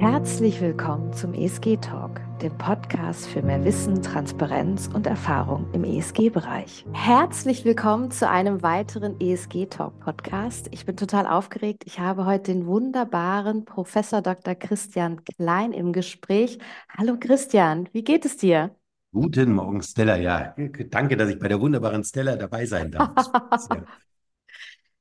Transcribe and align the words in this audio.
Herzlich 0.00 0.62
willkommen 0.62 1.12
zum 1.12 1.34
ESG 1.34 1.76
Talk, 1.76 2.22
dem 2.40 2.56
Podcast 2.56 3.26
für 3.26 3.42
mehr 3.42 3.62
Wissen, 3.66 4.02
Transparenz 4.02 4.88
und 4.88 5.06
Erfahrung 5.06 5.66
im 5.74 5.84
ESG-Bereich. 5.84 6.86
Herzlich 6.94 7.66
willkommen 7.66 8.10
zu 8.10 8.26
einem 8.26 8.62
weiteren 8.62 9.20
ESG 9.20 9.66
Talk 9.66 10.00
Podcast. 10.00 10.68
Ich 10.70 10.86
bin 10.86 10.96
total 10.96 11.26
aufgeregt. 11.26 11.82
Ich 11.84 12.00
habe 12.00 12.24
heute 12.24 12.54
den 12.54 12.64
wunderbaren 12.64 13.66
Professor 13.66 14.22
Dr. 14.22 14.54
Christian 14.54 15.22
Klein 15.22 15.72
im 15.72 15.92
Gespräch. 15.92 16.58
Hallo 16.96 17.18
Christian, 17.20 17.86
wie 17.92 18.02
geht 18.02 18.24
es 18.24 18.38
dir? 18.38 18.74
Guten 19.12 19.52
Morgen, 19.52 19.82
Stella. 19.82 20.16
Ja, 20.16 20.54
danke, 20.88 21.18
dass 21.18 21.28
ich 21.28 21.38
bei 21.38 21.48
der 21.48 21.60
wunderbaren 21.60 22.04
Stella 22.04 22.36
dabei 22.36 22.64
sein 22.64 22.90
darf. 22.90 23.12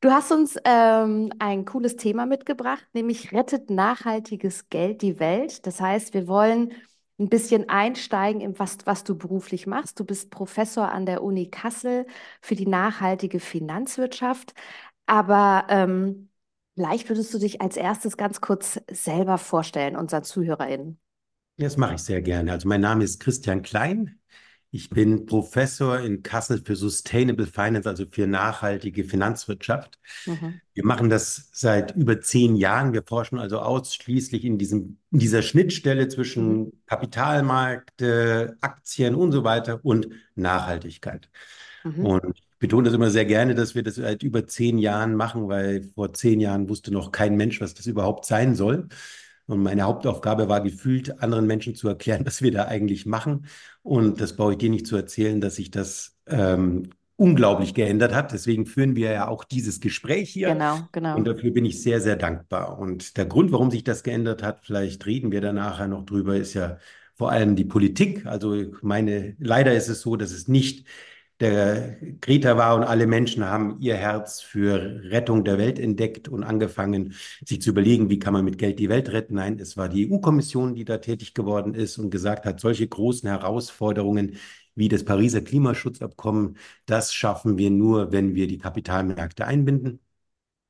Du 0.02 0.12
hast 0.12 0.32
uns 0.32 0.56
ähm, 0.64 1.32
ein 1.40 1.66
cooles 1.66 1.98
Thema 1.98 2.26
mitgebracht, 2.26 2.86
nämlich 2.94 3.34
rettet 3.34 3.70
nachhaltiges 3.70 4.70
Geld 4.70 5.02
die 5.02 5.20
Welt. 5.20 5.66
Das 5.68 5.82
heißt, 5.82 6.14
wir 6.14 6.28
wollen 6.28 6.72
ein 7.20 7.28
bisschen 7.28 7.68
einsteigen 7.68 8.40
in 8.40 8.58
was, 8.58 8.78
was 8.86 9.04
du 9.04 9.18
beruflich 9.18 9.68
machst. 9.68 10.00
Du 10.00 10.06
bist 10.06 10.32
Professor 10.32 10.90
an 10.90 11.06
der 11.06 11.22
Uni 11.22 11.50
Kassel 11.50 12.06
für 12.42 12.56
die 12.56 12.66
nachhaltige 12.66 13.42
Finanzwirtschaft. 13.42 14.54
Aber 15.06 15.66
ähm, 15.68 16.30
vielleicht 16.76 17.10
würdest 17.10 17.34
du 17.34 17.38
dich 17.38 17.62
als 17.62 17.76
erstes 17.76 18.16
ganz 18.16 18.40
kurz 18.40 18.80
selber 18.90 19.38
vorstellen, 19.38 19.98
unseren 19.98 20.24
ZuhörerInnen. 20.24 20.98
Das 21.58 21.76
mache 21.76 21.96
ich 21.96 22.04
sehr 22.04 22.22
gerne. 22.22 22.54
Also 22.54 22.70
mein 22.70 22.80
Name 22.80 23.04
ist 23.04 23.20
Christian 23.20 23.64
Klein. 23.64 24.19
Ich 24.72 24.92
bin 24.92 25.26
Professor 25.26 26.00
in 26.00 26.22
Kassel 26.22 26.62
für 26.64 26.76
Sustainable 26.76 27.48
Finance, 27.48 27.90
also 27.90 28.06
für 28.10 28.28
nachhaltige 28.28 29.04
Finanzwirtschaft. 29.04 30.00
Mhm. 30.28 30.62
Wir 30.76 30.86
machen 30.86 31.10
das 31.10 31.50
seit 31.54 31.96
über 31.96 32.22
zehn 32.22 32.56
Jahren. 32.56 32.94
Wir 32.94 33.02
forschen 33.04 33.40
also 33.40 33.60
ausschließlich 33.60 34.46
in, 34.46 34.60
diesem, 34.60 35.00
in 35.12 35.20
dieser 35.20 35.42
Schnittstelle 35.42 36.08
zwischen 36.08 36.58
mhm. 36.58 36.74
Kapitalmärkte, 36.86 38.58
Aktien 38.62 39.16
und 39.16 39.32
so 39.32 39.44
weiter 39.44 39.80
und 39.84 40.10
Nachhaltigkeit. 40.36 41.30
Mhm. 41.84 42.06
Und 42.06 42.38
ich 42.38 42.44
betone 42.60 42.84
das 42.86 42.94
immer 42.94 43.10
sehr 43.10 43.26
gerne, 43.26 43.56
dass 43.56 43.74
wir 43.74 43.82
das 43.82 43.96
seit 43.96 44.22
über 44.22 44.46
zehn 44.46 44.78
Jahren 44.78 45.16
machen, 45.16 45.48
weil 45.48 45.82
vor 45.82 46.14
zehn 46.14 46.40
Jahren 46.40 46.70
wusste 46.70 46.92
noch 46.92 47.12
kein 47.12 47.36
Mensch, 47.38 47.60
was 47.60 47.74
das 47.74 47.88
überhaupt 47.88 48.26
sein 48.26 48.54
soll. 48.54 48.88
Und 49.50 49.64
meine 49.64 49.82
Hauptaufgabe 49.82 50.48
war 50.48 50.62
gefühlt, 50.62 51.22
anderen 51.22 51.48
Menschen 51.48 51.74
zu 51.74 51.88
erklären, 51.88 52.22
was 52.26 52.42
wir 52.42 52.52
da 52.52 52.66
eigentlich 52.66 53.06
machen. 53.06 53.48
Und 53.82 54.22
das 54.22 54.36
brauche 54.36 54.52
ich 54.52 54.58
dir 54.60 54.70
nicht 54.70 54.88
zu 54.88 54.96
erzählen, 54.96 55.42
dass 55.42 55.56
sich 55.56 55.72
das 55.72 56.18
ähm, 56.28 56.90
unglaublich 57.16 57.74
geändert 57.74 58.14
hat. 58.14 58.32
Deswegen 58.32 58.66
führen 58.66 58.96
wir 58.96 59.12
ja 59.12 59.28
auch 59.28 59.44
dieses 59.44 59.80
Gespräch 59.80 60.30
hier. 60.30 60.50
Genau, 60.50 60.88
genau. 60.92 61.18
Und 61.18 61.26
dafür 61.26 61.52
bin 61.52 61.66
ich 61.66 61.82
sehr, 61.82 62.00
sehr 62.00 62.16
dankbar. 62.16 62.78
Und 62.78 63.18
der 63.18 63.26
Grund, 63.26 63.52
warum 63.52 63.72
sich 63.72 63.84
das 63.84 64.04
geändert 64.04 64.44
hat, 64.44 64.62
vielleicht 64.62 65.06
reden 65.06 65.32
wir 65.32 65.42
da 65.42 65.52
nachher 65.52 65.88
noch 65.88 66.06
drüber, 66.06 66.36
ist 66.38 66.54
ja 66.54 66.78
vor 67.16 67.32
allem 67.32 67.56
die 67.56 67.66
Politik. 67.66 68.26
Also 68.28 68.56
meine, 68.82 69.36
leider 69.40 69.74
ist 69.74 69.90
es 69.90 70.02
so, 70.02 70.16
dass 70.16 70.32
es 70.32 70.48
nicht 70.48 70.88
der 71.40 71.98
Greta 72.22 72.58
war 72.58 72.76
und 72.76 72.84
alle 72.84 73.08
Menschen 73.08 73.46
haben 73.46 73.78
ihr 73.80 73.96
Herz 73.96 74.42
für 74.42 75.02
Rettung 75.04 75.46
der 75.46 75.58
Welt 75.58 75.80
entdeckt 75.80 76.28
und 76.28 76.44
angefangen, 76.44 77.14
sich 77.46 77.62
zu 77.62 77.70
überlegen, 77.70 78.10
wie 78.10 78.20
kann 78.20 78.34
man 78.34 78.44
mit 78.46 78.58
Geld 78.58 78.80
die 78.80 78.90
Welt 78.90 79.10
retten. 79.12 79.36
Nein, 79.36 79.60
es 79.60 79.78
war 79.78 79.88
die 79.90 80.10
EU-Kommission, 80.12 80.76
die 80.76 80.86
da 80.86 80.98
tätig 80.98 81.34
geworden 81.34 81.74
ist 81.74 81.98
und 81.98 82.10
gesagt 82.10 82.46
hat, 82.46 82.60
solche 82.60 82.88
großen 82.88 83.30
Herausforderungen 83.30 84.38
wie 84.76 84.88
das 84.88 85.04
Pariser 85.04 85.42
Klimaschutzabkommen, 85.42 86.58
das 86.86 87.14
schaffen 87.14 87.58
wir 87.58 87.70
nur, 87.70 88.12
wenn 88.12 88.36
wir 88.36 88.48
die 88.48 88.58
Kapitalmärkte 88.58 89.46
einbinden. 89.46 90.00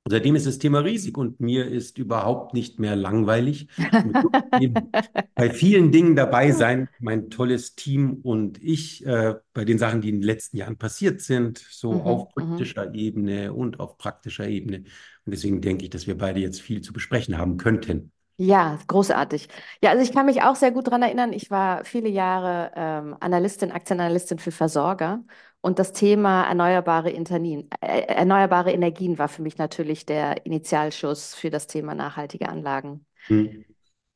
Seitdem 0.08 0.36
ist 0.36 0.48
das 0.48 0.58
Thema 0.58 0.80
riesig 0.80 1.18
und 1.18 1.40
mir 1.40 1.68
ist 1.68 1.98
überhaupt 1.98 2.54
nicht 2.54 2.80
mehr 2.80 2.96
langweilig. 2.96 3.68
bei 5.36 5.50
vielen 5.52 5.92
Dingen 5.92 6.16
dabei 6.16 6.52
sein, 6.52 6.90
mein 7.00 7.30
tolles 7.30 7.76
Team 7.76 8.20
und 8.24 8.62
ich, 8.64 9.06
äh, 9.06 9.36
bei 9.54 9.66
den 9.66 9.78
Sachen, 9.78 10.02
die 10.02 10.10
in 10.10 10.16
den 10.16 10.24
letzten 10.24 10.58
Jahren 10.58 10.78
passiert 10.78 11.22
sind, 11.22 11.60
so 11.60 11.94
mhm, 11.94 12.02
auf 12.02 12.36
mhm. 12.36 12.42
politischer 12.42 12.94
Ebene 12.96 13.54
und 13.54 13.80
auf 13.80 13.98
praktischer 13.98 14.48
Ebene. 14.48 14.78
Und 15.26 15.32
deswegen 15.34 15.62
denke 15.62 15.84
ich, 15.84 15.92
dass 15.92 16.08
wir 16.08 16.18
beide 16.18 16.40
jetzt 16.40 16.62
viel 16.62 16.82
zu 16.82 16.92
besprechen 16.92 17.38
haben 17.38 17.58
könnten. 17.58 18.12
Ja, 18.42 18.80
großartig. 18.88 19.50
Ja, 19.84 19.90
also 19.90 20.02
ich 20.02 20.14
kann 20.14 20.26
mich 20.26 20.42
auch 20.42 20.56
sehr 20.56 20.72
gut 20.72 20.88
daran 20.88 21.02
erinnern, 21.02 21.34
ich 21.34 21.52
war 21.52 21.84
viele 21.84 22.08
Jahre 22.08 22.72
ähm, 22.74 23.18
Analystin, 23.20 23.70
Aktienanalystin 23.70 24.40
für 24.40 24.52
Versorger 24.52 25.26
und 25.62 25.80
das 25.80 25.92
Thema 25.92 26.48
erneuerbare, 26.48 27.10
Internin, 27.10 27.70
äh, 27.82 28.02
erneuerbare 28.02 28.72
Energien 28.72 29.18
war 29.18 29.28
für 29.28 29.42
mich 29.42 29.58
natürlich 29.58 30.06
der 30.06 30.46
Initialschuss 30.46 31.36
für 31.36 31.50
das 31.50 31.68
Thema 31.68 31.96
nachhaltige 31.96 32.50
Anlagen. 32.50 33.06
Hm. 33.28 33.66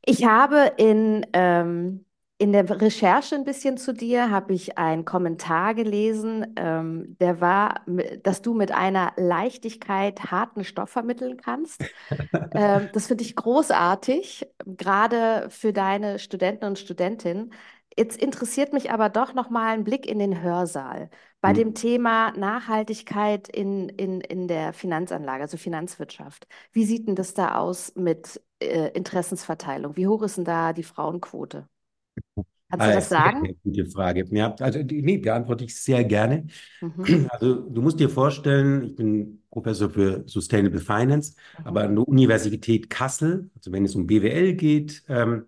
Ich 0.06 0.26
habe 0.26 0.72
in 0.78 1.26
ähm, 1.34 2.06
in 2.44 2.52
der 2.52 2.70
Recherche 2.82 3.36
ein 3.36 3.46
bisschen 3.46 3.78
zu 3.78 3.94
dir 3.94 4.30
habe 4.30 4.54
ich 4.54 4.78
einen 4.78 5.06
Kommentar 5.06 5.74
gelesen, 5.76 6.54
ähm, 6.58 7.16
der 7.22 7.40
war, 7.40 7.86
dass 8.22 8.42
du 8.42 8.54
mit 8.54 8.74
einer 8.74 9.14
Leichtigkeit 9.16 10.32
harten 10.32 10.66
Stoff 10.66 10.90
vermitteln 10.90 11.38
kannst. 11.38 11.86
ähm, 12.54 12.90
das 12.92 13.08
finde 13.08 13.24
ich 13.24 13.38
großartig, 13.38 14.46
gerade 14.66 15.48
für 15.52 15.72
deine 15.72 16.20
Studenten 16.20 16.66
und 16.66 16.80
Studentinnen. 16.80 17.54
Jetzt 17.98 18.22
interessiert 18.22 18.74
mich 18.74 18.92
aber 18.92 19.10
doch 19.10 19.34
noch 19.34 19.50
mal 19.50 19.74
ein 19.74 19.84
Blick 19.84 20.08
in 20.08 20.20
den 20.20 20.42
Hörsaal 20.42 21.10
bei 21.42 21.50
hm. 21.50 21.56
dem 21.56 21.74
Thema 21.76 22.32
Nachhaltigkeit 22.32 23.48
in, 23.50 23.90
in, 23.90 24.22
in 24.22 24.48
der 24.48 24.74
Finanzanlage, 24.74 25.44
also 25.44 25.58
Finanzwirtschaft. 25.58 26.48
Wie 26.72 26.86
sieht 26.86 27.08
denn 27.08 27.16
das 27.16 27.34
da 27.34 27.56
aus 27.56 27.94
mit 27.96 28.42
äh, 28.60 28.90
Interessensverteilung? 28.94 29.96
Wie 29.96 30.08
hoch 30.08 30.24
ist 30.24 30.38
denn 30.38 30.46
da 30.46 30.74
die 30.74 30.84
Frauenquote? 30.84 31.68
Kannst 32.74 32.88
du 32.88 32.92
ah, 32.92 32.96
das 32.96 33.10
sagen? 33.10 33.38
Eine 33.44 33.54
gute 33.64 33.86
Frage. 33.86 34.26
Ja, 34.32 34.56
also 34.60 34.80
nee, 34.80 35.18
beantworte 35.18 35.64
ich 35.64 35.76
sehr 35.76 36.04
gerne. 36.04 36.48
Mhm. 36.82 37.28
Also 37.30 37.56
du 37.56 37.82
musst 37.84 38.00
dir 38.00 38.10
vorstellen, 38.10 38.84
ich 38.84 38.96
bin 38.96 39.44
Professor 39.52 39.92
für 39.92 40.24
Sustainable 40.26 40.80
Finance, 40.80 41.36
mhm. 41.60 41.68
aber 41.68 41.84
an 41.84 41.96
der 41.96 42.08
Universität 42.08 42.90
Kassel, 42.90 43.52
also 43.56 43.72
wenn 43.72 43.86
es 43.86 43.94
um 43.94 44.08
BWL 44.08 44.54
geht, 44.54 45.04
ähm, 45.08 45.46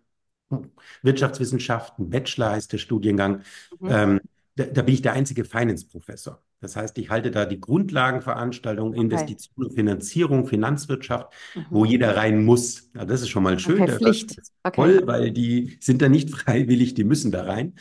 Wirtschaftswissenschaften, 1.02 2.10
Bachelor 2.10 2.52
heißt 2.52 2.72
der 2.74 2.78
Studiengang, 2.78 3.42
mhm. 3.80 3.90
ähm, 3.90 4.20
da, 4.56 4.66
da, 4.66 4.82
bin 4.84 4.94
ich 4.94 5.02
der 5.02 5.14
einzige 5.14 5.44
Finance-Professor. 5.44 6.42
Das 6.62 6.76
heißt, 6.76 6.98
ich 6.98 7.10
halte 7.10 7.30
da 7.30 7.46
die 7.46 7.60
Grundlagenveranstaltung, 7.60 8.90
okay. 8.90 9.02
Investition, 9.02 9.72
Finanzierung, 9.72 10.48
Finanzwirtschaft, 10.48 11.34
mhm. 11.56 11.66
wo 11.70 11.86
jeder 11.86 12.16
rein 12.16 12.44
muss. 12.44 12.90
Ja, 12.96 13.06
das 13.06 13.22
ist 13.22 13.30
schon 13.30 13.44
mal 13.44 13.60
schön. 13.60 13.82
Okay, 13.82 13.98
Pflicht. 13.98 14.42
Okay. 14.64 14.76
Toll, 14.76 15.02
weil 15.06 15.32
die 15.32 15.78
sind 15.82 16.02
da 16.02 16.10
nicht 16.10 16.30
freiwillig, 16.36 16.94
die 16.94 17.04
müssen 17.04 17.32
da 17.32 17.44
rein. 17.44 17.74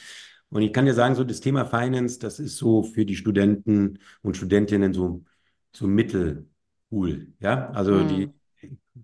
Und 0.50 0.62
ich 0.62 0.72
kann 0.72 0.84
dir 0.84 0.94
sagen, 0.94 1.14
so 1.14 1.24
das 1.24 1.40
Thema 1.40 1.64
Finance, 1.64 2.18
das 2.18 2.38
ist 2.38 2.56
so 2.56 2.82
für 2.82 3.04
die 3.04 3.16
Studenten 3.16 3.98
und 4.22 4.36
Studentinnen 4.36 4.92
so, 4.92 5.24
so 5.72 5.86
mittelcool. 5.86 7.28
Ja, 7.40 7.70
also 7.70 7.92
mhm. 7.94 8.08
die 8.08 8.30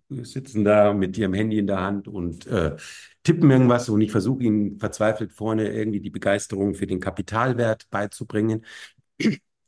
sitzen 0.09 0.65
da 0.65 0.93
mit 0.93 1.19
ihrem 1.19 1.35
Handy 1.35 1.59
in 1.59 1.67
der 1.67 1.81
Hand 1.81 2.09
und 2.09 2.47
äh, 2.47 2.77
tippen 3.23 3.51
irgendwas 3.51 3.89
und 3.89 4.01
ich 4.01 4.11
versuche 4.11 4.43
ihnen 4.43 4.79
verzweifelt 4.79 5.33
vorne 5.33 5.73
irgendwie 5.73 6.01
die 6.01 6.11
Begeisterung 6.11 6.75
für 6.75 6.87
den 6.87 7.01
Kapitalwert 7.01 7.89
beizubringen. 7.91 8.65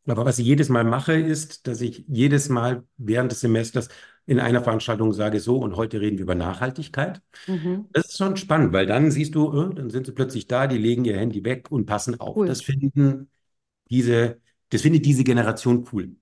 Aber 0.06 0.24
was 0.24 0.38
ich 0.38 0.46
jedes 0.46 0.68
Mal 0.68 0.84
mache, 0.84 1.14
ist, 1.14 1.66
dass 1.66 1.80
ich 1.80 2.04
jedes 2.08 2.48
Mal 2.48 2.84
während 2.96 3.30
des 3.30 3.40
Semesters 3.40 3.88
in 4.26 4.40
einer 4.40 4.62
Veranstaltung 4.62 5.12
sage, 5.12 5.40
so, 5.40 5.58
und 5.58 5.76
heute 5.76 6.00
reden 6.00 6.18
wir 6.18 6.24
über 6.24 6.34
Nachhaltigkeit. 6.34 7.20
Mhm. 7.46 7.86
Das 7.92 8.06
ist 8.06 8.18
schon 8.18 8.36
spannend, 8.36 8.72
weil 8.72 8.86
dann 8.86 9.10
siehst 9.10 9.34
du, 9.34 9.52
äh, 9.52 9.74
dann 9.74 9.90
sind 9.90 10.06
sie 10.06 10.12
plötzlich 10.12 10.46
da, 10.46 10.66
die 10.66 10.78
legen 10.78 11.04
ihr 11.04 11.18
Handy 11.18 11.44
weg 11.44 11.70
und 11.70 11.86
passen 11.86 12.18
auf. 12.20 12.36
Cool. 12.36 12.46
Das 12.46 12.62
finden 12.62 13.28
diese, 13.90 14.40
das 14.70 14.82
findet 14.82 15.04
diese 15.04 15.24
Generation 15.24 15.86
cool. 15.92 16.16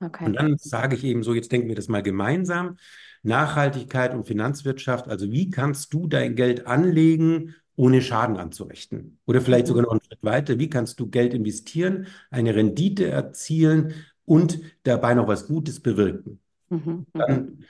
Okay. 0.00 0.24
Und 0.24 0.34
dann 0.34 0.56
sage 0.56 0.96
ich 0.96 1.04
eben 1.04 1.22
so, 1.22 1.34
jetzt 1.34 1.52
denken 1.52 1.68
wir 1.68 1.74
das 1.74 1.88
mal 1.88 2.02
gemeinsam. 2.02 2.76
Nachhaltigkeit 3.22 4.14
und 4.14 4.26
Finanzwirtschaft, 4.26 5.08
also 5.08 5.30
wie 5.30 5.50
kannst 5.50 5.92
du 5.92 6.06
dein 6.06 6.36
Geld 6.36 6.66
anlegen, 6.66 7.54
ohne 7.76 8.02
Schaden 8.02 8.36
anzurichten? 8.36 9.18
Oder 9.26 9.40
vielleicht 9.40 9.66
sogar 9.66 9.82
noch 9.84 9.92
einen 9.92 10.02
Schritt 10.02 10.22
weiter, 10.22 10.58
wie 10.58 10.68
kannst 10.68 11.00
du 11.00 11.08
Geld 11.08 11.34
investieren, 11.34 12.06
eine 12.30 12.54
Rendite 12.54 13.06
erzielen 13.06 13.94
und 14.24 14.60
dabei 14.82 15.14
noch 15.14 15.28
was 15.28 15.46
Gutes 15.46 15.80
bewirken? 15.80 16.40
Mhm. 16.68 17.06
Dann 17.12 17.64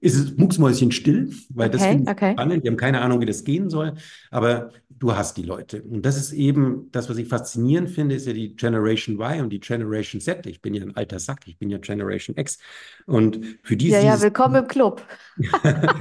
ist 0.00 0.16
es 0.16 0.36
mucksmäuschen 0.36 0.92
still, 0.92 1.32
weil 1.50 1.68
okay, 1.68 1.78
das 1.78 1.86
finde 1.86 2.02
ich 2.04 2.10
okay. 2.10 2.32
spannend. 2.32 2.64
Wir 2.64 2.70
haben 2.70 2.76
keine 2.76 3.00
Ahnung, 3.00 3.20
wie 3.20 3.26
das 3.26 3.44
gehen 3.44 3.70
soll, 3.70 3.94
aber 4.30 4.70
du 4.88 5.16
hast 5.16 5.36
die 5.36 5.42
Leute. 5.42 5.82
Und 5.82 6.06
das 6.06 6.16
ist 6.16 6.32
eben 6.32 6.88
das, 6.92 7.10
was 7.10 7.16
ich 7.16 7.28
faszinierend 7.28 7.90
finde, 7.90 8.14
ist 8.14 8.26
ja 8.26 8.32
die 8.32 8.54
Generation 8.54 9.16
Y 9.20 9.42
und 9.42 9.50
die 9.50 9.60
Generation 9.60 10.20
Z. 10.20 10.46
Ich 10.46 10.62
bin 10.62 10.74
ja 10.74 10.82
ein 10.82 10.96
alter 10.96 11.18
Sack, 11.18 11.40
ich 11.46 11.58
bin 11.58 11.70
ja 11.70 11.78
Generation 11.78 12.36
X. 12.36 12.58
Und 13.06 13.40
für 13.62 13.76
die 13.76 13.88
Ja, 13.88 14.00
ja, 14.00 14.20
willkommen 14.20 14.56
im 14.56 14.68
Club. 14.68 15.02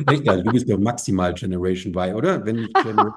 Echt, 0.08 0.30
also 0.30 0.44
du 0.44 0.52
bist 0.52 0.68
ja 0.68 0.78
maximal 0.78 1.34
Generation 1.34 1.94
Y, 1.94 2.16
oder? 2.16 2.46
Wenn 2.46 2.58
nicht 2.58 2.76
Also, 2.86 3.12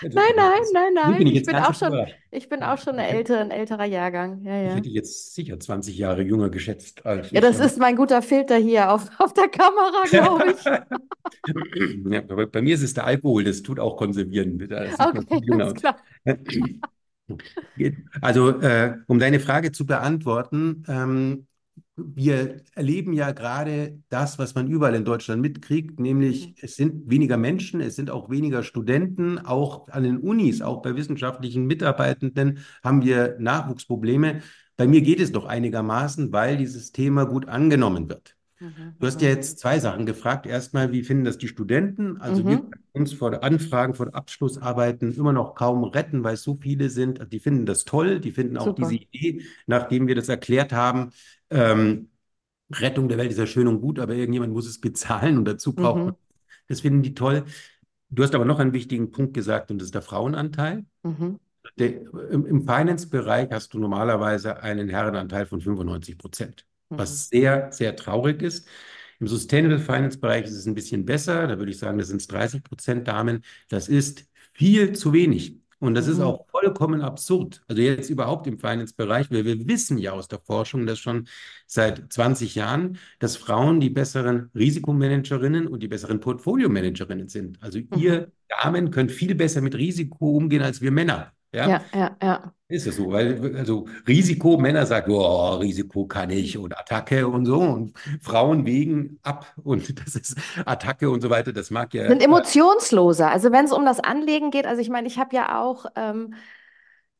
Nein, 0.00 0.12
nein, 0.36 0.62
nein, 0.72 0.92
Hier 1.02 1.02
nein. 1.10 1.18
bin 1.18 1.26
ich 1.28 1.34
Ich 1.36 1.46
bin 1.46 1.56
auch 1.56 1.74
schon, 1.74 1.88
überrascht. 1.88 2.14
ich 2.30 2.48
bin 2.48 2.62
auch 2.62 2.78
schon 2.78 2.94
eine 2.94 3.08
ältere, 3.08 3.38
ein 3.40 3.50
älterer 3.50 3.84
Jahrgang. 3.84 4.44
Ja, 4.44 4.62
Ich 4.62 4.68
ja. 4.70 4.74
hätte 4.74 4.88
jetzt 4.88 5.34
sicher 5.34 5.58
20 5.60 5.96
Jahre 5.96 6.22
jünger 6.22 6.50
geschätzt 6.50 7.04
als 7.06 7.30
Ja, 7.30 7.40
ich. 7.40 7.46
das 7.46 7.58
ist 7.60 7.78
mein 7.78 7.96
guter 7.96 8.22
Filter 8.22 8.56
hier 8.56 8.90
auf, 8.92 9.08
auf 9.18 9.32
der 9.34 9.48
Kamera, 9.48 10.04
glaube 10.10 10.50
ich. 10.52 10.64
Ja, 12.12 12.20
bei, 12.20 12.46
bei 12.46 12.62
mir 12.62 12.74
ist 12.74 12.82
es 12.82 12.94
der 12.94 13.04
Alkohol, 13.06 13.44
das 13.44 13.62
tut 13.62 13.80
auch 13.80 13.96
konservieren. 13.96 14.58
Okay. 14.98 15.40
Also, 18.20 18.60
äh, 18.60 18.98
um 19.06 19.18
deine 19.18 19.40
Frage 19.40 19.72
zu 19.72 19.86
beantworten, 19.86 20.84
ähm, 20.88 21.46
wir 21.96 22.62
erleben 22.74 23.12
ja 23.12 23.30
gerade 23.32 24.00
das, 24.08 24.38
was 24.38 24.54
man 24.54 24.66
überall 24.68 24.94
in 24.94 25.04
Deutschland 25.04 25.40
mitkriegt, 25.42 26.00
nämlich 26.00 26.48
Mhm. 26.48 26.54
es 26.60 26.76
sind 26.76 27.08
weniger 27.10 27.36
Menschen, 27.36 27.80
es 27.80 27.94
sind 27.96 28.10
auch 28.10 28.30
weniger 28.30 28.62
Studenten, 28.62 29.38
auch 29.38 29.88
an 29.88 30.02
den 30.02 30.18
Unis, 30.18 30.60
auch 30.62 30.82
bei 30.82 30.96
wissenschaftlichen 30.96 31.66
Mitarbeitenden 31.66 32.58
haben 32.82 33.02
wir 33.04 33.36
Nachwuchsprobleme. 33.38 34.42
Bei 34.76 34.88
mir 34.88 35.02
geht 35.02 35.20
es 35.20 35.30
doch 35.32 35.44
einigermaßen, 35.44 36.32
weil 36.32 36.56
dieses 36.56 36.90
Thema 36.92 37.24
gut 37.26 37.48
angenommen 37.48 38.08
wird. 38.08 38.33
Mhm, 38.60 38.94
Du 38.98 39.06
hast 39.06 39.20
ja 39.20 39.28
jetzt 39.28 39.58
zwei 39.58 39.78
Sachen 39.80 40.06
gefragt. 40.06 40.46
Erstmal, 40.46 40.92
wie 40.92 41.02
finden 41.02 41.24
das 41.24 41.36
die 41.38 41.48
Studenten? 41.48 42.20
Also 42.20 42.46
wir 42.46 42.58
Mhm. 42.58 42.70
können 42.70 42.84
uns 42.94 43.12
vor 43.12 43.42
Anfragen, 43.42 43.94
vor 43.94 44.14
Abschlussarbeiten 44.14 45.12
immer 45.14 45.32
noch 45.32 45.54
kaum 45.54 45.84
retten, 45.84 46.24
weil 46.24 46.34
es 46.34 46.42
so 46.42 46.56
viele 46.60 46.88
sind. 46.90 47.32
Die 47.32 47.40
finden 47.40 47.66
das 47.66 47.84
toll, 47.84 48.20
die 48.20 48.32
finden 48.32 48.56
auch 48.56 48.72
diese 48.74 48.94
Super. 48.94 48.96
Idee, 48.96 49.42
nachdem 49.66 50.06
wir 50.06 50.14
das 50.14 50.28
erklärt 50.28 50.72
haben, 50.72 51.10
ähm, 51.50 52.10
Rettung 52.72 53.08
der 53.08 53.18
Welt 53.18 53.30
ist 53.32 53.38
ja 53.38 53.46
schön 53.46 53.68
und 53.68 53.80
gut, 53.80 53.98
aber 54.00 54.14
irgendjemand 54.14 54.52
muss 54.52 54.66
es 54.68 54.80
bezahlen 54.80 55.38
und 55.38 55.44
dazu 55.46 55.74
braucht 55.74 56.06
man. 56.06 56.14
Mhm. 56.14 56.16
Das 56.68 56.80
finden 56.82 57.02
die 57.02 57.14
toll. 57.14 57.44
Du 58.10 58.22
hast 58.24 58.34
aber 58.34 58.44
noch 58.46 58.58
einen 58.60 58.72
wichtigen 58.74 59.10
Punkt 59.12 59.34
gesagt 59.34 59.70
und 59.70 59.78
das 59.80 59.86
ist 59.86 59.94
der 59.96 60.02
Frauenanteil. 60.02 60.86
Mhm. 61.04 61.36
Der, 61.78 62.02
im, 62.30 62.46
Im 62.46 62.62
Finance-Bereich 62.66 63.50
hast 63.52 63.74
du 63.74 63.78
normalerweise 63.78 64.62
einen 64.62 64.88
Herrenanteil 64.88 65.46
von 65.46 65.60
95 65.60 66.18
Prozent. 66.18 66.66
Was 66.98 67.28
sehr, 67.28 67.70
sehr 67.72 67.96
traurig 67.96 68.42
ist. 68.42 68.68
Im 69.20 69.28
Sustainable 69.28 69.78
Finance-Bereich 69.78 70.44
ist 70.44 70.52
es 70.52 70.66
ein 70.66 70.74
bisschen 70.74 71.04
besser. 71.04 71.46
Da 71.46 71.58
würde 71.58 71.70
ich 71.70 71.78
sagen, 71.78 71.98
das 71.98 72.08
sind 72.08 72.30
30 72.30 72.62
Prozent 72.62 73.08
Damen. 73.08 73.42
Das 73.68 73.88
ist 73.88 74.26
viel 74.52 74.92
zu 74.92 75.12
wenig. 75.12 75.60
Und 75.80 75.94
das 75.94 76.06
ist 76.08 76.18
Mhm. 76.18 76.24
auch 76.24 76.46
vollkommen 76.50 77.02
absurd. 77.02 77.62
Also 77.68 77.82
jetzt 77.82 78.08
überhaupt 78.08 78.46
im 78.46 78.58
Finance-Bereich, 78.58 79.30
weil 79.30 79.44
wir 79.44 79.66
wissen 79.68 79.98
ja 79.98 80.12
aus 80.12 80.28
der 80.28 80.40
Forschung, 80.40 80.86
dass 80.86 80.98
schon 80.98 81.28
seit 81.66 82.10
20 82.12 82.54
Jahren, 82.54 82.98
dass 83.18 83.36
Frauen 83.36 83.80
die 83.80 83.90
besseren 83.90 84.50
Risikomanagerinnen 84.54 85.66
und 85.66 85.82
die 85.82 85.88
besseren 85.88 86.20
Portfolio-Managerinnen 86.20 87.28
sind. 87.28 87.62
Also 87.62 87.80
Mhm. 87.90 87.98
ihr 87.98 88.32
Damen 88.48 88.90
könnt 88.90 89.12
viel 89.12 89.34
besser 89.34 89.60
mit 89.60 89.74
Risiko 89.74 90.36
umgehen 90.36 90.62
als 90.62 90.80
wir 90.80 90.90
Männer. 90.90 91.32
Ja, 91.54 91.68
Ja, 91.68 91.84
ja, 91.94 92.16
ja. 92.22 92.54
ist 92.68 92.86
es 92.86 92.96
so, 92.96 93.12
weil 93.12 93.56
also 93.56 93.86
Risiko, 94.08 94.58
Männer 94.58 94.86
sagen, 94.86 95.12
oh, 95.12 95.54
Risiko 95.56 96.06
kann 96.06 96.30
ich 96.30 96.58
und 96.58 96.76
Attacke 96.76 97.28
und 97.28 97.46
so 97.46 97.60
und 97.60 97.96
Frauen 98.20 98.66
wägen 98.66 99.18
ab 99.22 99.52
und 99.62 100.00
das 100.06 100.16
ist 100.16 100.36
Attacke 100.66 101.10
und 101.10 101.20
so 101.20 101.30
weiter, 101.30 101.52
das 101.52 101.70
mag 101.70 101.94
ja 101.94 102.04
Sind 102.08 102.22
emotionsloser. 102.22 103.30
Also 103.30 103.52
wenn 103.52 103.64
es 103.64 103.72
um 103.72 103.84
das 103.84 104.00
Anlegen 104.00 104.50
geht, 104.50 104.66
also 104.66 104.80
ich 104.80 104.90
meine, 104.90 105.06
ich 105.06 105.18
habe 105.18 105.34
ja 105.34 105.60
auch 105.62 105.86
ähm, 105.96 106.34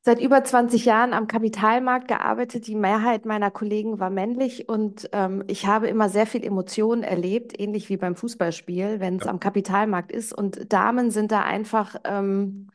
seit 0.02 0.20
über 0.20 0.44
20 0.44 0.84
Jahren 0.84 1.14
am 1.14 1.26
Kapitalmarkt 1.26 2.08
gearbeitet. 2.08 2.66
Die 2.66 2.74
Mehrheit 2.74 3.24
meiner 3.24 3.50
Kollegen 3.50 3.98
war 4.00 4.10
männlich 4.10 4.68
und 4.68 5.08
ähm, 5.12 5.44
ich 5.48 5.66
habe 5.66 5.88
immer 5.88 6.08
sehr 6.10 6.26
viel 6.26 6.44
Emotionen 6.44 7.02
erlebt, 7.02 7.58
ähnlich 7.58 7.88
wie 7.88 7.96
beim 7.96 8.14
Fußballspiel, 8.16 9.00
wenn 9.00 9.16
es 9.16 9.26
ja, 9.26 9.30
am 9.30 9.40
Kapitalmarkt 9.40 10.12
ist. 10.12 10.32
Und 10.34 10.72
Damen 10.72 11.10
sind 11.10 11.32
da 11.32 11.42
einfach 11.42 11.96
ähm, 12.04 12.70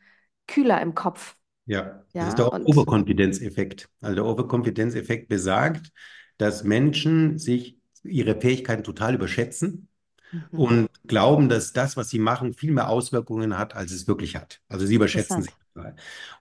kühler 0.48 0.80
im 0.82 0.94
Kopf. 0.94 1.36
Ja, 1.66 2.04
das 2.18 2.28
ist 2.28 2.38
Ja, 2.38 2.38
der 2.38 2.52
Overkonfidenzeffekt. 2.66 3.88
Also 4.00 4.16
der 4.16 4.24
Overkonfidenzeffekt 4.26 5.28
besagt, 5.28 5.90
dass 6.38 6.64
Menschen 6.64 7.38
sich 7.38 7.78
ihre 8.02 8.40
Fähigkeiten 8.40 8.82
total 8.84 9.14
überschätzen 9.14 9.88
mhm. 10.30 10.48
und 10.58 10.88
glauben, 11.06 11.48
dass 11.48 11.72
das, 11.72 11.96
was 11.96 12.10
sie 12.10 12.18
machen, 12.18 12.54
viel 12.54 12.72
mehr 12.72 12.88
Auswirkungen 12.88 13.58
hat, 13.58 13.74
als 13.76 13.92
es 13.92 14.08
wirklich 14.08 14.36
hat. 14.36 14.60
Also 14.68 14.86
sie 14.86 14.94
überschätzen 14.96 15.42
sich. 15.42 15.54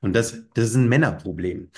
Und 0.01 0.13
das, 0.15 0.43
das 0.53 0.65
ist 0.65 0.75
ein 0.75 0.89
Männerproblem. 0.89 1.71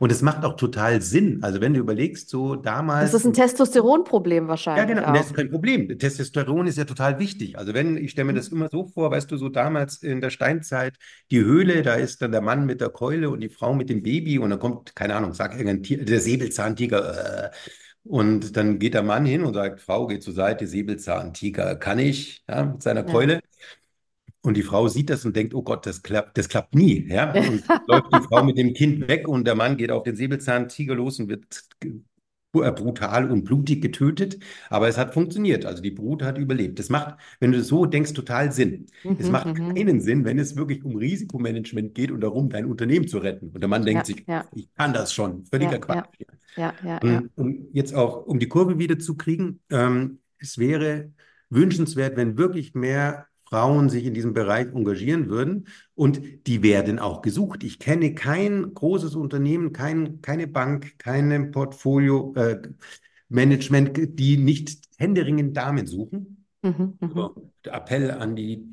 Und 0.00 0.12
es 0.12 0.22
macht 0.22 0.44
auch 0.44 0.56
total 0.56 1.02
Sinn. 1.02 1.42
Also 1.44 1.60
wenn 1.60 1.74
du 1.74 1.80
überlegst, 1.80 2.28
so 2.28 2.56
Das 2.98 3.12
damals, 3.12 3.14
ist 3.14 3.24
ein 3.26 3.32
Testosteronproblem 3.32 4.48
ja 4.74 4.86
wahrscheinlich 4.86 4.86
genau, 4.86 5.06
und 5.06 5.14
das 5.14 5.26
auch. 5.26 5.26
ist 5.26 5.34
kein 5.34 5.50
Problem. 5.50 5.88
Testosteron 5.98 6.66
ist 6.66 6.78
ja 6.78 6.84
total 6.84 7.18
wichtig. 7.18 7.58
Also 7.58 7.74
wenn, 7.74 7.96
ich 7.96 8.12
stelle 8.12 8.26
mir 8.26 8.34
das 8.34 8.50
Mhm. 8.50 8.56
immer 8.56 8.68
so 8.70 8.86
vor, 8.88 9.10
weißt 9.10 9.30
du, 9.30 9.36
so 9.36 9.48
damals 9.48 10.02
in 10.02 10.20
der 10.20 10.30
Steinzeit, 10.30 10.96
die 11.30 11.40
Höhle, 11.44 11.82
da 11.82 11.94
ist 11.94 12.22
dann 12.22 12.32
der 12.32 12.40
Mann 12.40 12.66
mit 12.66 12.80
der 12.80 12.90
Keule 12.90 13.30
und 13.30 13.40
die 13.40 13.48
Frau 13.50 13.74
mit 13.74 13.90
dem 13.90 14.02
Baby 14.02 14.38
und 14.38 14.50
dann 14.50 14.58
kommt, 14.58 14.94
keine 14.96 15.14
Ahnung, 15.16 15.34
sag 15.34 15.52
irgendein 15.52 15.82
Tier, 15.82 16.04
der 16.04 16.20
Säbelzahntiger, 16.20 17.46
äh, 17.46 17.50
und 18.04 18.56
dann 18.56 18.78
geht 18.78 18.94
der 18.94 19.02
Mann 19.02 19.24
hin 19.26 19.44
und 19.44 19.54
sagt, 19.54 19.80
Frau, 19.80 20.06
geh 20.06 20.20
zur 20.20 20.34
Seite, 20.34 20.66
Säbelzahntiger, 20.66 21.76
kann 21.76 21.98
ich, 21.98 22.44
ja, 22.48 22.64
mit 22.64 22.82
seiner 22.82 23.04
Ja. 23.06 23.06
Keule. 23.06 23.40
Und 24.42 24.56
die 24.58 24.62
Frau 24.62 24.88
sieht 24.88 25.08
das 25.08 25.24
und 25.24 25.34
denkt, 25.36 25.54
oh 25.54 25.62
Gott, 25.62 25.86
das 25.86 26.02
klappt, 26.02 26.36
das 26.36 26.48
klappt 26.48 26.74
nie, 26.74 27.06
ja. 27.08 27.32
Und 27.32 27.64
läuft 27.88 28.12
die 28.12 28.20
Frau 28.28 28.44
mit 28.44 28.58
dem 28.58 28.74
Kind 28.74 29.08
weg 29.08 29.26
und 29.26 29.46
der 29.46 29.54
Mann 29.54 29.76
geht 29.78 29.90
auf 29.90 30.02
den 30.02 30.16
Säbelzahntiger 30.16 30.94
los 30.94 31.18
und 31.18 31.28
wird 31.28 31.46
brutal 32.62 33.30
und 33.30 33.44
blutig 33.44 33.82
getötet. 33.82 34.38
Aber 34.70 34.88
es 34.88 34.98
hat 34.98 35.14
funktioniert. 35.14 35.64
Also 35.66 35.82
die 35.82 35.90
Brut 35.90 36.22
hat 36.22 36.38
überlebt. 36.38 36.78
Das 36.78 36.88
macht, 36.90 37.16
wenn 37.40 37.52
du 37.52 37.62
so 37.62 37.86
denkst, 37.86 38.12
total 38.12 38.52
Sinn. 38.52 38.86
Es 39.16 39.28
Mhm, 39.28 39.30
macht 39.30 39.52
mhm. 39.58 39.74
keinen 39.74 40.00
Sinn, 40.00 40.24
wenn 40.24 40.38
es 40.38 40.56
wirklich 40.56 40.84
um 40.84 40.96
Risikomanagement 40.96 41.94
geht 41.94 42.10
und 42.10 42.20
darum, 42.20 42.48
dein 42.50 42.66
Unternehmen 42.66 43.08
zu 43.08 43.18
retten. 43.18 43.50
Und 43.50 43.60
der 43.60 43.68
Mann 43.68 43.84
denkt 43.84 44.06
Ja, 44.06 44.06
sich, 44.06 44.26
ja, 44.26 44.44
ich 44.52 44.68
kann 44.74 44.92
das 44.92 45.12
schon. 45.12 45.44
Völliger 45.46 45.78
ja, 45.88 46.02
Quatsch. 46.02 46.06
ja, 46.18 46.26
ja, 46.56 46.74
ja, 46.82 47.00
ja. 47.06 47.24
Und 47.24 47.30
um 47.36 47.68
jetzt 47.72 47.94
auch, 47.94 48.26
um 48.26 48.38
die 48.38 48.48
Kurve 48.48 48.78
wieder 48.78 48.98
zu 48.98 49.16
kriegen, 49.16 49.60
ähm, 49.70 50.20
es 50.38 50.58
wäre 50.58 51.12
wünschenswert, 51.50 52.16
wenn 52.16 52.36
wirklich 52.38 52.74
mehr 52.74 53.26
Frauen 53.46 53.88
sich 53.88 54.04
in 54.04 54.14
diesem 54.14 54.34
Bereich 54.34 54.68
engagieren 54.74 55.28
würden 55.28 55.68
und 55.94 56.20
die 56.46 56.62
werden 56.62 56.98
auch 56.98 57.22
gesucht. 57.22 57.62
Ich 57.62 57.78
kenne 57.78 58.14
kein 58.14 58.74
großes 58.74 59.14
Unternehmen, 59.14 59.72
kein, 59.72 60.20
keine 60.22 60.46
Bank, 60.46 60.98
keine 60.98 61.44
Portfolio, 61.46 62.32
äh, 62.36 62.60
Management, 63.28 64.18
die 64.18 64.36
nicht 64.36 64.80
händeringend 64.96 65.56
Damen 65.56 65.86
suchen. 65.86 66.44
Mhm, 66.62 66.94
mhm. 67.00 67.30
Der 67.64 67.74
Appell 67.74 68.10
an 68.10 68.36
die 68.36 68.64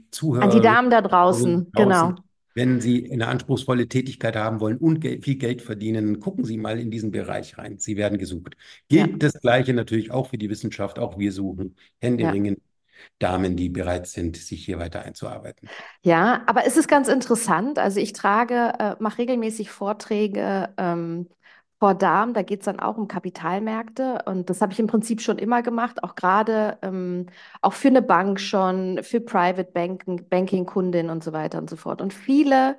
An 0.43 0.51
die 0.51 0.61
Damen 0.61 0.89
da 0.89 1.01
draußen, 1.01 1.71
draußen, 1.71 1.89
genau. 1.89 2.15
wenn 2.53 2.79
Sie 2.79 3.11
eine 3.11 3.27
anspruchsvolle 3.27 3.87
Tätigkeit 3.87 4.35
haben 4.35 4.59
wollen 4.59 4.77
und 4.77 5.01
Geld, 5.01 5.25
viel 5.25 5.35
Geld 5.35 5.61
verdienen, 5.61 6.19
gucken 6.19 6.45
Sie 6.45 6.57
mal 6.57 6.79
in 6.79 6.89
diesen 6.91 7.11
Bereich 7.11 7.57
rein. 7.57 7.79
Sie 7.79 7.97
werden 7.97 8.17
gesucht. 8.17 8.55
Ja, 8.89 9.07
Gilt 9.07 9.23
das 9.23 9.33
Gleiche 9.41 9.73
natürlich 9.73 10.11
auch 10.11 10.29
für 10.29 10.37
die 10.37 10.49
Wissenschaft. 10.49 10.99
Auch 10.99 11.17
wir 11.17 11.31
suchen 11.31 11.75
ja. 12.01 12.61
Damen, 13.19 13.55
die 13.55 13.69
bereit 13.69 14.07
sind, 14.07 14.37
sich 14.37 14.65
hier 14.65 14.79
weiter 14.79 15.03
einzuarbeiten. 15.03 15.69
Ja, 16.01 16.43
aber 16.45 16.65
es 16.65 16.77
ist 16.77 16.87
ganz 16.87 17.07
interessant. 17.07 17.79
Also 17.79 17.99
ich 17.99 18.13
trage, 18.13 18.73
äh, 18.79 18.95
mache 18.99 19.19
regelmäßig 19.19 19.69
Vorträge 19.69 20.69
ähm, 20.77 21.27
vor 21.79 21.95
Damen. 21.95 22.33
Da 22.33 22.43
geht 22.43 22.59
es 22.59 22.65
dann 22.65 22.79
auch 22.79 22.97
um 22.97 23.07
Kapitalmärkte. 23.07 24.19
Und 24.25 24.49
das 24.49 24.61
habe 24.61 24.71
ich 24.71 24.79
im 24.79 24.87
Prinzip 24.87 25.21
schon 25.21 25.39
immer 25.39 25.63
gemacht, 25.63 26.03
auch 26.03 26.15
gerade 26.15 26.77
ähm, 26.83 27.25
auch 27.61 27.73
für 27.73 27.87
eine 27.87 28.03
Bank 28.03 28.39
schon, 28.39 28.99
für 29.03 29.19
Private 29.19 29.71
Banking, 29.71 30.27
Banking-Kundinnen 30.29 31.09
und 31.09 31.23
so 31.23 31.33
weiter 31.33 31.57
und 31.57 31.69
so 31.69 31.75
fort. 31.75 32.01
Und 32.01 32.13
viele 32.13 32.77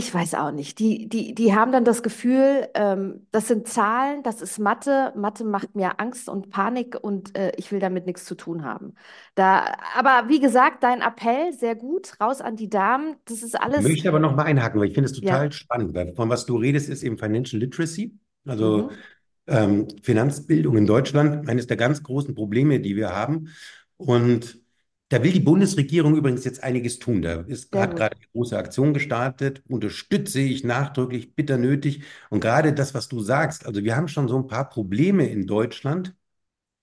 Ich 0.00 0.14
weiß 0.14 0.34
auch 0.34 0.52
nicht. 0.52 0.78
Die, 0.78 1.08
die, 1.08 1.34
die 1.34 1.54
haben 1.56 1.72
dann 1.72 1.84
das 1.84 2.02
Gefühl, 2.04 2.68
ähm, 2.74 3.26
das 3.32 3.48
sind 3.48 3.66
Zahlen, 3.66 4.22
das 4.22 4.40
ist 4.42 4.58
Mathe. 4.60 5.12
Mathe 5.16 5.44
macht 5.44 5.74
mir 5.74 5.98
Angst 5.98 6.28
und 6.28 6.50
Panik 6.50 6.96
und 7.02 7.36
äh, 7.36 7.52
ich 7.56 7.72
will 7.72 7.80
damit 7.80 8.06
nichts 8.06 8.24
zu 8.24 8.36
tun 8.36 8.64
haben. 8.64 8.94
Da, 9.34 9.74
aber 9.96 10.28
wie 10.28 10.38
gesagt, 10.40 10.84
dein 10.84 11.00
Appell, 11.00 11.52
sehr 11.52 11.74
gut, 11.74 12.20
raus 12.20 12.40
an 12.40 12.54
die 12.54 12.68
Damen. 12.70 13.16
Das 13.24 13.42
ist 13.42 13.60
Ich 13.60 13.60
alles, 13.60 13.82
möchte 13.82 14.08
aber 14.08 14.18
noch 14.18 14.34
mal 14.34 14.44
einhaken, 14.44 14.80
weil 14.80 14.88
ich 14.88 14.94
finde 14.94 15.10
es 15.10 15.16
ja. 15.20 15.44
total 15.44 15.52
spannend, 15.52 15.94
weil 15.94 16.14
von 16.14 16.28
was 16.30 16.46
du 16.46 16.56
redest, 16.56 16.88
ist 16.88 17.02
eben 17.02 17.18
Financial 17.18 17.60
Literacy, 17.60 18.16
also 18.46 18.88
Mhm. 18.88 19.02
ähm, 19.46 19.88
Finanzbildung 20.02 20.76
in 20.76 20.86
Deutschland, 20.86 21.48
eines 21.48 21.66
der 21.66 21.76
ganz 21.76 22.02
großen 22.02 22.34
Probleme, 22.34 22.80
die 22.80 22.96
wir 22.96 23.10
haben. 23.10 23.48
Und 23.96 24.60
da 25.08 25.22
will 25.22 25.32
die 25.32 25.40
Bundesregierung 25.40 26.16
übrigens 26.16 26.44
jetzt 26.44 26.62
einiges 26.62 26.98
tun. 26.98 27.22
Da 27.22 27.40
ist, 27.42 27.74
hat 27.74 27.96
gerade 27.96 28.16
eine 28.16 28.26
große 28.32 28.56
Aktion 28.58 28.92
gestartet, 28.94 29.62
unterstütze 29.68 30.40
ich 30.40 30.64
nachdrücklich, 30.64 31.34
bitter 31.34 31.56
nötig. 31.58 32.02
Und 32.30 32.40
gerade 32.40 32.72
das, 32.74 32.94
was 32.94 33.08
du 33.08 33.20
sagst, 33.20 33.66
also 33.66 33.82
wir 33.84 33.96
haben 33.96 34.08
schon 34.08 34.28
so 34.28 34.36
ein 34.38 34.46
paar 34.46 34.68
Probleme 34.68 35.26
in 35.28 35.46
Deutschland. 35.46 36.14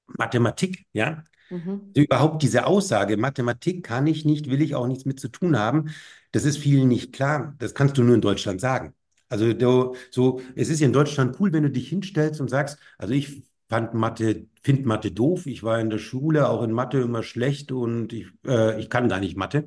Mathematik, 0.07 0.85
ja. 0.93 1.23
Mhm. 1.49 1.93
Also 1.95 2.03
Überhaupt 2.05 2.43
diese 2.43 2.65
Aussage, 2.65 3.17
Mathematik 3.17 3.83
kann 3.85 4.07
ich 4.07 4.25
nicht, 4.25 4.49
will 4.49 4.61
ich 4.61 4.75
auch 4.75 4.87
nichts 4.87 5.05
mit 5.05 5.19
zu 5.19 5.29
tun 5.29 5.57
haben, 5.57 5.89
das 6.31 6.45
ist 6.45 6.57
vielen 6.57 6.87
nicht 6.89 7.13
klar. 7.13 7.55
Das 7.59 7.73
kannst 7.73 7.97
du 7.97 8.03
nur 8.03 8.15
in 8.15 8.21
Deutschland 8.21 8.61
sagen. 8.61 8.93
Also 9.29 9.53
du, 9.53 9.95
so, 10.11 10.41
es 10.55 10.69
ist 10.69 10.79
ja 10.81 10.87
in 10.87 10.93
Deutschland 10.93 11.39
cool, 11.39 11.53
wenn 11.53 11.63
du 11.63 11.69
dich 11.71 11.89
hinstellst 11.89 12.41
und 12.41 12.49
sagst, 12.49 12.77
also 12.97 13.13
ich 13.13 13.43
fand 13.67 13.93
Mathe, 13.93 14.47
finde 14.61 14.87
Mathe 14.87 15.11
doof. 15.11 15.47
Ich 15.47 15.63
war 15.63 15.79
in 15.79 15.89
der 15.89 15.97
Schule 15.97 16.49
auch 16.49 16.63
in 16.63 16.71
Mathe 16.71 16.99
immer 16.99 17.23
schlecht 17.23 17.71
und 17.71 18.13
ich, 18.13 18.27
äh, 18.45 18.79
ich 18.79 18.89
kann 18.89 19.09
gar 19.09 19.19
nicht 19.19 19.37
Mathe. 19.37 19.65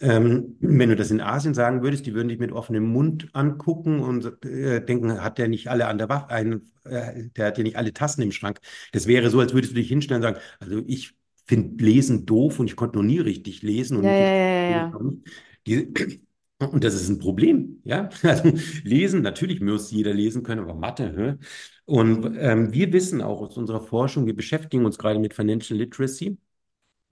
Ähm, 0.00 0.56
wenn 0.60 0.90
du 0.90 0.96
das 0.96 1.10
in 1.10 1.20
Asien 1.20 1.54
sagen 1.54 1.82
würdest, 1.82 2.06
die 2.06 2.14
würden 2.14 2.28
dich 2.28 2.38
mit 2.38 2.52
offenem 2.52 2.84
Mund 2.84 3.28
angucken 3.32 4.00
und 4.00 4.44
äh, 4.44 4.84
denken, 4.84 5.22
hat 5.22 5.38
der 5.38 5.48
nicht 5.48 5.68
alle 5.68 5.86
an 5.86 5.98
der 5.98 6.08
Waffe, 6.08 6.28
ein, 6.30 6.62
äh, 6.84 7.28
der 7.36 7.46
hat 7.46 7.58
ja 7.58 7.64
nicht 7.64 7.76
alle 7.76 7.92
Tassen 7.92 8.22
im 8.22 8.32
Schrank. 8.32 8.60
Das 8.92 9.06
wäre 9.06 9.30
so, 9.30 9.40
als 9.40 9.54
würdest 9.54 9.72
du 9.72 9.76
dich 9.76 9.88
hinstellen 9.88 10.22
und 10.22 10.34
sagen, 10.34 10.44
also 10.60 10.82
ich 10.86 11.14
finde 11.46 11.82
Lesen 11.82 12.26
doof 12.26 12.60
und 12.60 12.66
ich 12.66 12.76
konnte 12.76 12.98
noch 12.98 13.04
nie 13.04 13.20
richtig 13.20 13.62
lesen 13.62 13.96
und 13.96 14.04
ja, 14.04 14.10
ja, 14.10 14.70
ja. 14.70 14.70
ja. 14.70 14.92
die, 15.66 16.27
und 16.58 16.82
das 16.84 16.94
ist 16.94 17.08
ein 17.08 17.18
Problem, 17.18 17.80
ja. 17.84 18.08
Also 18.22 18.52
lesen, 18.84 19.22
natürlich 19.22 19.60
muss 19.60 19.90
jeder 19.90 20.12
lesen 20.12 20.42
können, 20.42 20.60
aber 20.62 20.74
Mathe, 20.74 21.14
hä? 21.16 21.44
Und 21.84 22.36
ähm, 22.38 22.72
wir 22.72 22.92
wissen 22.92 23.22
auch 23.22 23.40
aus 23.40 23.56
unserer 23.56 23.80
Forschung, 23.80 24.26
wir 24.26 24.36
beschäftigen 24.36 24.84
uns 24.84 24.98
gerade 24.98 25.18
mit 25.18 25.34
Financial 25.34 25.78
Literacy, 25.78 26.38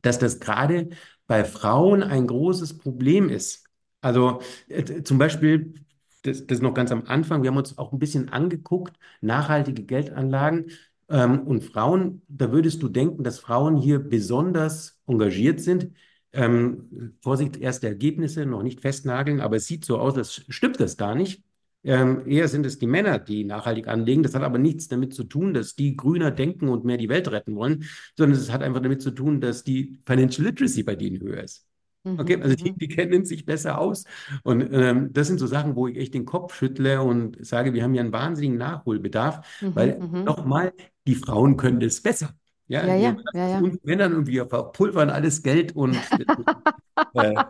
dass 0.02 0.18
das 0.18 0.40
gerade 0.40 0.90
bei 1.26 1.44
Frauen 1.44 2.02
ein 2.02 2.26
großes 2.26 2.78
Problem 2.78 3.28
ist. 3.30 3.64
Also 4.00 4.40
äh, 4.68 5.02
zum 5.02 5.18
Beispiel, 5.18 5.74
das, 6.22 6.46
das 6.46 6.60
noch 6.60 6.74
ganz 6.74 6.92
am 6.92 7.04
Anfang, 7.06 7.42
wir 7.42 7.50
haben 7.50 7.56
uns 7.58 7.78
auch 7.78 7.92
ein 7.92 7.98
bisschen 7.98 8.28
angeguckt, 8.30 8.96
nachhaltige 9.20 9.84
Geldanlagen. 9.84 10.70
Ähm, 11.08 11.42
und 11.46 11.62
Frauen, 11.64 12.22
da 12.28 12.52
würdest 12.52 12.82
du 12.82 12.88
denken, 12.88 13.24
dass 13.24 13.38
Frauen 13.38 13.76
hier 13.76 13.98
besonders 14.00 15.00
engagiert 15.06 15.60
sind. 15.60 15.92
Ähm, 16.36 17.14
Vorsicht, 17.22 17.56
erste 17.56 17.88
Ergebnisse, 17.88 18.46
noch 18.46 18.62
nicht 18.62 18.80
festnageln, 18.80 19.40
aber 19.40 19.56
es 19.56 19.66
sieht 19.66 19.84
so 19.84 19.98
aus, 19.98 20.16
als 20.16 20.44
stimmt 20.48 20.80
das 20.80 20.96
gar 20.96 21.14
nicht. 21.14 21.42
Ähm, 21.84 22.26
eher 22.26 22.48
sind 22.48 22.66
es 22.66 22.78
die 22.78 22.86
Männer, 22.88 23.18
die 23.18 23.44
nachhaltig 23.44 23.86
anlegen. 23.86 24.22
Das 24.22 24.34
hat 24.34 24.42
aber 24.42 24.58
nichts 24.58 24.88
damit 24.88 25.14
zu 25.14 25.24
tun, 25.24 25.54
dass 25.54 25.76
die 25.76 25.96
grüner 25.96 26.32
denken 26.32 26.68
und 26.68 26.84
mehr 26.84 26.96
die 26.96 27.08
Welt 27.08 27.30
retten 27.30 27.54
wollen, 27.54 27.84
sondern 28.16 28.38
es 28.38 28.50
hat 28.50 28.62
einfach 28.62 28.82
damit 28.82 29.02
zu 29.02 29.12
tun, 29.12 29.40
dass 29.40 29.62
die 29.62 30.00
Financial 30.04 30.46
Literacy 30.46 30.82
bei 30.82 30.96
denen 30.96 31.20
höher 31.20 31.44
ist. 31.44 31.64
Okay, 32.18 32.36
Mhm, 32.36 32.42
also 32.42 32.56
die, 32.56 32.72
mhm, 32.72 32.78
die 32.78 32.88
kennen 32.88 33.24
sich 33.24 33.44
besser 33.44 33.78
aus. 33.78 34.04
Und 34.42 34.68
ähm, 34.72 35.12
das 35.12 35.26
sind 35.26 35.38
so 35.38 35.46
Sachen, 35.46 35.76
wo 35.76 35.86
ich 35.88 35.96
echt 35.96 36.14
den 36.14 36.24
Kopf 36.24 36.54
schüttle 36.54 37.02
und 37.02 37.44
sage, 37.44 37.74
wir 37.74 37.82
haben 37.82 37.92
hier 37.92 38.00
einen 38.00 38.12
wahnsinnigen 38.12 38.56
Nachholbedarf, 38.58 39.46
mhm, 39.60 39.74
weil 39.74 39.98
mhm. 39.98 40.24
nochmal, 40.24 40.72
die 41.06 41.14
Frauen 41.14 41.56
können 41.56 41.80
das 41.80 42.00
besser. 42.00 42.34
Ja, 42.68 42.86
Ja, 42.86 42.94
ja, 42.96 43.16
ja, 43.32 43.46
ja. 43.48 43.72
Männern 43.84 44.14
und 44.14 44.26
wir 44.26 44.48
verpulvern 44.48 45.10
alles 45.10 45.42
Geld 45.42 45.74
und 45.76 46.10
äh, 47.14 47.40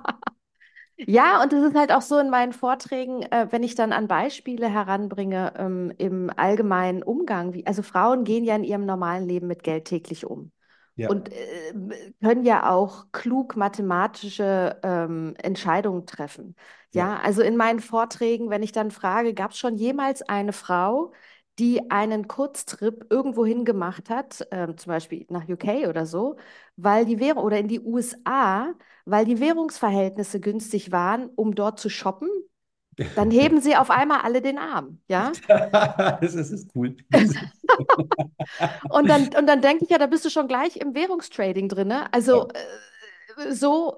Ja, 0.98 1.42
und 1.42 1.52
es 1.52 1.62
ist 1.62 1.74
halt 1.76 1.92
auch 1.92 2.00
so 2.00 2.18
in 2.18 2.30
meinen 2.30 2.52
Vorträgen, 2.54 3.22
äh, 3.24 3.48
wenn 3.50 3.62
ich 3.62 3.74
dann 3.74 3.92
an 3.92 4.08
Beispiele 4.08 4.68
heranbringe, 4.68 5.52
ähm, 5.58 5.92
im 5.98 6.30
allgemeinen 6.34 7.02
Umgang, 7.02 7.52
wie, 7.52 7.66
also 7.66 7.82
Frauen 7.82 8.24
gehen 8.24 8.44
ja 8.44 8.56
in 8.56 8.64
ihrem 8.64 8.86
normalen 8.86 9.28
Leben 9.28 9.46
mit 9.46 9.62
Geld 9.62 9.84
täglich 9.86 10.24
um 10.24 10.52
ja, 10.96 11.10
und 11.10 11.30
äh, 11.32 11.74
können 12.22 12.44
ja 12.44 12.70
auch 12.70 13.06
klug 13.12 13.56
mathematische 13.56 14.80
ähm, 14.84 15.34
Entscheidungen 15.42 16.06
treffen. 16.06 16.56
ja. 16.94 17.06
Ja, 17.06 17.18
also 17.20 17.42
in 17.42 17.56
meinen 17.56 17.80
Vorträgen, 17.80 18.50
wenn 18.50 18.62
ich 18.62 18.72
dann 18.72 18.90
frage, 18.90 19.34
gab 19.34 19.52
es 19.52 19.58
schon 19.58 19.76
jemals 19.76 20.22
eine 20.22 20.52
Frau, 20.54 21.12
die 21.58 21.90
einen 21.90 22.28
Kurztrip 22.28 23.06
irgendwohin 23.10 23.64
gemacht 23.64 24.10
hat, 24.10 24.46
ähm, 24.50 24.76
zum 24.76 24.90
Beispiel 24.90 25.26
nach 25.30 25.48
UK 25.48 25.88
oder 25.88 26.04
so, 26.04 26.36
weil 26.76 27.06
die 27.06 27.18
Währung 27.18 27.44
oder 27.44 27.58
in 27.58 27.68
die 27.68 27.80
USA, 27.80 28.74
weil 29.06 29.24
die 29.24 29.40
Währungsverhältnisse 29.40 30.40
günstig 30.40 30.92
waren, 30.92 31.30
um 31.34 31.54
dort 31.54 31.80
zu 31.80 31.88
shoppen, 31.88 32.28
dann 33.14 33.30
heben 33.30 33.60
sie 33.60 33.76
auf 33.76 33.90
einmal 33.90 34.20
alle 34.20 34.42
den 34.42 34.58
Arm, 34.58 35.00
ja? 35.08 35.32
Das 35.48 36.34
ist, 36.34 36.36
das 36.36 36.50
ist 36.50 36.70
cool. 36.74 36.96
Und 38.90 39.08
dann, 39.08 39.28
und 39.38 39.46
dann 39.46 39.60
denke 39.62 39.84
ich 39.84 39.90
ja, 39.90 39.98
da 39.98 40.06
bist 40.06 40.24
du 40.24 40.30
schon 40.30 40.48
gleich 40.48 40.76
im 40.76 40.94
Währungstrading 40.94 41.68
drin, 41.68 41.88
ne? 41.88 42.00
ja. 42.00 42.08
Also 42.12 42.48
äh, 42.48 43.52
so, 43.52 43.96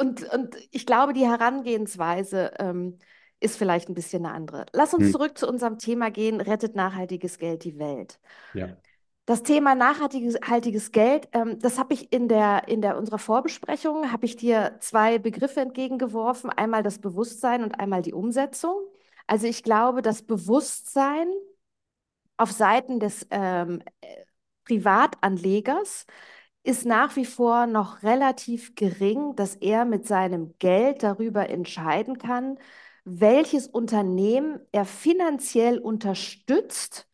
und, 0.00 0.22
und 0.32 0.56
ich 0.70 0.86
glaube, 0.86 1.12
die 1.12 1.26
Herangehensweise 1.26 2.52
ähm, 2.58 2.98
ist 3.40 3.56
vielleicht 3.58 3.88
ein 3.88 3.94
bisschen 3.94 4.26
eine 4.26 4.34
andere. 4.34 4.66
Lass 4.72 4.94
uns 4.94 5.10
Hm, 5.10 5.12
zurück 5.12 5.38
zu 5.38 5.48
unserem 5.48 5.78
Thema 5.78 6.10
gehen, 6.10 6.40
rettet 6.40 6.74
nachhaltiges 6.76 7.38
Geld 7.38 7.64
die 7.64 7.78
Welt. 7.78 8.18
ja. 8.52 8.76
Das 9.26 9.42
Thema 9.42 9.74
nachhaltiges 9.74 10.36
haltiges 10.46 10.92
Geld, 10.92 11.28
ähm, 11.32 11.58
das 11.58 11.78
habe 11.78 11.94
ich 11.94 12.12
in 12.12 12.28
der, 12.28 12.68
in 12.68 12.80
der 12.80 12.96
unserer 12.96 13.18
Vorbesprechung, 13.18 14.12
habe 14.12 14.24
ich 14.24 14.36
dir 14.36 14.76
zwei 14.80 15.18
Begriffe 15.18 15.60
entgegengeworfen, 15.60 16.48
einmal 16.50 16.84
das 16.84 17.00
Bewusstsein 17.00 17.64
und 17.64 17.80
einmal 17.80 18.02
die 18.02 18.12
Umsetzung. 18.14 18.76
Also 19.26 19.46
ich 19.48 19.64
glaube, 19.64 20.00
das 20.02 20.22
Bewusstsein 20.22 21.26
auf 22.36 22.52
Seiten 22.52 23.00
des 23.00 23.26
ähm, 23.30 23.82
äh, 24.00 24.24
Privatanlegers 24.64 26.06
ist 26.62 26.84
nach 26.86 27.16
wie 27.16 27.24
vor 27.24 27.66
noch 27.66 28.02
relativ 28.02 28.74
gering, 28.74 29.36
dass 29.36 29.54
er 29.56 29.84
mit 29.84 30.06
seinem 30.06 30.54
Geld 30.58 31.02
darüber 31.02 31.48
entscheiden 31.50 32.18
kann, 32.18 32.58
welches 33.06 33.66
Unternehmen 33.68 34.60
er 34.72 34.84
finanziell 34.84 35.78
unterstützt 35.78 37.08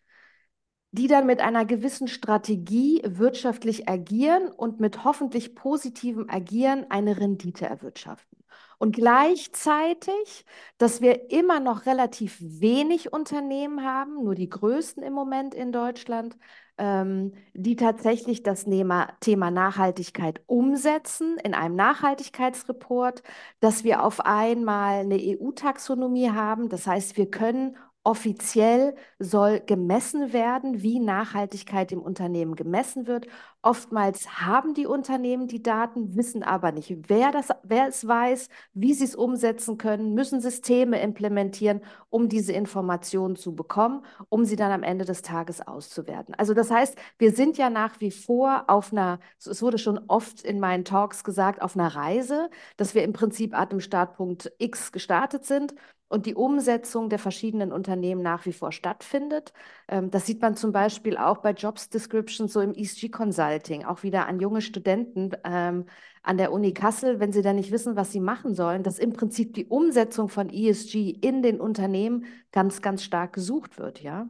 die 0.93 1.07
dann 1.07 1.27
mit 1.27 1.41
einer 1.41 1.65
gewissen 1.65 2.07
Strategie 2.07 3.01
wirtschaftlich 3.05 3.89
agieren 3.89 4.49
und 4.49 4.79
mit 4.79 5.05
hoffentlich 5.05 5.55
positivem 5.55 6.29
Agieren 6.29 6.87
eine 6.91 7.19
Rendite 7.19 7.65
erwirtschaften. 7.65 8.45
Und 8.79 8.95
gleichzeitig, 8.95 10.45
dass 10.77 11.01
wir 11.01 11.31
immer 11.31 11.61
noch 11.61 11.87
relativ 11.87 12.37
wenig 12.41 13.13
Unternehmen 13.13 13.85
haben, 13.85 14.23
nur 14.23 14.35
die 14.35 14.51
größten 14.51 15.03
im 15.03 15.15
Moment 15.15 15.55
in 15.55 15.73
Deutschland, 15.73 16.37
ähm, 16.79 17.33
die 17.55 17.77
tatsächlich 17.77 18.43
das 18.43 18.65
Thema, 18.65 19.09
Thema 19.21 19.51
Nachhaltigkeit 19.51 20.43
umsetzen 20.47 21.39
in 21.43 21.55
einem 21.55 21.77
Nachhaltigkeitsreport, 21.77 23.23
dass 23.61 23.85
wir 23.85 24.03
auf 24.03 24.21
einmal 24.25 25.01
eine 25.01 25.17
EU-Taxonomie 25.17 26.31
haben. 26.31 26.69
Das 26.69 26.87
heißt, 26.87 27.17
wir 27.17 27.31
können 27.31 27.77
offiziell 28.05 28.97
soll 29.19 29.61
gemessen 29.61 30.33
werden, 30.33 30.83
wie 30.83 30.99
Nachhaltigkeit 30.99 31.93
im 31.93 32.03
Unternehmen 32.03 32.57
gemessen 32.57 33.07
wird. 33.07 33.27
Oftmals 33.63 34.41
haben 34.41 34.75
die 34.75 34.87
Unternehmen 34.87 35.47
die 35.47 35.63
Daten, 35.63 36.17
wissen 36.17 36.43
aber 36.43 36.73
nicht, 36.73 37.09
wer 37.09 37.31
das, 37.31 37.51
wer 37.63 37.87
es 37.87 38.07
weiß, 38.07 38.49
wie 38.75 38.93
sie 38.93 39.05
es 39.05 39.15
umsetzen 39.15 39.79
können, 39.79 40.15
müssen 40.15 40.41
Systeme 40.41 41.01
implementieren, 41.01 41.81
um 42.11 42.29
diese 42.29 42.53
Informationen 42.53 43.37
zu 43.37 43.55
bekommen, 43.55 44.05
um 44.29 44.45
sie 44.45 44.57
dann 44.57 44.73
am 44.73 44.83
Ende 44.83 45.05
des 45.05 45.23
Tages 45.23 45.65
auszuwerten. 45.65 46.35
Also 46.35 46.55
das 46.55 46.73
heißt, 46.73 46.97
wir 47.19 47.31
sind 47.31 47.57
ja 47.57 47.71
nach 47.71 48.01
wie 48.01 48.11
vor 48.11 48.65
auf 48.67 48.93
einer, 48.93 49.21
es 49.39 49.63
wurde 49.63 49.79
schon 49.79 50.01
oft 50.09 50.43
in 50.43 50.59
meinen 50.59 50.85
Talks 50.85 51.23
gesagt, 51.23 51.63
auf 51.63 51.77
einer 51.77 51.95
Reise, 51.95 52.51
dass 52.77 52.97
wir 52.97 53.05
im 53.05 53.13
Prinzip 53.13 53.57
ab 53.57 53.71
dem 53.71 53.81
Startpunkt 53.81 54.51
X 54.59 54.91
gestartet 54.91 55.45
sind 55.45 55.75
und 56.13 56.27
die 56.27 56.35
Umsetzung 56.35 57.09
der 57.09 57.19
verschiedenen 57.19 57.73
Unternehmen 57.73 58.21
nach 58.21 58.45
wie 58.45 58.53
vor 58.53 58.71
stattfindet. 58.71 59.55
Ähm, 59.89 60.11
das 60.11 60.27
sieht 60.27 60.43
man 60.43 60.57
zum 60.57 60.71
Beispiel 60.71 61.17
auch 61.17 61.39
bei 61.39 61.53
Jobs 61.53 61.89
Descriptions, 61.89 62.53
so 62.53 62.61
im 62.61 62.75
ESG 62.75 63.09
Consulting, 63.09 63.87
auch 63.87 64.03
wieder 64.03 64.27
an 64.27 64.39
junge 64.39 64.61
Studenten 64.61 65.31
ähm, 65.43 65.87
an 66.23 66.37
der 66.37 66.53
Uni 66.53 66.75
Kassel, 66.75 67.19
wenn 67.19 67.33
sie 67.33 67.41
dann 67.41 67.57
nicht 67.57 67.73
wissen, 67.73 67.97
was 67.97 68.13
sie 68.13 68.21
machen 68.21 68.55
sollen, 68.55 68.83
dass 68.83 68.99
im 68.99 69.15
Prinzip 69.15 69.55
die 69.55 69.65
Umsetzung 69.65 70.29
von 70.29 70.51
ESG 70.51 71.09
in 71.09 71.41
den 71.41 71.59
Unternehmen 71.59 72.27
ganz, 72.53 72.83
ganz 72.83 73.03
stark 73.03 73.33
gesucht 73.33 73.79
wird, 73.79 74.03
ja. 74.03 74.29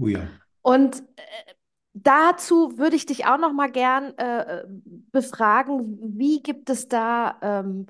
Oh 0.00 0.08
ja. 0.08 0.26
Und 0.62 0.98
äh, 1.14 1.54
dazu 1.94 2.76
würde 2.76 2.96
ich 2.96 3.06
dich 3.06 3.24
auch 3.26 3.38
noch 3.38 3.52
mal 3.52 3.70
gern 3.70 4.18
äh, 4.18 4.64
befragen, 5.12 6.18
wie 6.18 6.42
gibt 6.42 6.70
es 6.70 6.88
da 6.88 7.38
ähm, 7.40 7.86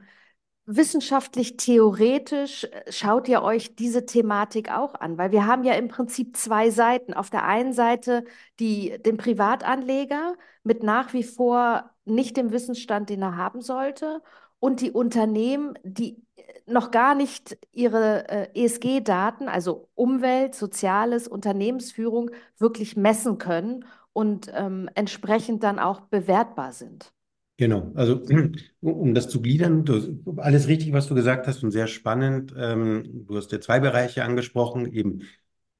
wissenschaftlich, 0.66 1.57
theoretisch 1.57 2.64
äh, 2.64 2.90
schaut 2.90 3.28
ihr 3.28 3.42
euch 3.42 3.75
diese 3.76 4.07
Thematik 4.07 4.71
auch 4.71 4.95
an, 4.95 5.19
weil 5.19 5.33
wir 5.33 5.47
haben 5.47 5.64
ja 5.64 5.75
im 5.75 5.88
Prinzip 5.88 6.37
zwei 6.37 6.71
Seiten. 6.71 7.14
Auf 7.14 7.31
der 7.31 7.45
einen 7.45 7.73
Seite 7.73 8.25
die, 8.61 8.99
den 9.02 9.16
Privatanleger 9.16 10.35
mit 10.62 10.83
nach 10.83 11.12
wie 11.12 11.25
vor 11.25 11.90
nicht 12.04 12.37
dem 12.37 12.52
Wissensstand, 12.52 13.11
den 13.11 13.23
er 13.23 13.37
haben 13.37 13.61
sollte, 13.61 14.23
und 14.61 14.81
die 14.81 14.92
Unternehmen, 14.92 15.75
die 15.83 16.23
äh, 16.37 16.42
noch 16.66 16.92
gar 16.92 17.14
nicht 17.16 17.59
ihre 17.73 18.28
äh, 18.28 18.64
ESG-Daten, 18.64 19.49
also 19.49 19.88
Umwelt, 19.97 20.54
Soziales, 20.54 21.26
Unternehmensführung, 21.26 22.31
wirklich 22.59 22.97
messen 22.97 23.38
können 23.38 23.85
und 24.12 24.50
ähm, 24.54 24.88
entsprechend 24.95 25.64
dann 25.64 25.78
auch 25.81 26.02
bewertbar 26.02 26.73
sind. 26.73 27.12
Genau, 27.62 27.92
also 27.95 28.21
um 28.81 29.14
das 29.14 29.28
zu 29.28 29.40
gliedern, 29.40 29.85
du, 29.85 30.19
alles 30.38 30.66
richtig, 30.66 30.92
was 30.92 31.07
du 31.07 31.14
gesagt 31.14 31.47
hast 31.47 31.62
und 31.62 31.71
sehr 31.71 31.87
spannend. 31.87 32.52
Ähm, 32.57 33.25
du 33.28 33.37
hast 33.37 33.52
ja 33.52 33.61
zwei 33.61 33.78
Bereiche 33.78 34.25
angesprochen, 34.25 34.92
eben 34.92 35.23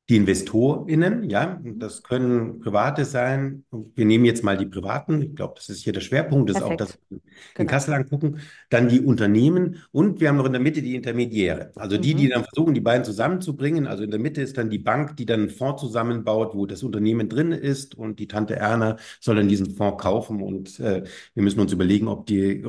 die 0.09 0.17
InvestorInnen, 0.17 1.31
ja, 1.31 1.61
Mhm. 1.63 1.79
das 1.79 2.03
können 2.03 2.61
Private 2.61 3.05
sein. 3.05 3.65
Wir 3.95 4.05
nehmen 4.05 4.25
jetzt 4.25 4.43
mal 4.45 4.57
die 4.59 4.67
Privaten. 4.67 5.23
Ich 5.23 5.35
glaube, 5.37 5.55
das 5.57 5.69
ist 5.69 5.85
hier 5.85 5.93
der 5.93 6.01
Schwerpunkt, 6.01 6.51
das 6.51 6.57
ist 6.59 6.63
auch 6.63 6.77
das 6.77 6.99
in 7.09 7.21
genau. 7.55 7.67
Kassel 7.67 7.95
angucken. 7.95 8.41
Dann 8.69 8.89
die 8.89 9.01
Unternehmen 9.01 9.83
und 9.93 10.21
wir 10.21 10.29
haben 10.29 10.37
noch 10.37 10.47
in 10.47 10.53
der 10.53 10.61
Mitte 10.61 10.83
die 10.83 10.97
Intermediäre. 10.97 11.71
Also 11.77 11.99
die, 11.99 12.15
die 12.15 12.27
Mhm. 12.27 12.31
dann 12.31 12.45
versuchen, 12.45 12.75
die 12.75 12.81
beiden 12.81 13.05
zusammenzubringen. 13.05 13.87
Also 13.87 14.03
in 14.03 14.11
der 14.11 14.19
Mitte 14.21 14.43
ist 14.43 14.59
dann 14.59 14.71
die 14.71 14.79
Bank, 14.79 15.17
die 15.17 15.25
dann 15.27 15.41
einen 15.41 15.51
Fonds 15.51 15.81
zusammenbaut, 15.81 16.55
wo 16.55 16.67
das 16.67 16.83
Unternehmen 16.83 17.29
drin 17.29 17.53
ist 17.53 17.95
und 17.97 18.19
die 18.19 18.27
Tante 18.27 18.57
Erna 18.57 18.97
soll 19.21 19.37
dann 19.37 19.49
diesen 19.49 19.71
Fonds 19.77 20.03
kaufen 20.03 20.43
und 20.43 20.81
äh, 20.81 21.05
wir 21.35 21.43
müssen 21.43 21.61
uns 21.61 21.73
überlegen, 21.73 22.09
ob 22.09 22.27
die, 22.27 22.65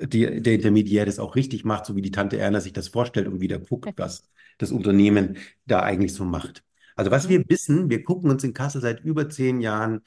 die, 0.00 0.42
der 0.42 0.54
Intermediär 0.54 1.06
das 1.06 1.18
auch 1.18 1.36
richtig 1.36 1.64
macht, 1.64 1.86
so 1.86 1.96
wie 1.96 2.02
die 2.02 2.10
Tante 2.10 2.38
Erna 2.38 2.60
sich 2.60 2.72
das 2.72 2.88
vorstellt 2.88 3.28
und 3.28 3.40
wieder 3.40 3.58
guckt, 3.58 3.92
was 3.96 4.28
das 4.58 4.72
Unternehmen 4.72 5.38
da 5.66 5.80
eigentlich 5.82 6.14
so 6.14 6.24
macht. 6.24 6.64
Also 6.96 7.10
was 7.10 7.28
Mhm. 7.28 7.30
wir 7.30 7.44
wissen, 7.48 7.90
wir 7.90 8.04
gucken 8.04 8.30
uns 8.30 8.44
in 8.44 8.54
Kassel 8.54 8.80
seit 8.80 9.00
über 9.04 9.28
zehn 9.28 9.60
Jahren 9.60 10.02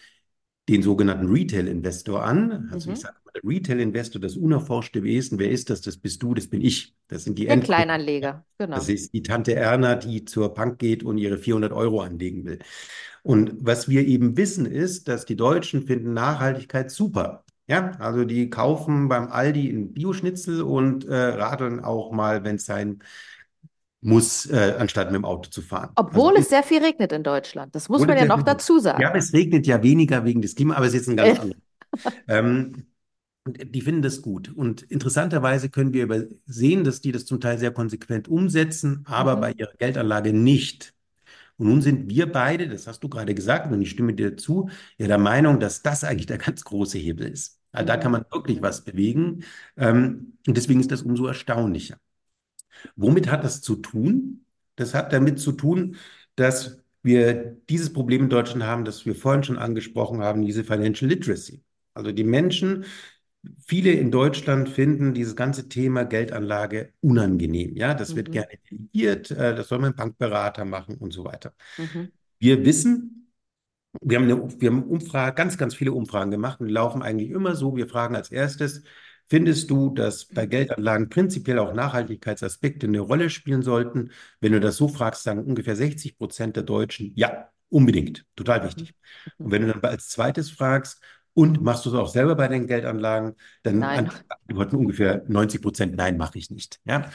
den 0.69 0.83
sogenannten 0.83 1.27
Retail-Investor 1.27 2.23
an. 2.23 2.69
Also 2.71 2.89
ich 2.91 2.99
Mhm. 2.99 3.01
sage 3.01 3.15
mal, 3.25 3.31
der 3.33 3.43
Retail-Investor, 3.49 4.21
das 4.21 4.35
unerforschte 4.37 5.03
Wesen, 5.03 5.39
wer 5.39 5.49
ist 5.51 5.69
das? 5.69 5.81
Das 5.81 5.97
bist 5.97 6.21
du, 6.23 6.33
das 6.33 6.47
bin 6.49 6.61
ich. 6.61 6.95
Das 7.07 7.23
sind 7.23 7.37
die 7.39 7.47
Der 7.49 7.57
Endkunden. 7.57 7.59
Kleinanleger, 7.59 8.45
Das 8.73 8.89
genau. 8.89 8.89
ist 8.89 9.13
die 9.13 9.23
Tante 9.23 9.55
Erna, 9.55 9.95
die 9.95 10.25
zur 10.25 10.53
Bank 10.53 10.77
geht 10.79 11.03
und 11.03 11.17
ihre 11.17 11.37
400 11.39 11.73
Euro 11.73 12.01
anlegen 12.01 12.45
will. 12.45 12.59
Und 13.23 13.53
was 13.59 13.89
wir 13.89 14.05
eben 14.07 14.37
wissen 14.37 14.65
ist, 14.67 15.07
dass 15.07 15.25
die 15.25 15.35
Deutschen 15.35 15.83
finden 15.87 16.13
Nachhaltigkeit 16.13 16.91
super. 16.91 17.45
Ja, 17.69 17.91
also 17.99 18.23
die 18.23 18.49
kaufen 18.49 19.09
beim 19.09 19.27
Aldi 19.29 19.69
einen 19.69 19.93
Bioschnitzel 19.93 20.61
und 20.61 21.05
äh, 21.05 21.13
radeln 21.15 21.81
auch 21.83 22.11
mal, 22.11 22.43
wenn 22.45 22.55
es 22.55 22.65
sein 22.65 23.03
muss, 24.01 24.45
äh, 24.47 24.75
anstatt 24.79 25.07
mit 25.11 25.15
dem 25.15 25.25
Auto 25.25 25.49
zu 25.49 25.61
fahren. 25.61 25.95
Also 26.09 26.29
Obwohl 26.29 26.37
es 26.37 26.47
sehr 26.49 26.63
viel 26.63 26.81
regnet 26.81 27.11
in 27.11 27.23
Deutschland. 27.23 27.75
Das 27.75 27.89
muss 27.89 28.07
man 28.07 28.17
ja 28.17 28.25
noch 28.25 28.41
dazu 28.43 28.79
Ja, 28.95 29.13
sagen. 29.13 29.15
es 29.15 29.33
regnet 29.33 29.67
ja 29.67 29.83
weniger 29.83 30.25
wegen 30.25 30.41
des 30.41 30.55
Klimas, 30.55 30.77
aber 30.77 30.85
es 30.87 30.93
ist 30.93 31.01
jetzt 31.01 31.09
ein 31.09 31.17
ganz 31.17 31.33
Äh, 31.33 31.37
anderes. 31.37 31.61
Ähm, 32.27 32.87
und 33.45 33.75
die 33.75 33.81
finden 33.81 34.03
das 34.03 34.21
gut. 34.23 34.49
Und 34.55 34.83
interessanterweise 34.83 35.69
können 35.69 35.93
wir 35.93 36.03
übersehen, 36.05 36.85
dass 36.85 37.01
die 37.01 37.13
das 37.13 37.25
zum 37.25 37.41
Teil 37.41 37.59
sehr 37.59 37.71
konsequent 37.73 38.27
umsetzen, 38.29 39.03
aber 39.07 39.37
bei 39.37 39.51
Mhm. 39.51 39.57
ihrer 39.57 39.73
Geldanlage 39.77 40.33
nicht. 40.33 40.95
Und 41.57 41.67
nun 41.67 41.81
sind 41.81 42.09
wir 42.09 42.31
beide, 42.31 42.67
das 42.69 42.87
hast 42.87 43.01
du 43.03 43.09
gerade 43.09 43.33
gesagt, 43.35 43.71
und 43.71 43.81
ich 43.81 43.89
stimme 43.91 44.13
dir 44.13 44.37
zu, 44.37 44.69
ja 44.97 45.07
der 45.07 45.17
Meinung, 45.17 45.59
dass 45.59 45.81
das 45.81 46.03
eigentlich 46.03 46.27
der 46.27 46.37
ganz 46.37 46.63
große 46.63 46.97
Hebel 46.99 47.27
ist. 47.27 47.59
Also 47.71 47.87
da 47.87 47.97
kann 47.97 48.11
Mhm. 48.11 48.13
man 48.13 48.25
wirklich 48.31 48.61
was 48.61 48.83
bewegen. 48.83 49.43
Ähm, 49.75 50.37
und 50.47 50.57
deswegen 50.57 50.79
ist 50.79 50.91
das 50.91 51.01
umso 51.03 51.25
erstaunlicher. 51.27 51.97
Womit 52.95 53.29
hat 53.31 53.43
das 53.43 53.61
zu 53.61 53.75
tun? 53.77 54.45
Das 54.75 54.93
hat 54.93 55.13
damit 55.13 55.39
zu 55.39 55.51
tun, 55.51 55.95
dass 56.35 56.79
wir 57.03 57.57
dieses 57.69 57.93
Problem 57.93 58.23
in 58.23 58.29
Deutschland 58.29 58.63
haben, 58.63 58.85
das 58.85 59.05
wir 59.05 59.15
vorhin 59.15 59.43
schon 59.43 59.57
angesprochen 59.57 60.21
haben, 60.21 60.43
diese 60.45 60.63
Financial 60.63 61.09
Literacy. 61.09 61.63
Also 61.93 62.11
die 62.11 62.23
Menschen, 62.23 62.85
viele 63.65 63.91
in 63.91 64.11
Deutschland 64.11 64.69
finden 64.69 65.13
dieses 65.13 65.35
ganze 65.35 65.69
Thema 65.69 66.03
Geldanlage 66.05 66.93
unangenehm. 67.01 67.75
Ja, 67.75 67.93
das 67.93 68.15
wird 68.15 68.27
Mhm. 68.27 68.31
gerne 68.31 68.49
delegiert, 68.71 69.31
äh, 69.31 69.55
das 69.55 69.67
soll 69.69 69.79
man 69.79 69.95
Bankberater 69.95 70.65
machen 70.65 70.95
und 70.97 71.13
so 71.13 71.23
weiter. 71.25 71.53
Mhm. 71.77 72.11
Wir 72.39 72.65
wissen, 72.65 73.31
wir 74.01 74.17
haben, 74.19 74.25
eine, 74.25 74.61
wir 74.61 74.69
haben 74.69 74.83
Umfrage, 74.83 75.35
ganz, 75.35 75.57
ganz 75.57 75.75
viele 75.75 75.93
Umfragen 75.93 76.31
gemacht 76.31 76.59
und 76.61 76.69
laufen 76.69 77.01
eigentlich 77.01 77.29
immer 77.31 77.55
so. 77.55 77.75
Wir 77.75 77.87
fragen 77.87 78.15
als 78.15 78.31
erstes, 78.31 78.83
findest 79.27 79.69
du, 79.71 79.89
dass 79.93 80.25
bei 80.25 80.45
Geldanlagen 80.45 81.09
prinzipiell 81.09 81.59
auch 81.59 81.73
Nachhaltigkeitsaspekte 81.73 82.87
eine 82.87 82.99
Rolle 82.99 83.29
spielen 83.29 83.61
sollten? 83.63 84.11
Wenn 84.39 84.53
du 84.53 84.59
das 84.59 84.77
so 84.77 84.87
fragst, 84.87 85.23
sagen 85.23 85.43
ungefähr 85.43 85.75
60 85.75 86.17
Prozent 86.17 86.55
der 86.55 86.63
Deutschen, 86.63 87.13
ja, 87.15 87.49
unbedingt, 87.69 88.25
total 88.35 88.63
wichtig. 88.63 88.93
Und 89.41 89.51
Mhm. 89.51 89.51
wenn 89.51 89.61
du 89.63 89.73
dann 89.73 89.81
als 89.83 90.09
zweites 90.09 90.51
fragst, 90.51 91.01
und 91.37 91.61
machst 91.61 91.85
du 91.85 91.89
es 91.89 91.95
auch 91.95 92.07
selber 92.07 92.35
bei 92.35 92.47
den 92.47 92.65
Geldanlagen, 92.67 93.35
dann 93.61 93.81
Nein. 93.81 94.09
antworten 94.47 94.75
ungefähr 94.77 95.23
90 95.27 95.61
Prozent, 95.61 95.95
nein, 95.95 96.17
mache 96.17 96.39
ich 96.39 96.49
nicht. 96.49 96.79
Ja? 96.85 97.11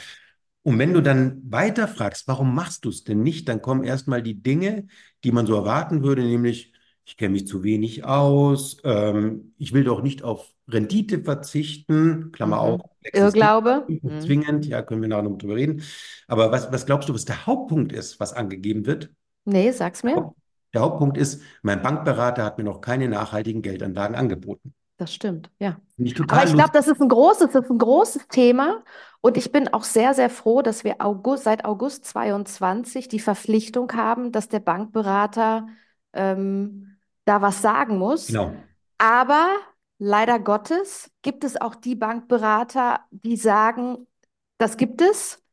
Und 0.63 0.79
wenn 0.79 0.93
du 0.93 1.01
dann 1.01 1.41
weiter 1.51 1.87
fragst, 1.89 2.27
warum 2.27 2.55
machst 2.55 2.85
du 2.85 2.89
es 2.89 3.03
denn 3.03 3.21
nicht, 3.21 3.49
dann 3.49 3.61
kommen 3.61 3.83
erstmal 3.83 4.23
die 4.23 4.41
Dinge, 4.41 4.87
die 5.25 5.31
man 5.33 5.45
so 5.45 5.55
erwarten 5.55 6.03
würde, 6.03 6.23
nämlich, 6.23 6.73
ich 7.05 7.17
kenne 7.17 7.33
mich 7.33 7.47
zu 7.47 7.63
wenig 7.63 8.05
aus, 8.05 8.77
ähm, 8.85 9.53
ich 9.57 9.73
will 9.73 9.83
doch 9.83 10.01
nicht 10.01 10.23
auf 10.23 10.53
Rendite 10.69 11.23
verzichten, 11.23 12.31
Klammer 12.31 12.59
auf, 12.59 12.79
Mhm. 12.79 12.81
existiert 13.01 13.51
Irrglaube? 13.63 13.85
Mhm. 14.01 14.19
zwingend, 14.19 14.65
ja, 14.65 14.81
können 14.81 15.01
wir 15.01 15.09
nachher 15.09 15.23
noch 15.23 15.37
drüber 15.37 15.55
reden. 15.55 15.83
Aber 16.27 16.51
was, 16.51 16.71
was 16.71 16.85
glaubst 16.85 17.09
du, 17.09 17.13
was 17.13 17.25
der 17.25 17.45
Hauptpunkt 17.45 17.91
ist, 17.91 18.19
was 18.21 18.33
angegeben 18.33 18.85
wird? 18.85 19.11
Nee, 19.45 19.71
sag's 19.71 20.03
mir. 20.03 20.23
Der 20.73 20.81
Hauptpunkt 20.81 21.17
ist, 21.17 21.41
mein 21.61 21.81
Bankberater 21.81 22.43
hat 22.43 22.57
mir 22.57 22.63
noch 22.63 22.81
keine 22.81 23.07
nachhaltigen 23.07 23.61
Geldanlagen 23.61 24.15
angeboten. 24.15 24.73
Das 24.97 25.13
stimmt, 25.13 25.51
ja. 25.59 25.77
Ich 25.97 26.19
Aber 26.19 26.43
ich 26.45 26.53
glaube, 26.53 26.71
das 26.71 26.87
ist 26.87 27.01
ein 27.01 27.09
großes, 27.09 27.51
das 27.51 27.65
ist 27.65 27.71
ein 27.71 27.77
großes 27.77 28.27
Thema. 28.27 28.83
Und 29.21 29.37
ich 29.37 29.51
bin 29.51 29.67
auch 29.73 29.83
sehr, 29.83 30.13
sehr 30.13 30.29
froh, 30.29 30.61
dass 30.61 30.83
wir 30.83 30.95
August, 30.99 31.43
seit 31.43 31.65
August 31.65 32.05
22 32.05 33.07
die 33.07 33.19
Verpflichtung 33.19 33.91
haben, 33.93 34.31
dass 34.31 34.49
der 34.49 34.59
Bankberater 34.59 35.67
ähm, 36.13 36.97
da 37.25 37.41
was 37.41 37.61
sagen 37.61 37.97
muss. 37.97 38.27
Genau. 38.27 38.53
Aber 38.97 39.49
leider 39.97 40.39
Gottes 40.39 41.11
gibt 41.21 41.43
es 41.43 41.59
auch 41.59 41.75
die 41.75 41.95
Bankberater, 41.95 43.01
die 43.11 43.35
sagen, 43.35 44.07
das 44.57 44.77
gibt 44.77 45.01
es, 45.01 45.43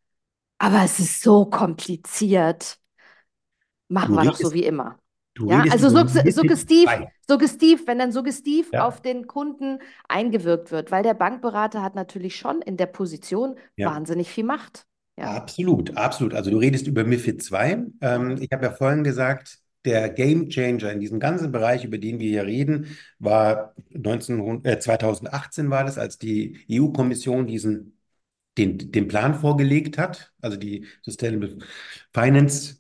aber 0.58 0.84
es 0.84 1.00
ist 1.00 1.22
so 1.22 1.46
kompliziert. 1.46 2.78
Machen 3.88 4.14
wir 4.14 4.24
doch 4.24 4.36
so 4.36 4.52
wie 4.52 4.64
immer. 4.64 4.98
Du 5.34 5.50
Ja, 5.50 5.64
also 5.70 5.88
MiFID 5.88 6.34
suggestiv, 6.34 6.88
suggestiv, 7.26 7.86
wenn 7.86 7.98
dann 7.98 8.12
suggestiv 8.12 8.72
auf 8.72 8.96
Ja, 8.96 9.00
den 9.00 9.26
Kunden 9.26 9.78
eingewirkt 10.08 10.70
wird, 10.70 10.90
weil 10.90 11.02
der 11.02 11.14
Bankberater 11.14 11.82
hat 11.82 11.94
natürlich 11.94 12.36
schon 12.36 12.62
in 12.62 12.76
der 12.76 12.86
Position 12.86 13.56
ja. 13.76 13.90
wahnsinnig 13.90 14.28
viel 14.30 14.44
Macht. 14.44 14.86
Ja. 15.16 15.32
Absolut, 15.32 15.96
absolut. 15.96 16.34
Also 16.34 16.50
du 16.50 16.58
redest 16.58 16.86
über 16.86 17.04
MiFID 17.04 17.50
II. 17.50 17.92
Ähm, 18.00 18.38
ich 18.40 18.50
habe 18.52 18.64
ja 18.64 18.72
vorhin 18.72 19.04
gesagt, 19.04 19.58
der 19.84 20.08
Game 20.10 20.48
Changer 20.48 20.92
in 20.92 21.00
diesem 21.00 21.20
ganzen 21.20 21.52
Bereich, 21.52 21.84
über 21.84 21.98
den 21.98 22.18
wir 22.18 22.28
hier 22.28 22.44
reden, 22.44 22.96
war 23.18 23.74
1900, 23.94 24.66
äh, 24.66 24.78
2018 24.78 25.70
war 25.70 25.84
das, 25.84 25.98
als 25.98 26.18
die 26.18 26.64
EU-Kommission 26.70 27.46
diesen 27.46 27.96
den, 28.58 28.90
den 28.90 29.08
Plan 29.08 29.34
vorgelegt 29.34 29.96
hat, 29.96 30.32
also 30.40 30.56
die 30.56 30.86
Sustainable 31.02 31.58
Finance 32.12 32.79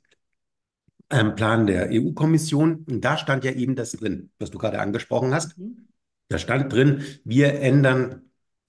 ähm, 1.10 1.34
Plan 1.34 1.66
der 1.66 1.90
EU-Kommission. 1.90 2.84
Und 2.88 3.04
da 3.04 3.16
stand 3.18 3.44
ja 3.44 3.52
eben 3.52 3.76
das 3.76 3.92
drin, 3.92 4.30
was 4.38 4.50
du 4.50 4.58
gerade 4.58 4.80
angesprochen 4.80 5.34
hast. 5.34 5.56
Mhm. 5.58 5.88
Da 6.28 6.38
stand 6.38 6.72
drin, 6.72 7.02
wir 7.24 7.60
ändern 7.60 8.22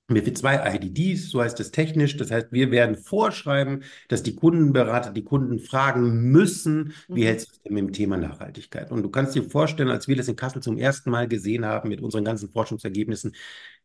MiFID 0.08 0.42
II 0.42 0.66
IDDs, 0.76 1.30
so 1.30 1.42
heißt 1.42 1.60
es 1.62 1.72
technisch. 1.72 2.18
Das 2.18 2.32
heißt, 2.32 2.48
wir 2.52 2.72
werden 2.72 2.98
vorschreiben, 2.98 3.84
dass 4.10 4.24
die 4.24 4.36
Kundenberater 4.36 5.12
die 5.12 5.24
Kunden 5.24 5.60
fragen 5.60 6.32
müssen, 6.32 6.94
wie 7.14 7.22
Mhm. 7.22 7.26
hältst 7.28 7.50
du 7.50 7.54
es 7.54 7.62
denn 7.62 7.74
mit 7.76 7.84
dem 7.86 7.94
Thema 7.94 8.18
Nachhaltigkeit? 8.18 8.92
Und 8.92 9.04
du 9.04 9.10
kannst 9.10 9.36
dir 9.36 9.44
vorstellen, 9.44 9.90
als 9.90 10.08
wir 10.08 10.16
das 10.18 10.28
in 10.28 10.36
Kassel 10.36 10.62
zum 10.62 10.78
ersten 10.78 11.12
Mal 11.12 11.28
gesehen 11.28 11.66
haben 11.66 11.90
mit 11.90 12.02
unseren 12.02 12.26
ganzen 12.26 12.50
Forschungsergebnissen, 12.50 13.34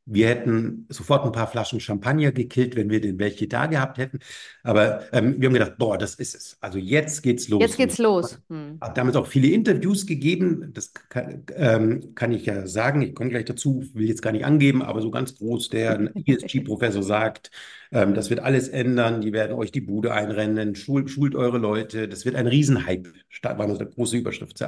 wir 0.09 0.29
hätten 0.29 0.87
sofort 0.89 1.25
ein 1.25 1.33
paar 1.33 1.49
Flaschen 1.49 1.81
Champagner 1.81 2.31
gekillt, 2.31 2.77
wenn 2.77 2.89
wir 2.91 3.01
denn 3.01 3.19
welche 3.19 3.49
da 3.49 3.67
gehabt 3.67 3.99
hätten. 3.99 4.21
Aber 4.63 5.13
ähm, 5.13 5.41
wir 5.41 5.49
haben 5.49 5.55
gedacht, 5.55 5.79
boah, 5.79 5.99
das 5.99 6.15
ist 6.15 6.37
es. 6.37 6.57
Also 6.61 6.79
jetzt 6.79 7.23
geht's 7.25 7.49
los. 7.49 7.61
Jetzt 7.61 7.77
geht's 7.77 7.99
los. 7.99 8.39
Mhm. 8.49 8.79
habe 8.81 8.95
damals 8.95 9.17
auch 9.17 9.27
viele 9.27 9.49
Interviews 9.49 10.07
gegeben. 10.07 10.71
Das 10.73 10.95
kann, 10.95 11.43
ähm, 11.57 12.15
kann 12.15 12.31
ich 12.31 12.47
ja 12.47 12.69
sagen. 12.69 13.03
Ich 13.03 13.17
komme 13.17 13.31
gleich 13.31 13.47
dazu, 13.47 13.85
will 13.95 14.09
jetzt 14.09 14.23
gar 14.23 14.31
nicht 14.31 14.45
angeben, 14.45 14.81
aber 14.81 15.03
so 15.03 15.11
ganz 15.11 15.37
groß, 15.37 15.71
der 15.71 16.13
ESG-Professor 16.25 17.03
sagt, 17.03 17.51
ähm, 17.91 18.15
das 18.15 18.31
wird 18.31 18.39
alles 18.41 18.69
ändern. 18.69 19.21
Die 19.21 19.33
werden 19.33 19.57
euch 19.57 19.73
die 19.73 19.81
Bude 19.81 20.15
einrennen, 20.15 20.77
schult, 20.77 21.11
schult 21.11 21.35
eure 21.35 21.59
Leute. 21.59 22.07
Das 22.07 22.25
wird 22.25 22.37
ein 22.37 22.47
Riesenhype, 22.47 23.11
war 23.43 23.61
eine 23.61 23.77
große 23.77 24.17
Überschrift. 24.17 24.65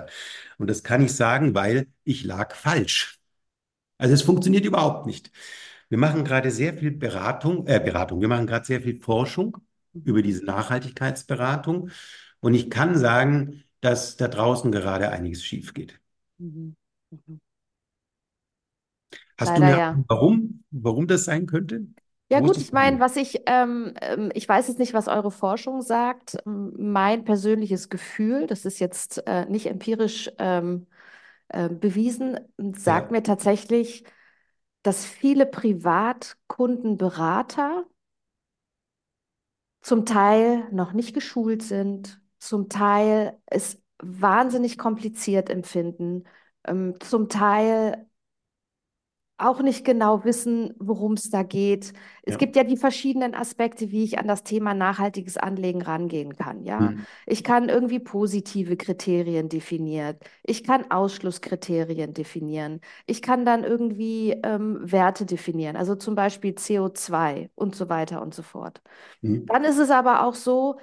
Und 0.58 0.68
das 0.68 0.82
kann 0.82 1.00
ich 1.04 1.12
sagen, 1.12 1.54
weil 1.54 1.86
ich 2.02 2.24
lag 2.24 2.56
falsch. 2.56 3.17
Also 3.98 4.14
es 4.14 4.22
funktioniert 4.22 4.64
überhaupt 4.64 5.06
nicht. 5.06 5.30
Wir 5.88 5.98
machen 5.98 6.24
gerade 6.24 6.50
sehr 6.50 6.74
viel 6.74 6.90
Beratung, 6.90 7.66
äh, 7.66 7.80
Beratung, 7.80 8.20
wir 8.20 8.28
machen 8.28 8.46
gerade 8.46 8.64
sehr 8.64 8.80
viel 8.80 9.00
Forschung 9.00 9.56
über 9.92 10.22
diese 10.22 10.44
Nachhaltigkeitsberatung. 10.44 11.90
Und 12.40 12.54
ich 12.54 12.70
kann 12.70 12.96
sagen, 12.96 13.64
dass 13.80 14.16
da 14.16 14.28
draußen 14.28 14.70
gerade 14.70 15.10
einiges 15.10 15.44
schief 15.44 15.74
geht. 15.74 16.00
Mhm. 16.38 16.76
Mhm. 17.10 17.40
Hast 19.38 19.56
du 19.56 19.60
Leider 19.60 19.66
eine 19.66 19.78
ja. 19.78 20.04
Warum, 20.08 20.64
warum 20.70 21.06
das 21.06 21.24
sein 21.24 21.46
könnte? 21.46 21.86
Ja 22.30 22.42
Wo 22.42 22.46
gut, 22.46 22.58
ich 22.58 22.72
meine, 22.72 23.00
was 23.00 23.16
ich, 23.16 23.40
ähm, 23.46 23.94
ähm, 24.02 24.30
ich 24.34 24.46
weiß 24.46 24.68
jetzt 24.68 24.78
nicht, 24.78 24.92
was 24.92 25.08
eure 25.08 25.30
Forschung 25.30 25.80
sagt. 25.80 26.36
Mein 26.44 27.24
persönliches 27.24 27.88
Gefühl, 27.88 28.46
das 28.46 28.64
ist 28.66 28.80
jetzt 28.80 29.26
äh, 29.26 29.46
nicht 29.46 29.66
empirisch 29.66 30.30
ähm, 30.38 30.86
äh, 31.48 31.68
bewiesen, 31.68 32.38
sagt 32.76 32.86
Ja, 32.88 33.10
mir 33.10 33.22
tatsächlich, 33.22 34.04
dass 34.82 35.04
viele 35.06 35.46
Privatkundenberater 35.46 37.84
zum 39.80 40.04
Teil 40.06 40.68
noch 40.72 40.92
nicht 40.92 41.14
geschult 41.14 41.62
sind, 41.62 42.20
zum 42.38 42.68
Teil 42.68 43.38
es 43.46 43.80
wahnsinnig 44.00 44.78
kompliziert 44.78 45.50
empfinden, 45.50 46.24
ähm, 46.66 46.94
zum 47.00 47.28
Teil 47.28 48.06
auch 49.38 49.62
nicht 49.62 49.84
genau 49.84 50.24
wissen, 50.24 50.74
worum 50.78 51.12
es 51.14 51.30
da 51.30 51.42
geht. 51.44 51.92
Es 52.22 52.36
Ja. 52.36 52.38
gibt 52.38 52.56
ja 52.56 52.64
die 52.64 52.76
verschiedenen 52.76 53.34
Aspekte, 53.34 53.90
wie 53.92 54.04
ich 54.04 54.18
an 54.18 54.26
das 54.28 54.42
Thema 54.44 54.74
nachhaltiges 54.74 55.36
Anlegen 55.36 55.80
rangehen 55.82 56.36
kann. 56.36 56.64
Ja, 56.64 56.94
Hm. 56.94 57.04
ich 57.26 57.44
kann 57.44 57.68
irgendwie 57.68 58.00
positive 58.00 58.76
Kriterien 58.76 59.48
definieren. 59.48 60.16
Ich 60.42 60.64
kann 60.64 60.90
Ausschlusskriterien 60.90 62.14
definieren. 62.14 62.80
Ich 63.06 63.22
kann 63.22 63.44
dann 63.44 63.64
irgendwie 63.64 64.32
ähm, 64.42 64.78
Werte 64.82 65.24
definieren, 65.26 65.76
also 65.76 65.94
zum 65.94 66.14
Beispiel 66.16 66.54
CO2 66.56 67.50
und 67.54 67.76
so 67.76 67.88
weiter 67.88 68.20
und 68.22 68.34
so 68.34 68.42
fort. 68.42 68.82
Hm. 69.22 69.48
Dann 69.48 69.64
ist 69.64 69.78
es 69.78 69.90
aber 69.90 70.24
auch 70.24 70.34
so, 70.34 70.78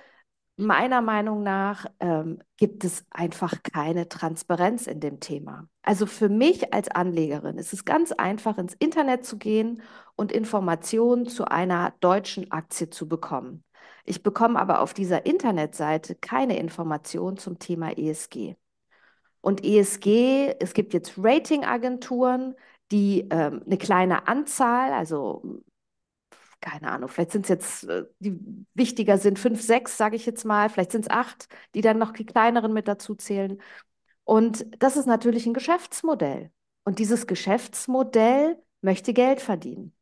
Meiner 0.57 1.01
Meinung 1.01 1.43
nach 1.43 1.85
ähm, 1.99 2.39
gibt 2.55 2.85
es 2.85 3.05
einfach 3.11 3.61
keine 3.61 4.07
Transparenz 4.07 4.87
in 4.87 5.01
dem 5.01 5.19
Thema. 5.19 5.67
Also 5.81 6.05
für 6.05 6.29
mich 6.29 6.73
als 6.73 6.87
Anlegerin 6.89 7.57
ist 7.57 7.73
es 7.73 7.83
ganz 7.83 8.13
einfach, 8.13 8.57
ins 8.57 8.73
Internet 8.73 9.25
zu 9.25 9.37
gehen 9.37 9.81
und 10.15 10.31
Informationen 10.31 11.27
zu 11.27 11.45
einer 11.45 11.93
deutschen 11.99 12.51
Aktie 12.51 12.89
zu 12.89 13.09
bekommen. 13.09 13.65
Ich 14.05 14.23
bekomme 14.23 14.57
aber 14.57 14.79
auf 14.79 14.93
dieser 14.93 15.25
Internetseite 15.25 16.15
keine 16.15 16.57
Informationen 16.57 17.35
zum 17.37 17.59
Thema 17.59 17.97
ESG. 17.97 18.55
Und 19.41 19.63
ESG, 19.63 20.55
es 20.59 20.73
gibt 20.73 20.93
jetzt 20.93 21.15
Ratingagenturen, 21.17 22.55
die 22.91 23.27
ähm, 23.29 23.61
eine 23.65 23.77
kleine 23.77 24.27
Anzahl, 24.27 24.93
also 24.93 25.61
keine 26.65 26.91
Ahnung, 26.91 27.09
vielleicht 27.09 27.31
sind 27.31 27.45
es 27.45 27.49
jetzt, 27.49 27.83
äh, 27.85 28.05
die 28.19 28.39
wichtiger 28.73 29.17
sind 29.17 29.39
fünf, 29.39 29.61
sechs, 29.61 29.97
sage 29.97 30.15
ich 30.15 30.25
jetzt 30.25 30.45
mal, 30.45 30.69
vielleicht 30.69 30.91
sind 30.91 31.05
es 31.05 31.11
acht, 31.11 31.47
die 31.75 31.81
dann 31.81 31.99
noch 31.99 32.11
die 32.11 32.25
kleineren 32.25 32.73
mit 32.73 32.87
dazu 32.87 33.15
zählen. 33.15 33.61
Und 34.23 34.65
das 34.79 34.97
ist 34.97 35.05
natürlich 35.05 35.45
ein 35.45 35.53
Geschäftsmodell. 35.53 36.51
Und 36.83 36.99
dieses 36.99 37.27
Geschäftsmodell 37.27 38.61
möchte 38.81 39.13
Geld 39.13 39.41
verdienen. 39.41 39.93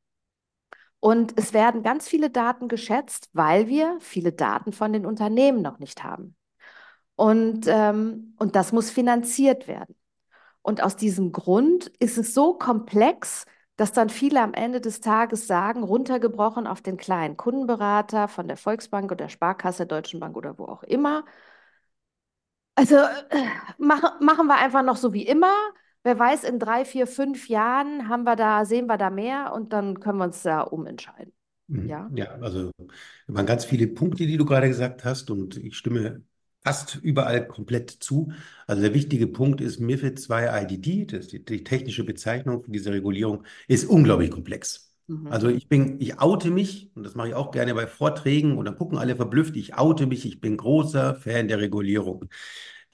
Und 1.00 1.38
es 1.38 1.54
werden 1.54 1.84
ganz 1.84 2.08
viele 2.08 2.30
Daten 2.30 2.70
geschätzt, 2.70 3.30
weil 3.34 3.68
wir 3.68 3.98
viele 4.00 4.32
Daten 4.32 4.72
von 4.72 4.94
den 4.94 5.06
Unternehmen 5.06 5.62
noch 5.62 5.80
nicht 5.80 6.04
haben. 6.04 6.38
Und, 7.16 7.66
ähm, 7.68 8.36
und 8.40 8.56
das 8.56 8.72
muss 8.72 8.90
finanziert 8.90 9.68
werden. 9.68 9.96
Und 10.62 10.82
aus 10.82 10.96
diesem 10.96 11.34
Grund 11.34 11.88
ist 12.00 12.18
es 12.18 12.34
so 12.34 12.54
komplex, 12.54 13.46
dass 13.76 13.92
dann 13.92 14.10
viele 14.10 14.42
am 14.42 14.54
Ende 14.54 14.82
des 14.82 15.02
Tages 15.02 15.48
sagen, 15.48 15.84
runtergebrochen 15.84 16.68
auf 16.68 16.82
den 16.82 16.98
kleinen 16.98 17.38
Kundenberater 17.38 18.28
von 18.28 18.48
der 18.48 18.58
Volksbank 18.58 19.12
oder 19.12 19.30
Sparkasse, 19.30 19.86
Deutschen 19.86 20.20
Bank 20.20 20.38
oder 20.38 20.58
wo 20.58 20.66
auch 20.66 20.84
immer. 20.84 21.26
Also 22.76 22.96
äh, 22.96 23.46
mach, 23.78 24.20
machen 24.20 24.48
wir 24.48 24.58
einfach 24.58 24.84
noch 24.84 24.98
so 24.98 25.14
wie 25.14 25.26
immer. 25.26 25.54
Wer 26.04 26.20
weiß, 26.20 26.44
in 26.44 26.60
drei, 26.60 26.86
vier, 26.86 27.08
fünf 27.08 27.48
Jahren 27.48 28.10
haben 28.10 28.24
wir 28.24 28.36
da, 28.36 28.66
sehen 28.66 28.88
wir 28.88 28.98
da 28.98 29.10
mehr 29.10 29.54
und 29.54 29.72
dann 29.72 30.00
können 30.00 30.18
wir 30.18 30.26
uns 30.26 30.42
da 30.44 30.62
umentscheiden. 30.62 31.34
Mhm. 31.68 31.90
Ja. 31.90 32.10
Ja, 32.14 32.26
also 32.42 32.72
es 32.78 33.34
waren 33.34 33.46
ganz 33.46 33.64
viele 33.64 33.88
Punkte, 33.88 34.26
die 34.28 34.38
du 34.38 34.46
gerade 34.46 34.68
gesagt 34.68 35.06
hast 35.06 35.32
und 35.32 35.56
ich 35.58 35.78
stimme 35.78 36.24
fast 36.64 36.96
überall 37.02 37.48
komplett 37.48 37.90
zu. 37.90 38.32
Also 38.68 38.82
der 38.82 38.94
wichtige 38.94 39.28
Punkt 39.28 39.62
ist 39.62 39.80
MiFID 39.80 40.20
II 40.20 40.48
IDD, 40.64 41.06
das 41.06 41.26
ist 41.26 41.34
die, 41.34 41.44
die 41.44 41.64
technische 41.64 42.04
Bezeichnung 42.04 42.64
für 42.64 42.72
diese 42.72 42.92
Regulierung, 42.92 43.44
ist 43.68 43.86
unglaublich 43.86 44.32
komplex. 44.32 44.92
Mhm. 45.08 45.28
Also 45.28 45.50
ich 45.50 45.68
bin, 45.68 46.00
ich 46.00 46.20
oute 46.20 46.50
mich, 46.52 46.92
und 46.96 47.04
das 47.04 47.16
mache 47.16 47.30
ich 47.30 47.34
auch 47.34 47.52
gerne 47.52 47.74
bei 47.76 47.88
Vorträgen, 47.88 48.58
und 48.58 48.66
dann 48.66 48.78
gucken 48.78 48.98
alle 48.98 49.16
verblüfft, 49.16 49.56
ich 49.58 49.76
oute 49.76 50.06
mich, 50.08 50.26
ich 50.26 50.40
bin 50.40 50.58
großer 50.58 51.16
Fan 51.16 51.48
der 51.48 51.60
Regulierung. 51.60 52.30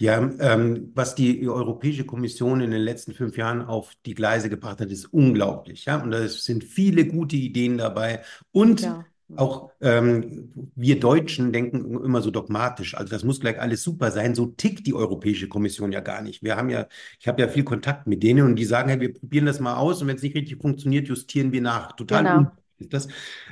Ja, 0.01 0.17
ähm, 0.39 0.91
was 0.95 1.13
die 1.13 1.47
Europäische 1.47 2.05
Kommission 2.05 2.61
in 2.61 2.71
den 2.71 2.81
letzten 2.81 3.13
fünf 3.13 3.35
Jahren 3.37 3.61
auf 3.61 3.93
die 4.05 4.13
Gleise 4.13 4.49
gebracht 4.49 4.79
hat, 4.79 4.89
ist 4.91 5.07
unglaublich. 5.07 5.85
Ja, 5.85 6.01
und 6.01 6.11
da 6.11 6.25
sind 6.27 6.63
viele 6.63 7.05
gute 7.05 7.35
Ideen 7.35 7.77
dabei. 7.77 8.23
Und 8.51 8.81
Ja. 8.81 9.05
Auch 9.35 9.71
ähm, 9.81 10.51
wir 10.75 10.99
Deutschen 10.99 11.53
denken 11.53 12.03
immer 12.03 12.21
so 12.21 12.31
dogmatisch. 12.31 12.95
Also 12.95 13.11
das 13.11 13.23
muss 13.23 13.39
gleich 13.39 13.59
alles 13.59 13.83
super 13.83 14.11
sein. 14.11 14.35
So 14.35 14.47
tickt 14.47 14.87
die 14.87 14.93
Europäische 14.93 15.47
Kommission 15.47 15.91
ja 15.91 15.99
gar 15.99 16.21
nicht. 16.21 16.43
Wir 16.43 16.55
haben 16.57 16.69
ja, 16.69 16.87
ich 17.19 17.27
habe 17.27 17.41
ja 17.41 17.47
viel 17.47 17.63
Kontakt 17.63 18.07
mit 18.07 18.23
denen 18.23 18.45
und 18.45 18.55
die 18.55 18.65
sagen, 18.65 18.89
hey, 18.89 18.99
wir 18.99 19.13
probieren 19.13 19.45
das 19.45 19.59
mal 19.59 19.75
aus 19.75 20.01
und 20.01 20.07
wenn 20.07 20.15
es 20.15 20.23
nicht 20.23 20.35
richtig 20.35 20.61
funktioniert, 20.61 21.07
justieren 21.07 21.51
wir 21.51 21.61
nach. 21.61 21.93
Total 21.93 22.23
Genau. 22.23 22.51
ist 22.79 22.93
das. 22.93 23.07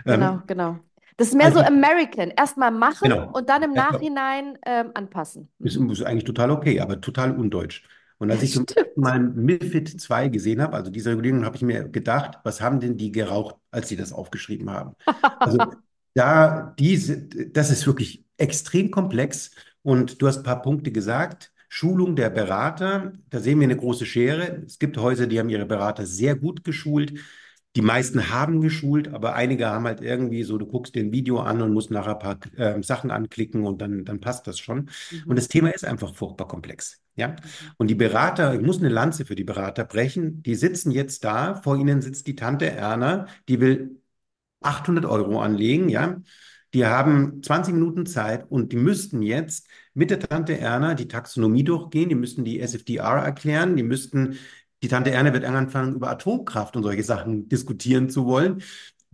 Genau, 0.05 0.33
Ähm, 0.33 0.43
genau. 0.47 0.79
Das 1.17 1.29
ist 1.29 1.35
mehr 1.35 1.51
so 1.51 1.59
also, 1.59 1.71
American. 1.73 2.31
Erstmal 2.31 2.71
machen 2.71 3.09
genau. 3.09 3.31
und 3.31 3.49
dann 3.49 3.63
im 3.63 3.73
Nachhinein 3.73 4.57
ähm, 4.65 4.91
anpassen. 4.93 5.49
Ist, 5.59 5.75
ist 5.75 6.03
eigentlich 6.03 6.25
total 6.25 6.51
okay, 6.51 6.79
aber 6.79 7.01
total 7.01 7.35
undeutsch. 7.35 7.83
Und 8.19 8.31
als 8.31 8.41
ich 8.41 8.53
zum 8.53 8.65
ersten 8.65 8.99
Mal 8.99 9.19
MiFID 9.19 10.09
II 10.09 10.29
gesehen 10.29 10.61
habe, 10.61 10.75
also 10.75 10.89
diese 10.89 11.11
Regulierung, 11.11 11.45
habe 11.45 11.55
ich 11.55 11.61
mir 11.61 11.87
gedacht, 11.87 12.39
was 12.43 12.61
haben 12.61 12.79
denn 12.79 12.97
die 12.97 13.11
geraucht, 13.11 13.55
als 13.69 13.89
sie 13.89 13.95
das 13.95 14.11
aufgeschrieben 14.11 14.69
haben? 14.71 14.95
Also 15.39 15.59
da, 16.15 16.73
diese, 16.79 17.21
das 17.21 17.69
ist 17.69 17.85
wirklich 17.85 18.25
extrem 18.37 18.89
komplex. 18.91 19.51
Und 19.83 20.21
du 20.21 20.27
hast 20.27 20.37
ein 20.37 20.43
paar 20.43 20.61
Punkte 20.61 20.91
gesagt. 20.91 21.53
Schulung 21.69 22.15
der 22.15 22.29
Berater, 22.29 23.13
da 23.29 23.39
sehen 23.39 23.59
wir 23.59 23.65
eine 23.65 23.77
große 23.77 24.05
Schere. 24.05 24.63
Es 24.65 24.79
gibt 24.79 24.97
Häuser, 24.97 25.27
die 25.27 25.37
haben 25.37 25.49
ihre 25.49 25.65
Berater 25.65 26.05
sehr 26.05 26.35
gut 26.35 26.63
geschult. 26.63 27.19
Die 27.77 27.83
meisten 27.83 28.31
haben 28.31 28.61
geschult, 28.61 29.07
aber 29.09 29.35
einige 29.35 29.67
haben 29.67 29.85
halt 29.85 30.01
irgendwie 30.01 30.43
so, 30.43 30.57
du 30.57 30.65
guckst 30.65 30.95
dir 30.95 31.03
ein 31.03 31.11
Video 31.11 31.39
an 31.39 31.61
und 31.61 31.73
musst 31.73 31.91
nachher 31.91 32.13
ein 32.13 32.19
paar 32.19 32.39
ähm, 32.57 32.83
Sachen 32.83 33.11
anklicken 33.11 33.63
und 33.65 33.81
dann, 33.81 34.03
dann 34.03 34.19
passt 34.19 34.47
das 34.47 34.59
schon. 34.59 34.89
Und 35.27 35.35
Mhm. 35.35 35.35
das 35.35 35.47
Thema 35.47 35.69
ist 35.69 35.85
einfach 35.85 36.15
furchtbar 36.15 36.47
komplex. 36.47 37.01
Ja? 37.15 37.29
Mhm. 37.29 37.35
Und 37.77 37.87
die 37.89 37.95
Berater, 37.95 38.55
ich 38.55 38.61
muss 38.61 38.79
eine 38.79 38.89
Lanze 38.89 39.25
für 39.25 39.35
die 39.35 39.43
Berater 39.43 39.85
brechen, 39.85 40.41
die 40.41 40.55
sitzen 40.55 40.91
jetzt 40.91 41.23
da, 41.23 41.55
vor 41.55 41.77
ihnen 41.77 42.01
sitzt 42.01 42.27
die 42.27 42.35
Tante 42.35 42.69
Erna, 42.71 43.27
die 43.47 43.59
will 43.61 44.01
800 44.61 45.05
Euro 45.05 45.39
anlegen, 45.41 45.89
ja. 45.89 46.21
Die 46.73 46.85
haben 46.85 47.41
20 47.43 47.73
Minuten 47.73 48.05
Zeit 48.05 48.49
und 48.51 48.71
die 48.73 48.75
müssten 48.77 49.21
jetzt 49.21 49.67
mit 49.93 50.11
der 50.11 50.19
Tante 50.19 50.57
Erna 50.59 50.95
die 50.95 51.07
Taxonomie 51.07 51.63
durchgehen, 51.63 52.09
die 52.09 52.15
müssten 52.15 52.43
die 52.43 52.59
SFDR 52.59 53.23
erklären, 53.23 53.75
die 53.77 53.83
müssten, 53.83 54.37
die 54.83 54.87
Tante 54.87 55.11
Erna 55.11 55.33
wird 55.33 55.45
anfangen, 55.45 55.95
über 55.95 56.09
Atomkraft 56.09 56.75
und 56.75 56.83
solche 56.83 57.03
Sachen 57.03 57.49
diskutieren 57.49 58.09
zu 58.09 58.25
wollen. 58.25 58.61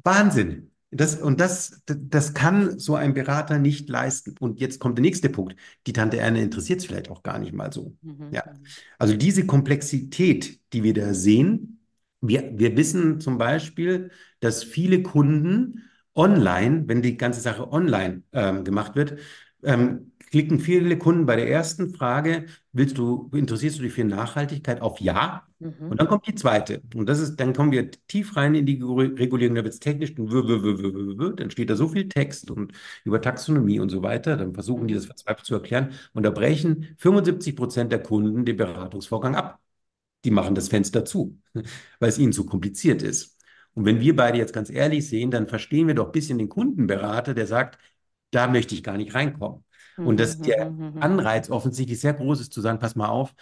Wahnsinn. 0.04 0.72
Das, 0.92 1.16
und 1.16 1.40
das, 1.40 1.82
das 1.88 2.36
kann 2.36 2.78
so 2.78 2.96
ein 2.96 3.16
Berater 3.16 3.58
nicht 3.58 3.90
leisten. 3.90 4.36
Und 4.40 4.60
jetzt 4.60 4.80
kommt 4.80 4.98
der 4.98 5.04
nächste 5.04 5.30
Punkt. 5.30 5.56
Die 5.88 5.94
Tante 5.94 6.18
Erna 6.18 6.40
interessiert 6.40 6.80
es 6.80 6.86
vielleicht 6.86 7.10
auch 7.10 7.24
gar 7.24 7.40
nicht 7.40 7.54
mal 7.54 7.74
so. 7.74 7.96
Mhm. 8.02 8.30
Ja. 8.32 8.44
Also 9.00 9.16
diese 9.16 9.46
Komplexität, 9.46 10.60
die 10.72 10.84
wir 10.84 10.94
da 10.94 11.14
sehen, 11.14 11.80
wir, 12.22 12.52
wir 12.56 12.78
wissen 12.78 13.20
zum 13.20 13.38
Beispiel, 13.38 14.12
dass 14.40 14.64
viele 14.64 15.02
Kunden 15.02 15.84
online, 16.16 16.84
wenn 16.88 17.02
die 17.02 17.18
ganze 17.18 17.42
Sache 17.42 17.72
online 17.72 18.22
ähm, 18.32 18.64
gemacht 18.64 18.96
wird, 18.96 19.18
ähm, 19.64 20.12
klicken 20.34 20.60
viele 20.60 21.00
Kunden 21.00 21.28
bei 21.28 21.38
der 21.38 21.50
ersten 21.50 21.96
Frage, 21.96 22.48
willst 22.74 23.00
du, 23.00 23.32
interessierst 23.34 23.80
du 23.80 23.84
dich 23.84 23.94
für 23.94 24.06
Nachhaltigkeit 24.06 24.82
auf 24.82 25.00
Ja? 25.02 25.48
Mhm. 25.60 25.72
Und 25.90 26.02
dann 26.02 26.08
kommt 26.10 26.28
die 26.28 26.36
zweite. 26.36 26.82
Und 26.96 27.08
das 27.08 27.20
ist, 27.22 27.38
dann 27.38 27.54
kommen 27.54 27.72
wir 27.72 27.92
tief 28.10 28.36
rein 28.36 28.56
in 28.56 28.66
die 28.68 28.82
Regulierung, 28.84 29.56
da 29.56 29.64
wird 29.64 29.76
es 29.76 29.80
technisch, 29.82 30.16
dann 30.16 31.52
steht 31.52 31.70
da 31.70 31.78
so 31.78 31.88
viel 31.90 32.10
Text 32.10 32.52
und 32.52 32.74
über 33.06 33.22
Taxonomie 33.22 33.80
und 33.80 33.90
so 33.90 34.04
weiter. 34.04 34.38
Dann 34.38 34.54
versuchen 34.56 34.88
die 34.90 34.96
das 34.96 35.06
Mhm. 35.06 35.08
verzweifelt 35.08 35.46
zu 35.46 35.56
erklären. 35.56 35.94
Und 36.14 36.24
da 36.24 36.32
brechen 36.32 36.96
75 36.98 37.56
Prozent 37.56 37.92
der 37.92 38.02
Kunden 38.04 38.46
den 38.46 38.58
Beratungsvorgang 38.58 39.36
ab. 39.36 39.60
Die 40.26 40.32
machen 40.32 40.56
das 40.56 40.70
Fenster 40.70 41.06
zu, 41.06 41.40
weil 42.00 42.10
es 42.10 42.18
ihnen 42.20 42.34
zu 42.34 42.46
kompliziert 42.46 43.02
ist. 43.04 43.38
Und 43.74 43.86
wenn 43.86 44.00
wir 44.00 44.16
beide 44.16 44.38
jetzt 44.38 44.54
ganz 44.54 44.70
ehrlich 44.70 45.08
sehen, 45.10 45.32
dann 45.32 45.48
verstehen 45.48 45.88
wir 45.88 45.96
doch 45.96 46.08
ein 46.08 46.12
bisschen 46.12 46.38
den 46.38 46.50
Kundenberater, 46.50 47.34
der 47.34 47.48
sagt, 47.48 47.80
da 48.32 48.48
möchte 48.48 48.76
ich 48.76 48.84
gar 48.84 48.98
nicht 48.98 49.14
reinkommen. 49.16 49.64
Und 50.02 50.20
dass 50.20 50.42
der 50.42 50.56
Mhm. 50.70 50.78
Mhm. 50.78 51.00
Anreiz 51.00 51.50
offensichtlich 51.50 52.00
sehr 52.00 52.14
groß 52.14 52.42
ist, 52.42 52.54
zu 52.54 52.62
sagen, 52.62 52.80
pass 52.80 52.96
mal 52.96 53.10
auf, 53.10 53.34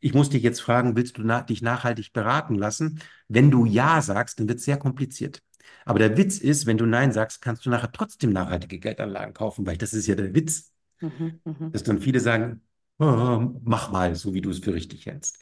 ich 0.00 0.14
muss 0.14 0.30
dich 0.30 0.42
jetzt 0.42 0.60
fragen, 0.60 0.96
willst 0.96 1.18
du 1.18 1.22
na 1.24 1.42
dich 1.42 1.62
nachhaltig 1.62 2.12
beraten 2.12 2.54
lassen? 2.56 3.00
Wenn 3.28 3.50
du 3.50 3.64
Ja 3.64 4.02
sagst, 4.02 4.40
dann 4.40 4.48
wird 4.48 4.58
es 4.58 4.64
sehr 4.64 4.78
kompliziert. 4.78 5.42
Aber 5.84 5.98
der 5.98 6.16
Witz 6.16 6.38
ist, 6.38 6.66
wenn 6.66 6.78
du 6.78 6.86
Nein 6.86 7.12
sagst, 7.12 7.40
kannst 7.42 7.66
du 7.66 7.70
nachher 7.70 7.92
trotzdem 7.92 8.32
nachhaltige 8.32 8.78
Geldanlagen 8.78 9.34
kaufen, 9.34 9.66
weil 9.66 9.76
das 9.76 9.92
ist 9.94 10.06
ja 10.06 10.14
der 10.14 10.34
Witz, 10.34 10.72
Mhm. 11.00 11.40
Mhm. 11.44 11.72
dass 11.72 11.82
dann 11.82 12.00
viele 12.00 12.20
sagen, 12.20 12.62
oh, 12.98 13.52
mach 13.64 13.90
mal, 13.90 14.14
so 14.14 14.34
wie 14.34 14.40
du 14.40 14.50
es 14.50 14.58
für 14.60 14.74
richtig 14.74 15.06
hältst. 15.06 15.38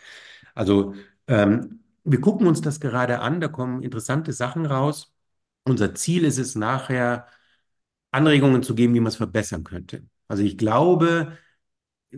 Also 0.55 0.95
ähm, 1.27 1.81
wir 2.05 2.21
gucken 2.21 2.47
uns 2.47 2.61
das 2.61 2.81
gerade 2.81 3.21
an, 3.21 3.41
da 3.41 3.49
kommen 3.49 3.83
interessante 3.83 4.33
Sachen 4.33 4.67
raus. 4.67 5.13
Unser 5.65 5.95
Ziel 5.95 6.25
ist 6.25 6.39
es 6.39 6.55
nachher, 6.55 7.27
Anregungen 8.13 8.65
zu 8.65 8.75
geben, 8.77 8.95
wie 8.95 9.01
man 9.01 9.09
es 9.09 9.17
verbessern 9.17 9.65
könnte. 9.65 10.05
Also 10.31 10.45
ich 10.45 10.57
glaube, 10.57 11.37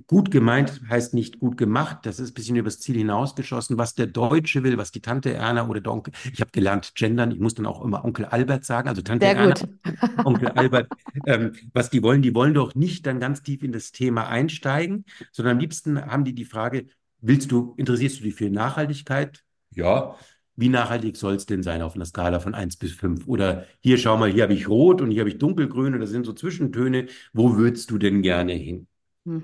gut 0.07 0.31
gemeint 0.31 0.81
heißt 0.89 1.15
nicht 1.15 1.39
gut 1.39 1.57
gemacht. 1.57 2.01
Das 2.03 2.19
ist 2.19 2.31
ein 2.31 2.35
bisschen 2.35 2.57
übers 2.57 2.79
Ziel 2.79 2.97
hinausgeschossen. 2.97 3.79
Was 3.79 3.95
der 3.95 4.07
Deutsche 4.07 4.63
will, 4.63 4.79
was 4.79 4.91
die 4.91 5.01
Tante 5.01 5.33
Erna 5.33 5.67
oder 5.67 5.81
der 5.81 5.93
Onkel, 5.93 6.13
ich 6.33 6.41
habe 6.41 6.51
gelernt, 6.51 6.95
gendern, 6.95 7.31
ich 7.31 7.41
muss 7.41 7.55
dann 7.55 7.67
auch 7.67 7.83
immer 7.83 8.05
Onkel 8.05 8.27
Albert 8.27 8.65
sagen, 8.65 8.89
also 8.89 9.03
Tante 9.03 9.27
Sehr 9.27 9.37
Erna, 9.37 9.55
gut. 9.55 9.69
Onkel 10.25 10.49
Albert, 10.49 10.89
ähm, 11.27 11.55
was 11.73 11.91
die 11.91 12.03
wollen, 12.03 12.23
die 12.23 12.35
wollen 12.35 12.55
doch 12.55 12.75
nicht 12.75 13.07
dann 13.07 13.19
ganz 13.19 13.43
tief 13.43 13.63
in 13.63 13.73
das 13.73 13.93
Thema 13.93 14.29
einsteigen, 14.29 15.05
sondern 15.31 15.57
am 15.57 15.61
liebsten 15.61 16.05
haben 16.05 16.25
die 16.25 16.35
die 16.35 16.45
Frage, 16.45 16.87
willst 17.21 17.51
du, 17.51 17.75
interessierst 17.79 18.21
du 18.21 18.25
dich 18.25 18.35
für 18.35 18.51
Nachhaltigkeit? 18.51 19.43
Ja. 19.71 20.17
Wie 20.57 20.69
nachhaltig 20.69 21.17
soll 21.17 21.35
es 21.35 21.47
denn 21.47 21.63
sein 21.63 21.83
auf 21.83 21.95
einer 21.95 22.05
Skala 22.05 22.41
von 22.41 22.55
1 22.55 22.77
bis 22.77 22.93
5? 22.93 23.27
Oder 23.27 23.67
hier, 23.81 23.99
schau 23.99 24.17
mal, 24.19 24.31
hier 24.31 24.43
habe 24.45 24.55
ich 24.55 24.69
Rot 24.69 25.01
und 25.01 25.11
hier 25.11 25.21
habe 25.21 25.31
ich 25.31 25.39
Dunkelgrün 25.39 25.95
und 25.95 26.01
das 26.01 26.11
sind 26.11 26.27
so 26.27 26.33
Zwischentöne. 26.33 27.07
Wo 27.33 27.57
würdest 27.57 27.91
du 27.91 27.99
denn 27.99 28.23
gerne 28.23 28.53
hin? 28.53 28.87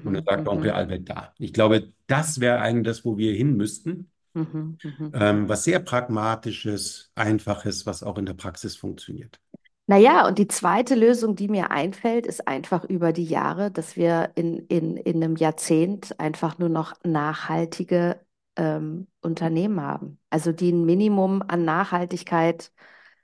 Und 0.04 0.14
dann 0.14 0.22
Mhm, 0.22 0.26
sagt 0.26 0.48
Onkel 0.48 0.70
mhm, 0.70 0.72
Albert 0.72 1.08
da. 1.10 1.34
Ich 1.38 1.52
glaube, 1.52 1.92
das 2.08 2.40
wäre 2.40 2.60
eigentlich 2.60 2.86
das, 2.86 3.04
wo 3.04 3.18
wir 3.18 3.34
hin 3.34 3.56
müssten. 3.56 4.10
mhm, 4.34 4.78
mhm. 4.82 5.12
Ähm, 5.12 5.48
was 5.50 5.64
sehr 5.64 5.80
pragmatisches, 5.80 7.10
einfaches, 7.14 7.84
was 7.86 8.02
auch 8.02 8.16
in 8.18 8.24
der 8.26 8.32
Praxis 8.34 8.74
funktioniert. 8.76 9.38
Naja, 9.86 10.26
und 10.28 10.38
die 10.38 10.48
zweite 10.48 10.94
Lösung, 10.94 11.34
die 11.34 11.48
mir 11.48 11.70
einfällt, 11.70 12.26
ist 12.26 12.46
einfach 12.46 12.84
über 12.84 13.12
die 13.14 13.24
Jahre, 13.24 13.70
dass 13.70 13.96
wir 13.96 14.32
in, 14.34 14.58
in, 14.66 14.96
in 14.98 15.22
einem 15.24 15.36
Jahrzehnt 15.36 16.18
einfach 16.20 16.58
nur 16.58 16.68
noch 16.68 16.92
nachhaltige 17.04 18.20
ähm, 18.58 19.06
Unternehmen 19.22 19.80
haben. 19.80 20.18
Also 20.28 20.52
die 20.52 20.72
ein 20.72 20.84
Minimum 20.84 21.42
an 21.46 21.64
Nachhaltigkeit 21.64 22.72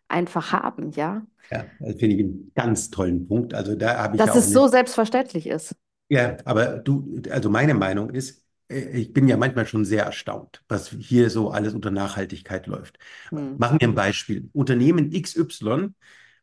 einfach 0.08 0.52
haben, 0.52 0.92
ja. 0.92 1.26
Ja, 1.50 1.66
das 1.80 1.96
finde 1.96 2.16
ich 2.16 2.22
einen 2.22 2.52
ganz 2.54 2.90
tollen 2.90 3.28
Punkt. 3.28 3.52
Also 3.52 3.74
da 3.74 3.98
habe 3.98 4.16
ich 4.16 4.20
ja 4.20 4.26
Dass 4.26 4.34
auch 4.34 4.38
es 4.38 4.52
so 4.52 4.68
selbstverständlich 4.68 5.46
ist. 5.46 5.74
Ja, 6.08 6.36
aber 6.44 6.78
du, 6.78 7.20
also 7.30 7.50
meine 7.50 7.74
Meinung 7.74 8.10
ist, 8.10 8.44
äh, 8.68 8.98
ich 8.98 9.12
bin 9.12 9.28
ja 9.28 9.36
manchmal 9.36 9.66
schon 9.66 9.84
sehr 9.84 10.04
erstaunt, 10.04 10.62
was 10.68 10.88
hier 10.88 11.28
so 11.30 11.50
alles 11.50 11.74
unter 11.74 11.90
Nachhaltigkeit 11.90 12.66
läuft. 12.66 12.98
Hm. 13.30 13.56
Machen 13.58 13.80
wir 13.80 13.88
ein 13.88 13.94
Beispiel. 13.94 14.48
Unternehmen 14.52 15.10
XY 15.10 15.90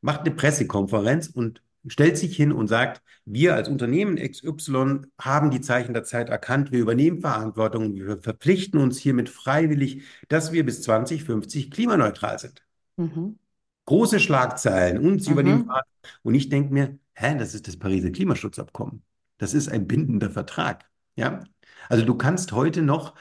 macht 0.01 0.21
eine 0.21 0.31
Pressekonferenz 0.31 1.27
und 1.27 1.63
stellt 1.87 2.17
sich 2.17 2.35
hin 2.35 2.51
und 2.51 2.67
sagt, 2.67 3.01
wir 3.25 3.55
als 3.55 3.67
Unternehmen 3.69 4.17
XY 4.17 5.01
haben 5.19 5.51
die 5.51 5.61
Zeichen 5.61 5.93
der 5.93 6.03
Zeit 6.03 6.29
erkannt, 6.29 6.71
wir 6.71 6.79
übernehmen 6.79 7.21
Verantwortung, 7.21 7.95
wir 7.95 8.21
verpflichten 8.21 8.79
uns 8.79 8.97
hiermit 8.97 9.29
freiwillig, 9.29 10.03
dass 10.27 10.51
wir 10.51 10.65
bis 10.65 10.81
2050 10.83 11.71
klimaneutral 11.71 12.39
sind. 12.39 12.63
Mhm. 12.97 13.37
Große 13.85 14.19
Schlagzeilen 14.19 14.99
und 14.99 15.23
sie 15.23 15.31
übernehmen 15.31 15.59
Mhm. 15.59 15.65
Verantwortung. 15.65 16.19
Und 16.23 16.35
ich 16.35 16.49
denke 16.49 16.73
mir, 16.73 16.99
hä, 17.13 17.35
das 17.37 17.53
ist 17.53 17.67
das 17.67 17.77
Pariser 17.77 18.11
Klimaschutzabkommen. 18.11 19.03
Das 19.37 19.53
ist 19.53 19.69
ein 19.69 19.87
bindender 19.87 20.29
Vertrag. 20.29 20.85
Ja? 21.15 21.43
Also 21.89 22.05
du 22.05 22.15
kannst 22.15 22.51
heute 22.51 22.81
noch 22.81 23.15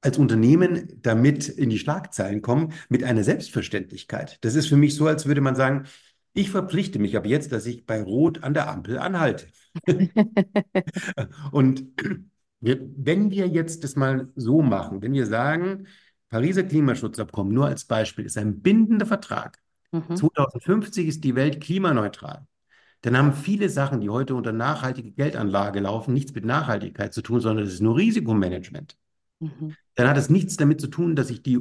als 0.00 0.18
Unternehmen 0.18 1.00
damit 1.02 1.48
in 1.48 1.70
die 1.70 1.78
Schlagzeilen 1.78 2.42
kommen 2.42 2.72
mit 2.88 3.04
einer 3.04 3.22
Selbstverständlichkeit. 3.22 4.38
Das 4.42 4.54
ist 4.56 4.66
für 4.68 4.76
mich 4.76 4.96
so, 4.96 5.06
als 5.06 5.26
würde 5.26 5.40
man 5.40 5.54
sagen, 5.54 5.86
ich 6.34 6.50
verpflichte 6.50 6.98
mich 6.98 7.16
ab 7.16 7.26
jetzt, 7.26 7.52
dass 7.52 7.66
ich 7.66 7.86
bei 7.86 8.02
Rot 8.02 8.42
an 8.42 8.54
der 8.54 8.68
Ampel 8.70 8.98
anhalte. 8.98 9.46
Und 11.52 11.84
wenn 12.60 13.30
wir 13.30 13.48
jetzt 13.48 13.84
das 13.84 13.96
mal 13.96 14.28
so 14.36 14.62
machen, 14.62 15.02
wenn 15.02 15.12
wir 15.12 15.26
sagen, 15.26 15.86
Pariser 16.28 16.62
Klimaschutzabkommen 16.62 17.52
nur 17.52 17.66
als 17.66 17.84
Beispiel 17.84 18.24
ist 18.24 18.38
ein 18.38 18.62
bindender 18.62 19.04
Vertrag. 19.04 19.58
Mhm. 19.90 20.16
2050 20.16 21.06
ist 21.06 21.24
die 21.24 21.34
Welt 21.34 21.60
klimaneutral. 21.60 22.46
Dann 23.02 23.18
haben 23.18 23.32
viele 23.32 23.68
Sachen, 23.68 24.00
die 24.00 24.08
heute 24.08 24.34
unter 24.34 24.52
nachhaltige 24.52 25.10
Geldanlage 25.10 25.80
laufen, 25.80 26.14
nichts 26.14 26.32
mit 26.34 26.44
Nachhaltigkeit 26.44 27.12
zu 27.12 27.20
tun, 27.20 27.40
sondern 27.40 27.66
es 27.66 27.74
ist 27.74 27.82
nur 27.82 27.96
Risikomanagement. 27.96 28.96
Mhm. 29.40 29.74
Dann 29.94 30.08
hat 30.08 30.16
es 30.16 30.30
nichts 30.30 30.56
damit 30.56 30.80
zu 30.80 30.86
tun, 30.86 31.16
dass 31.16 31.28
ich 31.28 31.42
die 31.42 31.60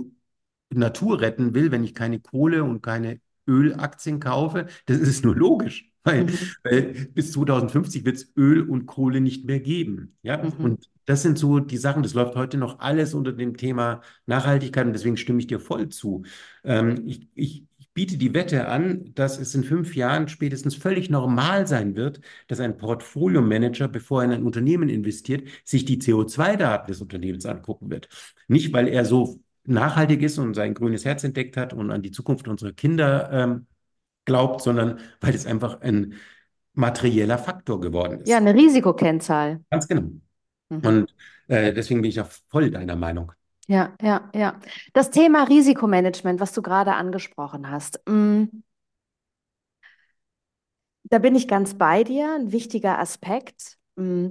Natur 0.70 1.20
retten 1.20 1.54
will, 1.54 1.72
wenn 1.72 1.84
ich 1.84 1.94
keine 1.94 2.20
Kohle 2.20 2.64
und 2.64 2.82
keine 2.82 3.20
Ölaktien 3.48 4.20
kaufe. 4.20 4.68
Das 4.86 4.98
ist 4.98 5.24
nur 5.26 5.36
logisch, 5.36 5.92
weil, 6.04 6.26
Mhm. 6.26 6.30
weil 6.64 6.84
bis 7.14 7.32
2050 7.32 8.06
wird 8.06 8.18
es 8.18 8.32
Öl 8.38 8.62
und 8.62 8.86
Kohle 8.86 9.22
nicht 9.22 9.46
mehr 9.46 9.60
geben. 9.60 10.18
Ja? 10.24 10.38
Mhm. 10.44 10.54
Und 10.64 10.90
das 11.06 11.24
sind 11.24 11.38
so 11.38 11.60
die 11.60 11.78
Sachen, 11.78 12.04
das 12.04 12.14
läuft 12.14 12.36
heute 12.36 12.58
noch 12.58 12.80
alles 12.80 13.14
unter 13.14 13.34
dem 13.34 13.58
Thema 13.58 14.02
Nachhaltigkeit 14.26 14.86
und 14.86 14.94
deswegen 14.94 15.18
stimme 15.18 15.40
ich 15.40 15.48
dir 15.48 15.60
voll 15.60 15.90
zu. 15.90 16.24
Ähm, 16.64 17.04
ich, 17.06 17.28
ich, 17.36 17.66
ich 17.80 17.90
biete 17.94 18.18
die 18.18 18.34
Wette 18.34 18.68
an, 18.68 19.12
dass 19.16 19.40
es 19.40 19.54
in 19.56 19.64
fünf 19.64 19.96
Jahren 19.96 20.28
spätestens 20.28 20.76
völlig 20.76 21.10
normal 21.10 21.68
sein 21.68 21.96
wird, 21.96 22.22
dass 22.48 22.60
ein 22.60 22.78
Portfolio-Manager, 22.78 23.88
bevor 23.88 24.22
er 24.22 24.26
in 24.26 24.32
ein 24.32 24.44
Unternehmen 24.44 24.90
investiert, 24.90 25.48
sich 25.66 25.86
die 25.86 25.98
CO2-Daten 26.00 26.88
des 26.88 27.02
Unternehmens 27.02 27.46
angucken 27.46 27.90
wird. 27.90 28.08
Nicht, 28.48 28.72
weil 28.74 28.88
er 28.88 29.04
so 29.06 29.40
nachhaltig 29.72 30.22
ist 30.22 30.38
und 30.38 30.54
sein 30.56 30.74
grünes 30.74 31.06
Herz 31.06 31.24
entdeckt 31.24 31.58
hat 31.58 31.74
und 31.74 31.92
an 31.92 32.02
die 32.02 32.12
Zukunft 32.12 32.48
unserer 32.48 32.74
Kinder 32.74 33.30
ähm, 33.32 33.68
glaubt, 34.26 34.62
sondern 34.62 35.00
weil 35.22 35.36
es 35.36 35.46
einfach 35.46 35.82
ein 35.82 36.16
materieller 36.74 37.38
Faktor 37.38 37.82
geworden 37.82 38.22
Ja, 38.26 38.38
ist. 38.38 38.38
eine 38.38 38.54
Risikokennzahl. 38.54 39.62
Ganz 39.70 39.88
genau. 39.88 40.10
Mhm. 40.70 40.82
Und 40.84 41.16
äh, 41.48 41.74
deswegen 41.74 42.02
bin 42.02 42.10
ich 42.12 42.22
auch 42.22 42.30
voll 42.50 42.72
deiner 42.72 42.96
Meinung. 42.96 43.32
Ja, 43.68 43.96
ja, 44.02 44.30
ja. 44.36 44.60
Das 44.94 45.12
Thema 45.12 45.44
Risikomanagement, 45.44 46.40
was 46.40 46.52
du 46.54 46.62
gerade 46.62 46.94
angesprochen 46.94 47.70
hast, 47.70 48.02
mm, 48.08 48.46
da 51.04 51.20
bin 51.20 51.36
ich 51.36 51.48
ganz 51.48 51.78
bei 51.78 52.04
dir. 52.04 52.36
Ein 52.36 52.52
wichtiger 52.52 53.00
Aspekt. 53.00 53.78
Mm, 53.96 54.28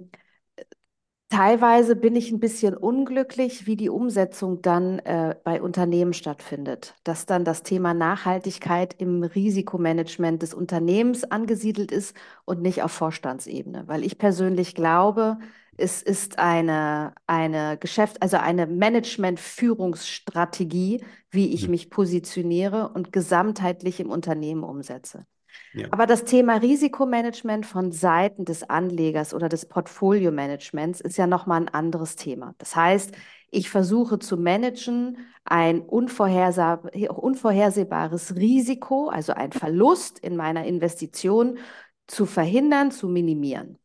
Teilweise 1.31 1.95
bin 1.95 2.17
ich 2.17 2.33
ein 2.33 2.41
bisschen 2.41 2.77
unglücklich, 2.77 3.65
wie 3.67 3.77
die 3.77 3.89
Umsetzung 3.89 4.63
dann 4.63 4.99
äh, 5.01 5.37
bei 5.45 5.63
Unternehmen 5.63 6.13
stattfindet. 6.13 6.97
Dass 7.05 7.25
dann 7.25 7.45
das 7.45 7.63
Thema 7.63 7.95
Nachhaltigkeit 7.95 8.97
im 8.99 9.23
Risikomanagement 9.23 10.43
des 10.43 10.55
Unternehmens 10.55 11.23
angesiedelt 11.23 11.93
ist 11.93 12.17
und 12.45 12.61
nicht 12.63 12.83
auf 12.83 12.91
Vorstandsebene. 12.91 13.85
Weil 13.87 14.03
ich 14.05 14.19
persönlich 14.19 14.75
glaube, 14.75 15.39
es 15.77 16.03
ist 16.03 16.41
eine, 16.41 17.15
eine 17.29 17.79
Geschäft, 17.79 18.21
also 18.23 18.37
eine 18.39 18.67
Management-Führungsstrategie, 18.67 21.05
wie 21.31 21.55
ich 21.55 21.63
Hm. 21.63 21.69
mich 21.69 21.91
positioniere 21.91 22.89
und 22.93 23.13
gesamtheitlich 23.13 24.01
im 24.01 24.11
Unternehmen 24.11 24.65
umsetze. 24.65 25.27
Ja. 25.73 25.89
Aber 25.91 26.07
das 26.07 26.25
Thema 26.25 26.57
Risikomanagement 26.57 27.67
von 27.67 27.93
Seiten 27.93 28.45
des 28.45 28.69
Anlegers 28.69 29.35
oder 29.35 29.49
des 29.49 29.67
Portfolio-Managements 29.67 31.01
ist 31.01 31.17
ja 31.17 31.27
nochmal 31.27 31.63
ein 31.63 31.69
anderes 31.69 32.17
Thema. 32.17 32.55
Das 32.59 32.75
heißt, 32.75 33.15
ich 33.51 33.71
versuche 33.71 34.19
zu 34.19 34.37
managen 34.37 35.19
ein 35.45 35.81
unvorherseh 35.81 37.09
unvorhersehbares 37.09 38.37
Risiko, 38.37 39.09
also 39.09 39.33
ein 39.33 39.53
Verlust 39.53 40.19
in 40.19 40.37
meiner 40.37 40.65
Investition 40.65 41.59
zu 42.07 42.27
verhindern, 42.27 42.91
zu 42.91 43.09
minimieren. 43.09 43.79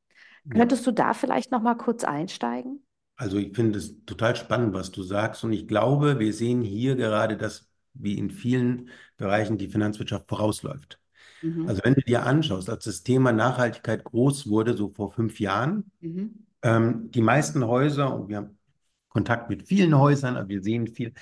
Ja. 0.45 0.58
Könntest 0.58 0.86
du 0.86 0.91
da 0.91 1.13
vielleicht 1.13 1.51
nochmal 1.51 1.78
kurz 1.78 2.04
einsteigen? 2.04 2.86
Also 3.15 3.38
ich 3.38 3.56
finde 3.56 3.80
es 3.80 4.04
total 4.06 4.36
spannend, 4.36 4.73
was 4.73 4.91
du 4.91 5.01
sagst. 5.01 5.43
Und 5.43 5.54
ich 5.54 5.67
glaube, 5.67 6.19
wir 6.19 6.34
sehen 6.34 6.62
hier 6.62 6.95
gerade, 6.95 7.38
dass 7.38 7.69
wie 7.93 8.17
in 8.17 8.30
vielen 8.30 8.89
Bereichen 9.17 9.58
die 9.58 9.69
Finanzwirtschaft 9.69 10.28
vorausläuft. 10.28 10.99
Mhm. 11.45 11.67
Also 11.67 11.81
wenn 11.84 11.93
du 11.95 12.01
dir 12.01 12.23
anschaust, 12.25 12.69
als 12.69 12.86
das 12.86 13.03
Thema 13.03 13.31
Nachhaltigkeit 13.31 14.03
groß 14.03 14.49
wurde, 14.49 14.75
so 14.77 14.89
vor 14.89 15.12
fünf 15.12 15.39
Jahren, 15.39 15.91
Mhm. 16.01 16.45
ähm, 16.63 17.12
die 17.12 17.21
meisten 17.21 17.65
Häuser, 17.65 18.13
und 18.15 18.29
wir 18.29 18.38
haben 18.38 18.58
Kontakt 19.10 19.49
mit 19.49 19.67
vielen 19.67 19.97
Häusern, 19.97 20.38
aber 20.38 20.49
wir 20.49 20.62
sehen 20.63 20.88
viel, 20.88 21.13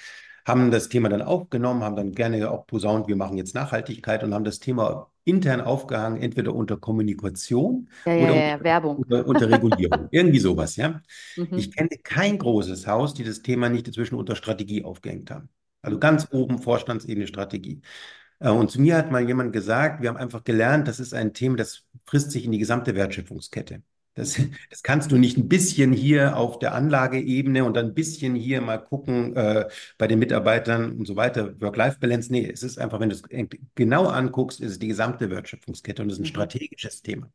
haben 0.48 0.72
das 0.72 0.90
Thema 0.90 1.10
dann 1.10 1.22
aufgenommen, 1.22 1.84
haben 1.84 1.96
dann 1.96 2.14
gerne 2.14 2.52
auch 2.52 2.68
posaunt, 2.68 3.08
wir 3.08 3.16
machen 3.16 3.38
jetzt 3.38 3.56
Nachhaltigkeit 3.56 4.24
und 4.24 4.34
haben 4.34 4.44
das 4.44 4.60
Thema 4.60 5.12
intern 5.26 5.62
aufgehangen, 5.62 6.22
entweder 6.22 6.54
unter 6.56 6.78
Kommunikation 6.78 7.90
Ja, 8.06 8.14
oder 8.16 8.36
ja, 8.36 8.48
ja, 8.52 8.58
unter, 8.58 8.64
Werbung. 8.64 9.06
unter, 9.08 9.28
unter 9.28 9.50
Regulierung. 9.50 10.08
Irgendwie 10.12 10.40
sowas, 10.40 10.76
ja. 10.76 11.02
Mhm. 11.38 11.56
Ich 11.56 11.72
kenne 11.76 11.90
kein 12.04 12.38
großes 12.38 12.88
Haus, 12.88 13.14
die 13.14 13.24
das 13.24 13.42
Thema 13.42 13.70
nicht 13.70 13.88
inzwischen 13.88 14.16
unter 14.16 14.36
Strategie 14.36 14.84
aufgehängt 14.84 15.32
haben. 15.32 15.50
Also 15.82 16.00
ganz 16.00 16.28
oben 16.32 16.60
Vorstandsebene 16.60 17.28
Strategie. 17.28 17.82
Äh, 18.40 18.50
Und 18.50 18.72
zu 18.72 18.82
mir 18.82 18.96
hat 18.98 19.12
mal 19.12 19.26
jemand 19.26 19.54
gesagt, 19.54 20.02
wir 20.02 20.10
haben 20.10 20.18
einfach 20.18 20.44
gelernt, 20.44 20.88
das 20.88 21.00
ist 21.00 21.14
ein 21.14 21.34
Thema, 21.34 21.58
das 21.58 21.84
frisst 22.06 22.32
sich 22.32 22.46
in 22.46 22.52
die 22.52 22.60
gesamte 22.60 22.96
Wertschöpfungskette. 22.96 23.82
Das, 24.16 24.38
Mhm. 24.38 24.54
das 24.70 24.84
kannst 24.84 25.12
du 25.12 25.18
nicht 25.18 25.38
ein 25.38 25.48
bisschen 25.48 25.92
hier 25.92 26.38
auf 26.38 26.60
der 26.60 26.76
Anlageebene 26.76 27.66
und 27.66 27.74
dann 27.76 27.88
ein 27.88 27.94
bisschen 27.96 28.36
hier 28.36 28.62
mal 28.62 28.78
gucken 28.78 29.36
äh, 29.36 29.66
bei 29.98 30.06
den 30.08 30.20
Mitarbeitern 30.20 30.92
und 31.00 31.08
so 31.08 31.16
weiter. 31.16 31.60
Work-Life-Balance, 31.60 32.32
nee, 32.32 32.48
es 32.52 32.62
ist 32.62 32.78
einfach, 32.78 33.00
wenn 33.00 33.10
du 33.10 33.16
es 33.16 33.24
genau 33.74 34.06
anguckst, 34.08 34.60
ist 34.62 34.72
es 34.74 34.80
die 34.80 34.88
gesamte 34.88 35.32
Wertschöpfungskette 35.32 36.04
und 36.04 36.10
das 36.10 36.18
ist 36.18 36.22
ein 36.22 36.26
Mhm. 36.26 36.28
strategisches 36.28 37.02
Thema. 37.02 37.32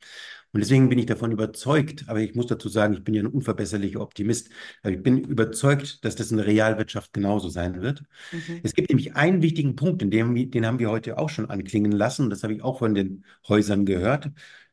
Und 0.52 0.60
deswegen 0.60 0.88
bin 0.88 0.98
ich 0.98 1.06
davon 1.06 1.30
überzeugt, 1.32 2.04
aber 2.08 2.20
ich 2.20 2.34
muss 2.34 2.46
dazu 2.46 2.68
sagen, 2.68 2.94
ich 2.94 3.04
bin 3.04 3.14
ja 3.14 3.22
ein 3.22 3.26
unverbesserlicher 3.26 4.00
Optimist, 4.00 4.50
aber 4.82 4.92
ich 4.94 5.02
bin 5.02 5.18
überzeugt, 5.24 6.04
dass 6.04 6.16
das 6.16 6.30
in 6.30 6.38
der 6.38 6.46
Realwirtschaft 6.46 7.12
genauso 7.12 7.48
sein 7.50 7.82
wird. 7.82 8.02
Mhm. 8.30 8.60
Es 8.62 8.74
gibt 8.74 8.88
nämlich 8.88 9.14
einen 9.16 9.42
wichtigen 9.42 9.76
Punkt, 9.76 10.02
in 10.02 10.10
dem, 10.10 10.50
den 10.50 10.66
haben 10.66 10.78
wir 10.78 10.90
heute 10.90 11.18
auch 11.18 11.28
schon 11.30 11.50
anklingen 11.50 11.92
lassen, 11.92 12.24
und 12.24 12.30
das 12.30 12.42
habe 12.42 12.54
ich 12.54 12.62
auch 12.62 12.78
von 12.78 12.94
den 12.94 13.24
Häusern 13.48 13.84
gehört. 13.86 14.30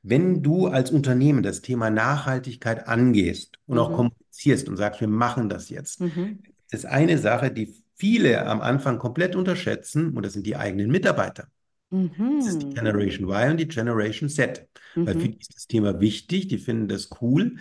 wenn 0.08 0.44
du 0.44 0.68
als 0.68 0.92
Unternehmen 0.92 1.42
das 1.42 1.62
Thema 1.62 1.90
Nachhaltigkeit 1.90 2.88
angehst 2.88 3.58
und 3.66 3.80
auch 3.80 3.90
Mhm. 3.90 3.96
kommunizierst 3.96 4.70
und 4.70 4.78
sagst, 4.78 5.02
wir 5.02 5.08
machen 5.08 5.50
das 5.50 5.70
jetzt, 5.70 6.00
Mhm. 6.02 6.44
ist 6.72 6.86
eine 6.86 7.18
Sache, 7.18 7.52
die 7.52 7.74
viele 7.96 8.46
am 8.46 8.62
Anfang 8.62 9.00
komplett 9.00 9.36
unterschätzen, 9.36 10.12
und 10.16 10.24
das 10.24 10.34
sind 10.34 10.46
die 10.46 10.56
eigenen 10.58 10.92
Mitarbeiter. 10.92 11.48
Das 12.38 12.48
ist 12.48 12.62
die 12.63 12.67
Mhm. 12.67 12.76
Generation 12.76 13.30
Y 13.30 13.52
und 13.52 13.58
die 13.58 13.67
Generation 13.67 14.30
Z. 14.30 14.67
Weil 15.04 15.15
für 15.19 15.30
Mhm. 15.30 15.30
die 15.30 15.38
ist 15.39 15.56
das 15.56 15.67
Thema 15.67 16.00
wichtig, 16.00 16.48
die 16.48 16.58
finden 16.58 16.88
das 16.88 17.10
cool. 17.21 17.58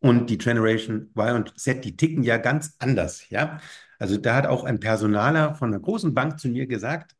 Und 0.00 0.30
die 0.30 0.38
Generation 0.38 1.10
Y 1.16 1.36
und 1.36 1.58
Z, 1.58 1.84
die 1.84 1.96
ticken 1.96 2.22
ja 2.22 2.36
ganz 2.38 2.74
anders, 2.78 3.28
ja. 3.30 3.60
Also 3.98 4.16
da 4.18 4.34
hat 4.36 4.46
auch 4.46 4.64
ein 4.64 4.80
Personaler 4.80 5.54
von 5.54 5.70
einer 5.70 5.80
großen 5.80 6.14
Bank 6.14 6.38
zu 6.40 6.48
mir 6.48 6.66
gesagt, 6.66 7.16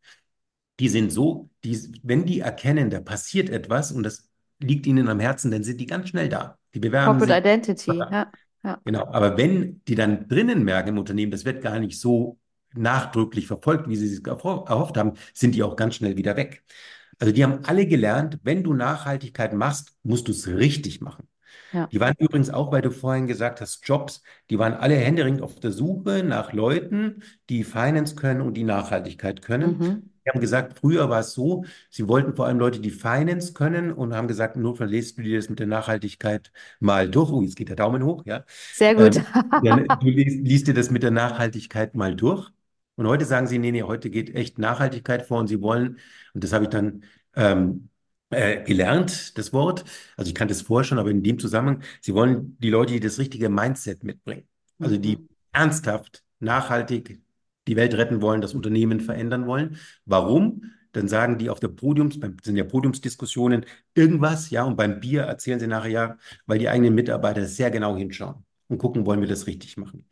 die 0.81 0.89
sind 0.89 1.13
so, 1.13 1.51
die, 1.65 1.79
wenn 2.03 2.27
die 2.27 2.41
erkennen, 2.41 2.91
da 2.91 3.01
passiert 3.01 3.51
etwas 3.51 3.93
und 3.93 4.03
das 4.03 4.29
liegt 4.61 4.87
ihnen 4.87 5.09
am 5.09 5.21
Herzen, 5.21 5.51
dann 5.51 5.65
sind 5.65 5.81
die 5.81 5.87
ganz 5.87 6.09
schnell 6.11 6.29
da. 6.29 6.59
Die 6.75 6.81
bewerben 6.81 7.21
Corporate 7.21 7.31
sich. 7.31 7.39
Identity, 7.39 8.07
ja. 8.11 8.33
Ja. 8.65 8.81
Genau, 8.85 9.07
aber 9.07 9.37
wenn 9.39 9.83
die 9.89 9.95
dann 9.95 10.29
drinnen 10.29 10.63
merken 10.65 10.91
im 10.91 10.99
Unternehmen, 10.99 11.33
das 11.33 11.45
wird 11.47 11.63
gar 11.63 11.79
nicht 11.79 11.99
so 12.01 12.39
nachdrücklich 12.77 13.47
verfolgt, 13.47 13.89
wie 13.89 13.97
sie 13.97 14.07
es 14.13 14.23
erho- 14.23 14.69
erhofft 14.69 14.97
haben, 14.97 15.15
sind 15.33 15.55
die 15.55 15.63
auch 15.63 15.77
ganz 15.77 15.97
schnell 15.97 16.17
wieder 16.17 16.37
weg. 16.37 16.65
Also 17.19 17.33
die 17.33 17.45
haben 17.45 17.65
alle 17.65 17.87
gelernt, 17.87 18.41
wenn 18.43 18.63
du 18.65 18.75
Nachhaltigkeit 18.75 19.55
machst, 19.55 19.97
musst 20.03 20.29
du 20.29 20.33
es 20.33 20.49
richtig 20.49 21.01
machen. 21.01 21.29
Ja. 21.73 21.89
Die 21.93 22.01
waren 22.01 22.15
übrigens 22.19 22.51
auch, 22.51 22.73
weil 22.73 22.83
du 22.83 22.91
vorhin 22.91 23.27
gesagt 23.27 23.61
hast, 23.61 23.87
Jobs, 23.87 24.23
die 24.51 24.59
waren 24.59 24.75
alle 24.75 24.97
händeringend 24.97 25.43
auf 25.43 25.61
der 25.61 25.73
Suche 25.73 26.23
nach 26.25 26.53
Leuten, 26.53 27.23
die 27.49 27.65
Finance 27.65 28.15
können 28.17 28.41
und 28.41 28.55
die 28.55 28.65
Nachhaltigkeit 28.65 29.43
können. 29.43 29.81
Mhm. 29.81 30.03
Die 30.25 30.31
haben 30.31 30.41
gesagt, 30.41 30.79
früher 30.79 31.11
war 31.11 31.21
es 31.21 31.35
so, 31.35 31.65
sie 31.91 32.09
wollten 32.09 32.35
vor 32.35 32.47
allem 32.47 32.59
Leute, 32.59 32.81
die 32.81 32.91
Finance 32.91 33.53
können 33.53 33.93
und 33.93 34.15
haben 34.15 34.27
gesagt, 34.27 34.57
nur 34.57 34.75
verlest 34.77 35.19
du 35.19 35.23
dir 35.23 35.37
das 35.37 35.51
mit 35.51 35.59
der 35.59 35.67
Nachhaltigkeit 35.67 36.51
mal 36.81 37.11
durch. 37.11 37.31
Oh, 37.31 37.43
jetzt 37.43 37.57
geht 37.57 37.69
der 37.69 37.77
Daumen 37.77 38.03
hoch, 38.05 38.25
ja. 38.25 38.45
Sehr 38.73 38.95
gut. 38.95 39.21
Ähm, 39.65 39.99
du 40.01 40.09
liest, 40.09 40.41
liest 40.47 40.67
dir 40.69 40.75
das 40.75 40.91
mit 40.91 41.03
der 41.03 41.11
Nachhaltigkeit 41.11 41.95
mal 41.95 42.15
durch. 42.17 42.51
Und 42.97 43.07
heute 43.09 43.25
sagen 43.25 43.47
sie, 43.47 43.59
nee, 43.59 43.73
nee, 43.73 43.83
heute 43.83 44.11
geht 44.11 44.35
echt 44.35 44.59
Nachhaltigkeit 44.59 45.27
vor 45.27 45.41
und 45.41 45.49
sie 45.49 45.61
wollen, 45.61 45.99
und 46.35 46.45
das 46.45 46.53
habe 46.53 46.65
ich 46.65 46.71
dann 46.71 47.05
ähm, 47.35 47.89
äh, 48.31 48.63
gelernt, 48.65 49.37
das 49.39 49.53
Wort. 49.53 49.85
Also 50.17 50.29
ich 50.29 50.35
kannte 50.35 50.53
es 50.55 50.63
vorher 50.63 50.85
schon, 50.85 50.99
aber 50.99 51.11
in 51.11 51.23
dem 51.23 51.39
Zusammenhang, 51.39 51.83
sie 52.01 52.15
wollen 52.15 52.57
die 52.61 52.71
Leute, 52.71 52.93
die 52.93 53.01
das 53.01 53.19
richtige 53.19 53.49
Mindset 53.49 54.05
mitbringen. 54.05 54.49
Also 54.81 54.97
die 54.99 55.19
Mhm. 55.19 55.29
ernsthaft, 55.53 56.23
nachhaltig 56.41 57.21
die 57.67 57.77
Welt 57.77 57.95
retten 57.95 58.21
wollen, 58.21 58.41
das 58.41 58.55
Unternehmen 58.55 59.01
verändern 59.01 59.47
wollen. 59.47 59.79
Warum? 60.05 60.65
Dann 60.93 61.09
sagen 61.09 61.39
die 61.39 61.51
auf 61.51 61.61
der 61.61 61.69
Podiums, 61.69 62.21
beim, 62.21 62.37
sind 62.43 62.57
ja 62.57 62.65
Podiumsdiskussionen, 62.65 63.65
irgendwas, 63.95 64.51
ja, 64.51 64.65
und 64.65 64.77
beim 64.77 65.01
Bier 65.01 65.23
erzählen 65.23 65.59
sie 65.59 65.67
nachher 65.67 65.91
ja, 65.91 66.19
weil 66.47 66.59
die 66.59 66.69
eigenen 66.69 66.95
Mitarbeiter 66.95 67.47
sehr 67.47 67.71
genau 67.71 67.97
hinschauen 67.97 68.45
und 68.69 68.79
gucken, 68.79 69.07
wollen 69.07 69.21
wir 69.21 69.29
das 69.29 69.47
richtig 69.47 69.77
machen. 69.77 70.07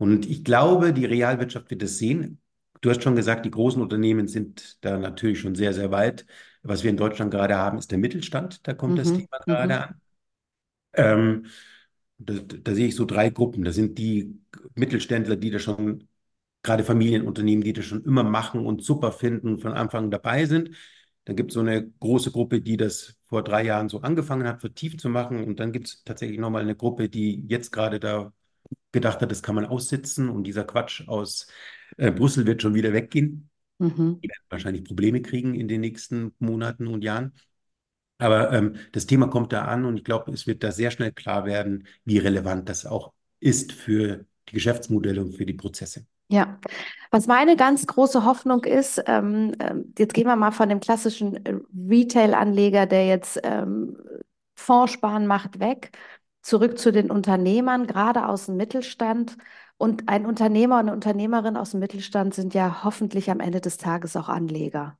Und 0.00 0.26
ich 0.28 0.44
glaube, 0.44 0.94
die 0.94 1.06
Realwirtschaft 1.06 1.70
wird 1.70 1.82
das 1.82 1.98
sehen. 1.98 2.42
Du 2.82 2.90
hast 2.90 3.04
schon 3.04 3.16
gesagt, 3.16 3.46
die 3.46 3.52
großen 3.52 3.82
Unternehmen 3.82 4.28
sind 4.28 4.78
da 4.84 4.98
natürlich 4.98 5.40
schon 5.40 5.56
sehr, 5.56 5.74
sehr 5.74 5.92
weit. 5.92 6.26
Was 6.64 6.84
wir 6.84 6.90
in 6.90 6.98
Deutschland 6.98 7.30
gerade 7.32 7.56
haben, 7.56 7.78
ist 7.78 7.92
der 7.92 7.98
Mittelstand. 7.98 8.66
Da 8.68 8.74
kommt 8.74 8.98
das 8.98 9.12
Mhm. 9.12 9.14
Thema 9.14 9.38
gerade 9.46 9.78
Mhm. 9.78 9.84
an. 9.88 10.00
Ähm, 10.94 11.46
da, 12.18 12.34
da 12.34 12.74
sehe 12.74 12.88
ich 12.88 12.96
so 12.96 13.04
drei 13.06 13.30
Gruppen. 13.30 13.64
Da 13.64 13.72
sind 13.72 13.98
die 13.98 14.40
Mittelständler, 14.74 15.36
die 15.36 15.50
da 15.50 15.58
schon, 15.58 16.08
gerade 16.62 16.84
Familienunternehmen, 16.84 17.64
die 17.64 17.72
das 17.72 17.86
schon 17.86 18.04
immer 18.04 18.22
machen 18.24 18.66
und 18.66 18.84
super 18.84 19.12
finden, 19.12 19.58
von 19.60 19.72
Anfang 19.72 20.04
an 20.06 20.10
dabei 20.10 20.46
sind. 20.46 20.70
Dann 21.24 21.36
gibt 21.36 21.50
es 21.50 21.54
so 21.54 21.60
eine 21.60 21.90
große 22.00 22.32
Gruppe, 22.32 22.60
die 22.62 22.76
das 22.76 23.16
vor 23.26 23.42
drei 23.44 23.64
Jahren 23.64 23.88
so 23.88 24.00
angefangen 24.02 24.46
hat, 24.48 24.60
vertieft 24.60 25.00
zu 25.00 25.08
machen. 25.08 25.44
Und 25.44 25.60
dann 25.60 25.72
gibt 25.72 25.88
es 25.88 26.04
tatsächlich 26.04 26.38
nochmal 26.38 26.62
eine 26.62 26.76
Gruppe, 26.76 27.08
die 27.08 27.46
jetzt 27.48 27.70
gerade 27.72 28.00
da 28.00 28.32
gedacht 28.92 29.20
hat, 29.20 29.30
das 29.30 29.42
kann 29.42 29.54
man 29.54 29.66
aussitzen 29.66 30.28
und 30.28 30.44
dieser 30.44 30.64
Quatsch 30.64 31.06
aus 31.08 31.46
äh, 31.96 32.10
Brüssel 32.10 32.46
wird 32.46 32.62
schon 32.62 32.74
wieder 32.74 32.92
weggehen. 32.92 33.50
Mhm. 33.78 34.20
Die 34.22 34.28
werden 34.28 34.44
wahrscheinlich 34.48 34.84
Probleme 34.84 35.22
kriegen 35.22 35.54
in 35.54 35.68
den 35.68 35.80
nächsten 35.80 36.32
Monaten 36.38 36.86
und 36.86 37.02
Jahren. 37.02 37.32
Aber 38.18 38.52
ähm, 38.52 38.76
das 38.92 39.06
Thema 39.06 39.28
kommt 39.28 39.52
da 39.52 39.64
an 39.64 39.86
und 39.86 39.96
ich 39.96 40.04
glaube, 40.04 40.30
es 40.32 40.46
wird 40.46 40.62
da 40.62 40.72
sehr 40.72 40.90
schnell 40.90 41.12
klar 41.12 41.46
werden, 41.46 41.86
wie 42.04 42.18
relevant 42.18 42.68
das 42.68 42.84
auch 42.84 43.12
ist 43.40 43.72
für 43.72 44.26
die 44.48 44.54
Geschäftsmodelle 44.54 45.22
und 45.22 45.36
für 45.36 45.46
die 45.46 45.54
Prozesse. 45.54 46.04
Ja, 46.28 46.60
was 47.10 47.26
meine 47.26 47.56
ganz 47.56 47.86
große 47.86 48.24
Hoffnung 48.24 48.64
ist, 48.64 49.02
ähm, 49.06 49.52
ähm, 49.58 49.92
jetzt 49.98 50.14
gehen 50.14 50.26
wir 50.26 50.36
mal 50.36 50.52
von 50.52 50.68
dem 50.68 50.78
klassischen 50.78 51.44
äh, 51.44 51.58
Retail-Anleger, 51.74 52.86
der 52.86 53.06
jetzt 53.06 53.40
ähm, 53.42 53.96
Fondssparen 54.54 55.26
macht, 55.26 55.58
weg, 55.58 55.90
zurück 56.42 56.78
zu 56.78 56.92
den 56.92 57.10
Unternehmern, 57.10 57.86
gerade 57.86 58.26
aus 58.26 58.46
dem 58.46 58.56
Mittelstand. 58.56 59.36
Und 59.76 60.08
ein 60.08 60.26
Unternehmer 60.26 60.76
und 60.76 60.80
eine 60.82 60.92
Unternehmerin 60.92 61.56
aus 61.56 61.72
dem 61.72 61.80
Mittelstand 61.80 62.34
sind 62.34 62.54
ja 62.54 62.84
hoffentlich 62.84 63.30
am 63.30 63.40
Ende 63.40 63.60
des 63.60 63.78
Tages 63.78 64.16
auch 64.16 64.28
Anleger. 64.28 64.98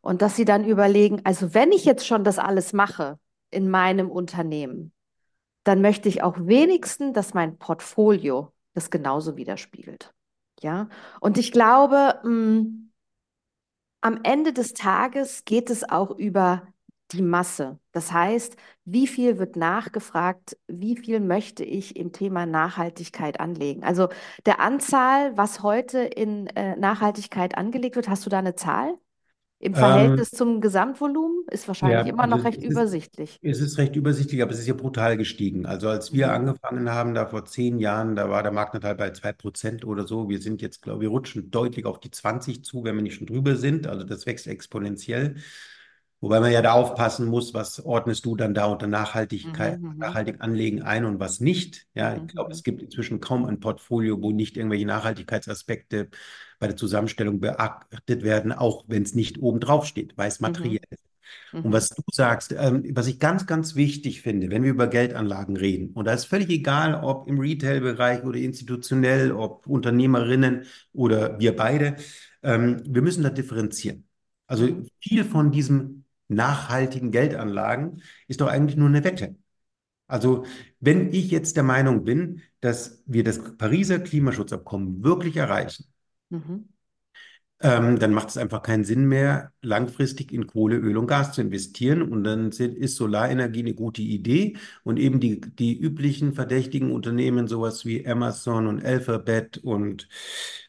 Und 0.00 0.22
dass 0.22 0.36
sie 0.36 0.44
dann 0.44 0.64
überlegen, 0.64 1.20
also 1.24 1.52
wenn 1.54 1.72
ich 1.72 1.84
jetzt 1.84 2.06
schon 2.06 2.24
das 2.24 2.38
alles 2.38 2.72
mache 2.72 3.18
in 3.50 3.68
meinem 3.68 4.10
Unternehmen, 4.10 4.92
dann 5.64 5.82
möchte 5.82 6.08
ich 6.08 6.22
auch 6.22 6.36
wenigstens, 6.38 7.12
dass 7.12 7.34
mein 7.34 7.58
Portfolio 7.58 8.52
das 8.74 8.90
genauso 8.90 9.36
widerspiegelt. 9.36 10.12
Ja, 10.62 10.88
und 11.20 11.38
ich 11.38 11.52
glaube, 11.52 12.20
mh, 12.22 12.66
am 14.00 14.20
Ende 14.22 14.52
des 14.52 14.72
Tages 14.72 15.44
geht 15.44 15.70
es 15.70 15.88
auch 15.88 16.10
über 16.10 16.66
die 17.12 17.22
Masse. 17.22 17.78
Das 17.92 18.12
heißt, 18.12 18.56
wie 18.84 19.06
viel 19.06 19.38
wird 19.38 19.56
nachgefragt, 19.56 20.56
wie 20.68 20.96
viel 20.96 21.20
möchte 21.20 21.64
ich 21.64 21.96
im 21.96 22.12
Thema 22.12 22.46
Nachhaltigkeit 22.46 23.40
anlegen? 23.40 23.84
Also 23.84 24.08
der 24.46 24.60
Anzahl, 24.60 25.36
was 25.36 25.62
heute 25.62 26.00
in 26.00 26.46
äh, 26.48 26.76
Nachhaltigkeit 26.76 27.56
angelegt 27.58 27.96
wird, 27.96 28.08
hast 28.08 28.26
du 28.26 28.30
da 28.30 28.38
eine 28.38 28.54
Zahl? 28.54 28.98
Im 29.60 29.74
Ähm, 29.74 29.76
Verhältnis 29.76 30.30
zum 30.30 30.60
Gesamtvolumen 30.60 31.46
ist 31.50 31.68
wahrscheinlich 31.68 32.06
ja, 32.06 32.08
immer 32.08 32.26
also 32.26 32.28
noch 32.28 32.44
recht 32.44 32.62
es 32.62 32.68
ist, 32.68 32.86
übersichtlich. 32.86 33.40
es 33.42 33.60
ist 33.60 33.78
recht 33.78 33.96
übersichtlich, 33.96 34.42
aber 34.42 34.52
es 34.52 34.58
ist 34.60 34.66
ja 34.66 34.74
brutal 34.74 35.16
gestiegen. 35.16 35.64
Also 35.66 35.88
als 35.88 36.12
wir 36.12 36.32
Mhm. 36.32 36.32
angefangen 36.32 36.90
haben, 36.90 37.14
da 37.14 37.26
vor 37.26 37.44
zehn 37.46 37.78
Jahren, 37.78 38.16
da 38.16 38.28
war 38.28 38.42
der 38.42 38.52
Marktanteil 38.52 38.94
bei 38.96 39.10
zwei 39.12 39.32
Prozent 39.32 39.84
oder 39.84 40.06
so. 40.06 40.28
Wir 40.28 40.40
sind 40.42 40.60
jetzt, 40.62 40.82
glaube 40.82 40.98
ich, 40.98 41.02
wir 41.02 41.08
rutschen 41.10 41.50
deutlich 41.50 41.86
auf 41.86 42.00
die 42.00 42.10
20 42.10 42.64
zu, 42.64 42.84
wenn 42.84 42.96
wir 42.96 43.02
nicht 43.02 43.14
schon 43.16 43.26
drüber 43.26 43.56
sind. 43.56 43.86
Also 43.86 44.04
das 44.04 44.26
wächst 44.26 44.46
exponentiell. 44.46 45.36
Wobei 46.20 46.40
man 46.40 46.52
ja 46.52 46.60
da 46.62 46.72
aufpassen 46.72 47.26
muss, 47.26 47.54
was 47.54 47.80
ordnest 47.84 48.26
du 48.26 48.36
dann 48.36 48.52
da 48.54 48.66
unter 48.66 48.86
Mhm, 49.42 49.50
Nachhaltigkeit, 49.50 49.80
mhm, 49.80 49.98
nachhaltig 49.98 50.36
anlegen 50.40 50.82
ein 50.82 51.04
und 51.06 51.18
was 51.18 51.40
nicht. 51.40 51.86
Ja, 51.94 52.14
ich 52.16 52.26
mhm, 52.26 52.28
glaube, 52.28 52.50
mhm, 52.50 52.52
es 52.52 52.62
gibt 52.62 52.82
inzwischen 52.82 53.20
kaum 53.20 53.46
ein 53.46 53.60
Portfolio, 53.60 54.20
wo 54.22 54.30
nicht 54.30 54.56
irgendwelche 54.58 54.86
Nachhaltigkeitsaspekte 54.86 56.10
bei 56.58 56.66
der 56.66 56.76
Zusammenstellung 56.76 57.40
beachtet 57.40 58.22
werden, 58.22 58.52
auch 58.52 58.84
wenn 58.86 59.02
es 59.02 59.14
nicht 59.14 59.38
oben 59.40 59.60
drauf 59.60 59.86
steht, 59.86 60.16
weil 60.18 60.28
es 60.28 60.40
mhm, 60.40 60.40
materiell 60.40 60.82
ist. 60.90 61.04
Und 61.62 61.72
mhm, 61.72 61.74
was 61.74 61.90
du 61.90 62.02
sagst, 62.12 62.52
ähm, 62.52 62.84
was 62.94 63.06
ich 63.06 63.18
ganz, 63.20 63.46
ganz 63.46 63.74
wichtig 63.74 64.22
finde, 64.22 64.50
wenn 64.50 64.62
wir 64.62 64.70
über 64.70 64.86
Geldanlagen 64.86 65.56
reden, 65.58 65.90
und 65.92 66.06
da 66.06 66.12
ist 66.14 66.24
völlig 66.24 66.48
egal, 66.48 66.94
ob 67.04 67.28
im 67.28 67.38
Retail-Bereich 67.38 68.24
oder 68.24 68.38
institutionell, 68.38 69.32
ob 69.32 69.66
Unternehmerinnen 69.66 70.64
oder 70.92 71.38
wir 71.38 71.54
beide, 71.56 71.96
ähm, 72.42 72.82
wir 72.86 73.02
müssen 73.02 73.22
da 73.22 73.30
differenzieren. 73.30 74.08
Also 74.46 74.68
mhm. 74.68 74.88
viel 75.00 75.24
von 75.24 75.52
diesen 75.52 75.99
nachhaltigen 76.30 77.10
Geldanlagen 77.10 78.02
ist 78.28 78.40
doch 78.40 78.48
eigentlich 78.48 78.76
nur 78.76 78.88
eine 78.88 79.04
Wette. 79.04 79.36
Also 80.06 80.44
wenn 80.80 81.12
ich 81.12 81.30
jetzt 81.30 81.56
der 81.56 81.62
Meinung 81.62 82.04
bin, 82.04 82.42
dass 82.60 83.02
wir 83.06 83.24
das 83.24 83.56
Pariser 83.56 84.00
Klimaschutzabkommen 84.00 85.04
wirklich 85.04 85.36
erreichen, 85.36 85.84
mhm. 86.30 86.68
ähm, 87.60 87.98
dann 87.98 88.12
macht 88.12 88.30
es 88.30 88.36
einfach 88.36 88.62
keinen 88.62 88.84
Sinn 88.84 89.06
mehr, 89.06 89.52
langfristig 89.62 90.32
in 90.32 90.46
Kohle, 90.48 90.76
Öl 90.76 90.96
und 90.96 91.06
Gas 91.06 91.32
zu 91.32 91.42
investieren. 91.42 92.02
Und 92.02 92.24
dann 92.24 92.50
sind, 92.52 92.76
ist 92.76 92.96
Solarenergie 92.96 93.60
eine 93.60 93.74
gute 93.74 94.02
Idee. 94.02 94.56
Und 94.82 94.98
eben 94.98 95.20
die, 95.20 95.40
die 95.40 95.78
üblichen 95.78 96.32
verdächtigen 96.34 96.90
Unternehmen, 96.90 97.46
sowas 97.46 97.84
wie 97.84 98.06
Amazon 98.06 98.66
und 98.66 98.84
Alphabet 98.84 99.58
und 99.58 100.08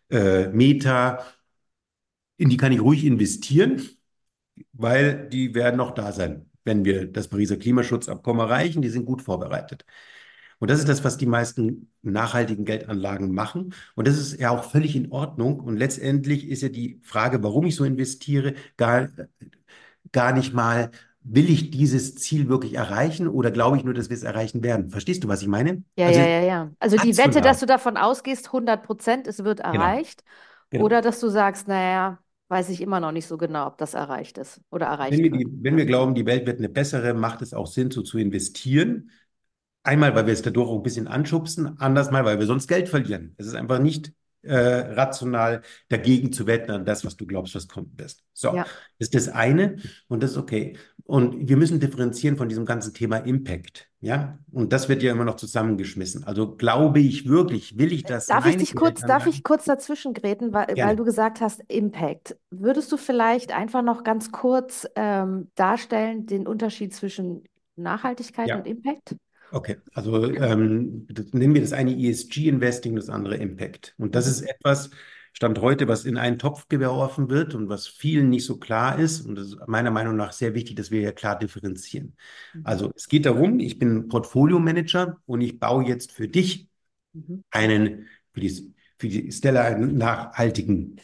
äh, 0.10 0.50
Meta, 0.50 1.26
in 2.38 2.50
die 2.50 2.58
kann 2.58 2.71
ich 2.71 2.82
ruhig 2.82 3.06
investieren, 3.06 3.82
weil 4.82 5.28
die 5.30 5.54
werden 5.56 5.78
noch 5.78 5.91
da 5.91 6.12
sein, 6.12 6.50
wenn 6.63 6.86
wir 6.86 7.08
das 7.12 7.28
Pariser 7.28 7.58
Klimaschutzabkommen 7.58 8.41
erreichen. 8.48 8.82
Die 8.82 8.89
sind 8.89 9.06
gut 9.06 9.22
vorbereitet. 9.22 9.86
Und 10.60 10.70
das 10.70 10.80
ist 10.80 10.89
das, 10.89 11.04
was 11.04 11.17
die 11.17 11.26
meisten 11.26 11.91
nachhaltigen 12.04 12.65
Geldanlagen 12.65 13.34
machen. 13.34 13.74
Und 13.96 14.08
das 14.08 14.17
ist 14.17 14.39
ja 14.39 14.52
auch 14.52 14.63
völlig 14.63 14.96
in 14.96 15.12
Ordnung. 15.12 15.60
Und 15.60 15.78
letztendlich 15.78 16.48
ist 16.48 16.62
ja 16.62 16.70
die 16.70 17.00
Frage, 17.04 17.44
warum 17.44 17.65
ich 17.65 17.76
so 17.76 17.84
investiere, 17.84 18.54
gar, 18.78 19.10
gar 20.12 20.34
nicht 20.34 20.54
mal, 20.54 20.91
will 21.24 21.50
ich 21.50 21.70
dieses 21.72 22.15
Ziel 22.15 22.50
wirklich 22.50 22.74
erreichen 22.76 23.28
oder 23.28 23.52
glaube 23.52 23.78
ich 23.78 23.84
nur, 23.84 23.94
dass 23.94 24.10
wir 24.10 24.17
es 24.17 24.24
erreichen 24.24 24.63
werden? 24.63 24.89
Verstehst 24.89 25.24
du, 25.24 25.28
was 25.28 25.41
ich 25.41 25.48
meine? 25.48 25.84
Ja, 25.98 26.08
Also 26.08 26.22
ja, 26.22 26.26
ja, 26.26 26.41
ja. 26.41 26.72
Also 26.80 26.98
die 26.98 27.17
Wette, 27.17 27.41
dass 27.41 27.60
du 27.60 27.65
davon 27.65 27.98
ausgehst, 27.98 28.52
100 28.52 28.84
Prozent, 28.84 29.28
es 29.28 29.44
wird 29.44 29.60
Genau, 29.70 29.72
erreicht. 29.82 30.24
genau. 30.70 30.86
Oder 30.86 31.02
dass 31.02 31.20
du 31.20 31.28
sagst, 31.30 31.67
naja, 31.67 32.20
weiß 32.52 32.70
ich 32.70 32.82
immer 32.82 33.00
noch 33.00 33.12
nicht 33.12 33.28
so 33.28 33.38
genau, 33.38 33.68
ob 33.68 33.78
das 33.80 33.94
erreicht 33.96 34.38
ist 34.38 34.62
oder 34.72 34.88
erreicht 34.88 35.18
Wenn 35.18 35.24
wir, 35.24 35.32
wird. 35.32 35.46
die, 35.48 35.48
wenn 35.64 35.78
wir 35.78 35.86
glauben, 35.86 36.16
die 36.16 36.26
Welt 36.26 36.46
wird 36.48 36.60
eine 36.60 36.70
bessere, 36.70 37.14
macht 37.14 37.42
es 37.42 37.54
auch 37.54 37.68
Sinn, 37.68 37.92
so 37.92 38.02
zu 38.02 38.18
investieren. 38.18 39.12
Einmal, 39.84 40.16
weil 40.16 40.28
wir 40.28 40.34
es 40.34 40.42
dadurch 40.44 40.70
auch 40.70 40.78
ein 40.78 40.84
bisschen 40.84 41.08
anschubsen, 41.08 41.80
anders 41.80 42.12
mal, 42.12 42.24
weil 42.26 42.40
wir 42.40 42.46
sonst 42.46 42.68
Geld 42.68 42.88
verlieren. 42.90 43.34
Es 43.38 43.48
ist 43.48 43.56
einfach 43.56 43.80
nicht 43.80 44.14
äh, 44.44 44.56
rational 44.58 45.62
dagegen 45.89 46.31
zu 46.33 46.48
wetten 46.48 46.71
an 46.71 46.85
das, 46.85 47.06
was 47.06 47.15
du 47.17 47.25
glaubst, 47.25 47.54
was 47.56 47.67
kommt 47.67 47.96
best. 47.96 48.23
So, 48.33 48.56
Ja. 48.56 48.63
das 48.63 49.10
ist 49.10 49.15
das 49.15 49.29
eine 49.29 49.77
und 50.08 50.23
das 50.23 50.31
ist 50.31 50.37
okay. 50.37 50.77
Und 51.06 51.50
wir 51.50 51.58
müssen 51.58 51.79
differenzieren 51.79 52.37
von 52.37 52.48
diesem 52.50 52.65
ganzen 52.65 52.94
Thema 52.94 53.17
Impact. 53.17 53.87
Ja, 54.00 54.39
und 54.52 54.73
das 54.73 54.89
wird 54.89 55.04
ja 55.04 55.12
immer 55.12 55.25
noch 55.25 55.35
zusammengeschmissen. 55.35 56.23
Also 56.23 56.56
glaube 56.56 57.00
ich 57.00 57.27
wirklich, 57.27 57.77
will 57.77 57.92
ich 57.94 58.04
das? 58.04 58.25
Darf 58.25 58.48
ich 58.48 58.58
dich 58.58 58.73
kurz, 58.75 59.02
darf 59.02 59.27
ich 59.27 59.44
kurz 59.44 59.65
dazwischen 59.65 60.13
gräten, 60.13 60.54
weil, 60.54 60.67
weil 60.75 60.96
du 60.96 61.04
gesagt 61.04 61.39
hast, 61.42 61.62
Impact. 61.67 62.35
Würdest 62.50 62.92
du 62.92 62.98
vielleicht 62.98 63.52
einfach 63.52 63.83
noch 63.83 64.04
ganz 64.04 64.31
kurz 64.31 64.87
ähm, 64.96 65.52
darstellen, 65.56 66.25
den 66.25 66.48
Unterschied 66.48 66.96
zwischen 66.96 67.44
Nachhaltigkeit 67.75 68.48
Ja. 68.50 68.58
und 68.58 68.65
Impact? 68.67 69.15
Okay, 69.54 69.77
also 69.93 70.31
ähm, 70.31 71.08
nennen 71.33 71.54
wir 71.54 71.62
das 71.62 71.73
eine 71.73 71.91
ESG-Investing, 71.97 72.95
das 72.95 73.10
andere 73.10 73.35
Impact. 73.35 73.93
Und 73.97 74.15
das 74.15 74.25
Mhm. 74.25 74.31
ist 74.31 74.41
etwas, 74.41 74.91
Stand 75.33 75.60
heute, 75.60 75.87
was 75.87 76.06
in 76.06 76.17
einen 76.17 76.39
Topf 76.39 76.67
geworfen 76.69 77.29
wird 77.29 77.54
und 77.56 77.67
was 77.69 77.87
vielen 77.87 78.29
nicht 78.29 78.45
so 78.45 78.58
klar 78.58 78.97
ist. 78.99 79.21
Und 79.25 79.35
das 79.35 79.47
ist 79.47 79.58
meiner 79.67 79.91
Meinung 79.91 80.15
nach 80.15 80.31
sehr 80.33 80.54
wichtig, 80.54 80.75
dass 80.75 80.91
wir 80.91 80.99
hier 81.02 81.13
klar 81.13 81.37
differenzieren. 81.39 82.15
Mhm. 82.54 82.63
Also 82.63 82.91
es 82.95 83.08
geht 83.08 83.25
darum, 83.25 83.60
ich 83.60 83.77
bin 83.79 84.08
Portfolio-Manager 84.08 85.21
und 85.25 85.41
ich 85.41 85.60
baue 85.60 85.85
jetzt 85.85 86.12
für 86.12 86.27
dich 86.27 86.67
Mhm. 87.13 87.41
einen, 87.52 88.08
für 88.33 88.41
die, 88.41 88.75
für 88.99 89.08
die 89.10 89.31
Stella 89.31 89.63
einen 89.63 89.97
nachhaltigen 89.97 91.02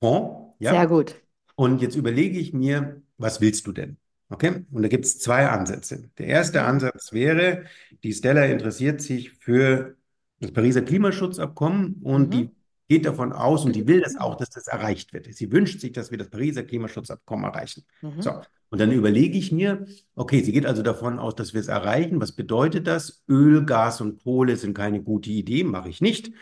Fonds. 0.00 0.54
Sehr 0.68 0.86
Ja? 0.86 0.88
gut. 0.88 1.22
Und 1.56 1.82
jetzt 1.82 1.96
überlege 1.96 2.38
ich 2.40 2.52
mir, 2.54 3.02
was 3.18 3.40
willst 3.40 3.66
du 3.66 3.72
denn? 3.72 3.98
Okay? 4.32 4.64
Und 4.70 4.82
da 4.82 4.88
gibt 4.88 5.04
es 5.04 5.18
zwei 5.18 5.48
Ansätze. 5.48 6.10
Der 6.18 6.26
erste. 6.26 6.62
Ansatz 6.64 7.12
wäre, 7.12 7.64
die 8.02 8.12
Stella 8.12 8.44
interessiert 8.46 9.00
sich 9.00 9.30
für 9.32 9.96
das 10.40 10.52
Pariser 10.52 10.82
Klimaschutzabkommen 10.82 12.00
und 12.02 12.28
Mhm. 12.28 12.30
die 12.30 12.50
geht 12.88 13.06
davon 13.06 13.32
aus 13.32 13.64
und 13.64 13.74
die 13.76 13.86
will 13.86 14.00
das 14.00 14.16
auch, 14.16 14.36
dass 14.36 14.50
das 14.50 14.66
erreicht 14.68 15.12
wird. 15.12 15.32
Sie 15.32 15.50
wünscht 15.52 15.80
sich, 15.80 15.92
dass 15.92 16.10
wir 16.10 16.18
das 16.18 16.28
Pariser 16.30 16.62
Klimaschutzabkommen 16.62 17.44
erreichen. 17.44 17.84
Mhm. 18.02 18.20
So. 18.20 18.32
Und 18.70 18.80
dann 18.80 18.90
überlege 18.90 19.36
ich 19.38 19.52
mir, 19.52 19.86
okay, 20.14 20.42
sie 20.42 20.52
geht 20.52 20.64
also 20.66 20.82
davon 20.82 21.18
aus, 21.18 21.34
dass 21.34 21.52
wir 21.52 21.60
es 21.60 21.68
erreichen. 21.68 22.20
Was 22.20 22.32
bedeutet 22.32 22.86
das? 22.86 23.22
Öl, 23.28 23.64
Gas 23.66 24.00
und 24.00 24.22
Kohle 24.22 24.56
sind 24.56 24.74
keine 24.74 25.02
gute 25.02 25.30
Idee, 25.30 25.62
mache 25.64 25.90
ich 25.90 26.00
nicht. 26.00 26.32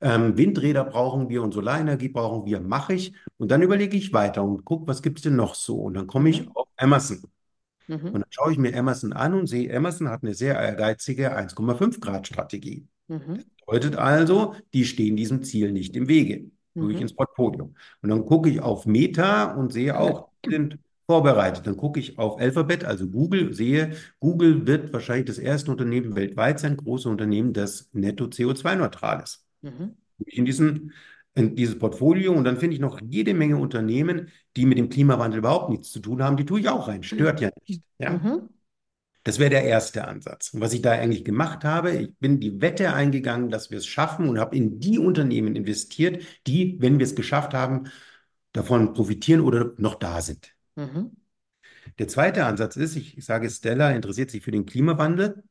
Ähm, 0.00 0.36
Windräder 0.38 0.84
brauchen 0.84 1.28
wir 1.28 1.42
und 1.42 1.52
Solarenergie 1.52 2.08
brauchen 2.08 2.46
wir, 2.46 2.60
mache 2.60 2.94
ich. 2.94 3.12
Und 3.38 3.50
dann 3.50 3.60
überlege 3.62 3.96
ich 3.96 4.12
weiter 4.12 4.42
und 4.44 4.64
gucke, 4.64 4.86
was 4.86 5.02
gibt 5.02 5.18
es 5.18 5.24
denn 5.24 5.36
noch 5.36 5.54
so? 5.54 5.76
Und 5.80 5.94
dann 5.94 6.06
komme 6.06 6.30
ich 6.30 6.42
Mhm. 6.46 6.52
auf 6.54 6.68
Amazon. 6.76 7.22
Und 7.90 8.04
Mhm. 8.04 8.12
dann 8.12 8.24
schaue 8.30 8.52
ich 8.52 8.58
mir 8.58 8.76
Amazon 8.76 9.12
an 9.12 9.34
und 9.34 9.46
sehe, 9.46 9.74
Amazon 9.76 10.08
hat 10.08 10.22
eine 10.22 10.34
sehr 10.34 10.54
ehrgeizige 10.54 11.36
1,5 11.36 12.00
Grad 12.00 12.26
Strategie. 12.26 12.86
Mhm. 13.08 13.44
Bedeutet 13.66 13.96
also, 13.96 14.54
die 14.72 14.84
stehen 14.84 15.16
diesem 15.16 15.42
Ziel 15.42 15.72
nicht 15.72 15.96
im 15.96 16.08
Wege. 16.08 16.50
Mhm. 16.74 16.90
ins 16.90 17.14
Portfolio. 17.14 17.74
Und 18.00 18.08
dann 18.08 18.24
gucke 18.24 18.48
ich 18.48 18.60
auf 18.60 18.86
Meta 18.86 19.52
und 19.54 19.72
sehe 19.72 19.98
auch, 19.98 20.28
die 20.44 20.50
sind 20.50 20.78
vorbereitet. 21.06 21.66
Dann 21.66 21.76
gucke 21.76 21.98
ich 21.98 22.16
auf 22.16 22.38
Alphabet, 22.38 22.84
also 22.84 23.08
Google, 23.08 23.52
sehe, 23.52 23.96
Google 24.20 24.66
wird 24.68 24.92
wahrscheinlich 24.92 25.26
das 25.26 25.38
erste 25.38 25.72
Unternehmen 25.72 26.14
weltweit 26.14 26.60
sein, 26.60 26.76
große 26.76 27.08
Unternehmen, 27.08 27.52
das 27.52 27.90
netto 27.92 28.26
CO2-neutral 28.26 29.22
ist. 29.24 29.44
Mhm. 29.62 29.96
In 30.24 30.44
diesen, 30.44 30.92
in 31.34 31.54
dieses 31.54 31.78
Portfolio 31.78 32.32
und 32.32 32.44
dann 32.44 32.56
finde 32.56 32.74
ich 32.74 32.80
noch 32.80 33.00
jede 33.00 33.34
Menge 33.34 33.56
Unternehmen, 33.56 34.30
die 34.56 34.66
mit 34.66 34.78
dem 34.78 34.88
Klimawandel 34.88 35.38
überhaupt 35.38 35.70
nichts 35.70 35.90
zu 35.92 36.00
tun 36.00 36.22
haben, 36.22 36.36
die 36.36 36.44
tue 36.44 36.60
ich 36.60 36.68
auch 36.68 36.88
rein. 36.88 37.02
Stört 37.02 37.40
ja 37.40 37.50
nicht. 37.66 37.82
Ja? 37.98 38.10
Mhm. 38.10 38.48
Das 39.22 39.38
wäre 39.38 39.50
der 39.50 39.64
erste 39.64 40.08
Ansatz. 40.08 40.54
Und 40.54 40.60
was 40.60 40.72
ich 40.72 40.82
da 40.82 40.92
eigentlich 40.92 41.24
gemacht 41.24 41.62
habe, 41.64 41.92
ich 41.92 42.16
bin 42.18 42.40
die 42.40 42.60
Wette 42.60 42.94
eingegangen, 42.94 43.50
dass 43.50 43.70
wir 43.70 43.78
es 43.78 43.86
schaffen 43.86 44.28
und 44.28 44.38
habe 44.38 44.56
in 44.56 44.80
die 44.80 44.98
Unternehmen 44.98 45.56
investiert, 45.56 46.24
die, 46.46 46.76
wenn 46.80 46.98
wir 46.98 47.04
es 47.04 47.14
geschafft 47.14 47.52
haben, 47.52 47.84
davon 48.52 48.94
profitieren 48.94 49.42
oder 49.42 49.72
noch 49.76 49.96
da 49.96 50.22
sind. 50.22 50.54
Mhm. 50.74 51.16
Der 51.98 52.08
zweite 52.08 52.46
Ansatz 52.46 52.76
ist, 52.76 52.96
ich, 52.96 53.18
ich 53.18 53.24
sage, 53.24 53.48
Stella 53.50 53.90
interessiert 53.90 54.30
sich 54.30 54.42
für 54.42 54.50
den 54.50 54.64
Klimawandel 54.64 55.42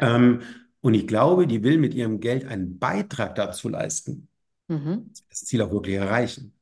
ähm, 0.00 0.42
und 0.80 0.94
ich 0.94 1.06
glaube, 1.06 1.46
die 1.46 1.62
will 1.62 1.78
mit 1.78 1.94
ihrem 1.94 2.20
Geld 2.20 2.46
einen 2.46 2.78
Beitrag 2.78 3.36
dazu 3.36 3.68
leisten, 3.68 4.28
Mhm. 4.68 5.10
das 5.28 5.44
Ziel 5.44 5.62
auch 5.62 5.70
wirklich 5.70 5.96
erreichen. 5.96 6.54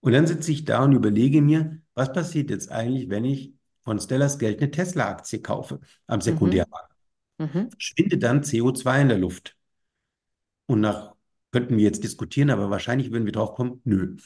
Und 0.00 0.12
dann 0.12 0.26
sitze 0.26 0.52
ich 0.52 0.64
da 0.64 0.84
und 0.84 0.92
überlege 0.92 1.42
mir, 1.42 1.80
was 1.94 2.12
passiert 2.12 2.50
jetzt 2.50 2.70
eigentlich, 2.72 3.10
wenn 3.10 3.24
ich 3.24 3.54
von 3.84 4.00
Stellas 4.00 4.38
Geld 4.38 4.60
eine 4.62 4.70
Tesla-Aktie 4.70 5.42
kaufe 5.42 5.80
am 6.06 6.20
Mhm. 6.20 6.24
Sekundärmarkt? 6.24 6.92
Mhm. 7.38 7.70
Schwindet 7.78 8.22
dann 8.22 8.44
CO2 8.44 9.02
in 9.02 9.08
der 9.10 9.18
Luft? 9.18 9.56
Und 10.66 10.80
nach 10.80 11.14
könnten 11.50 11.76
wir 11.76 11.84
jetzt 11.84 12.02
diskutieren, 12.04 12.50
aber 12.50 12.70
wahrscheinlich 12.70 13.10
würden 13.12 13.26
wir 13.26 13.32
drauf 13.32 13.54
kommen, 13.54 13.80
nö. 13.84 14.16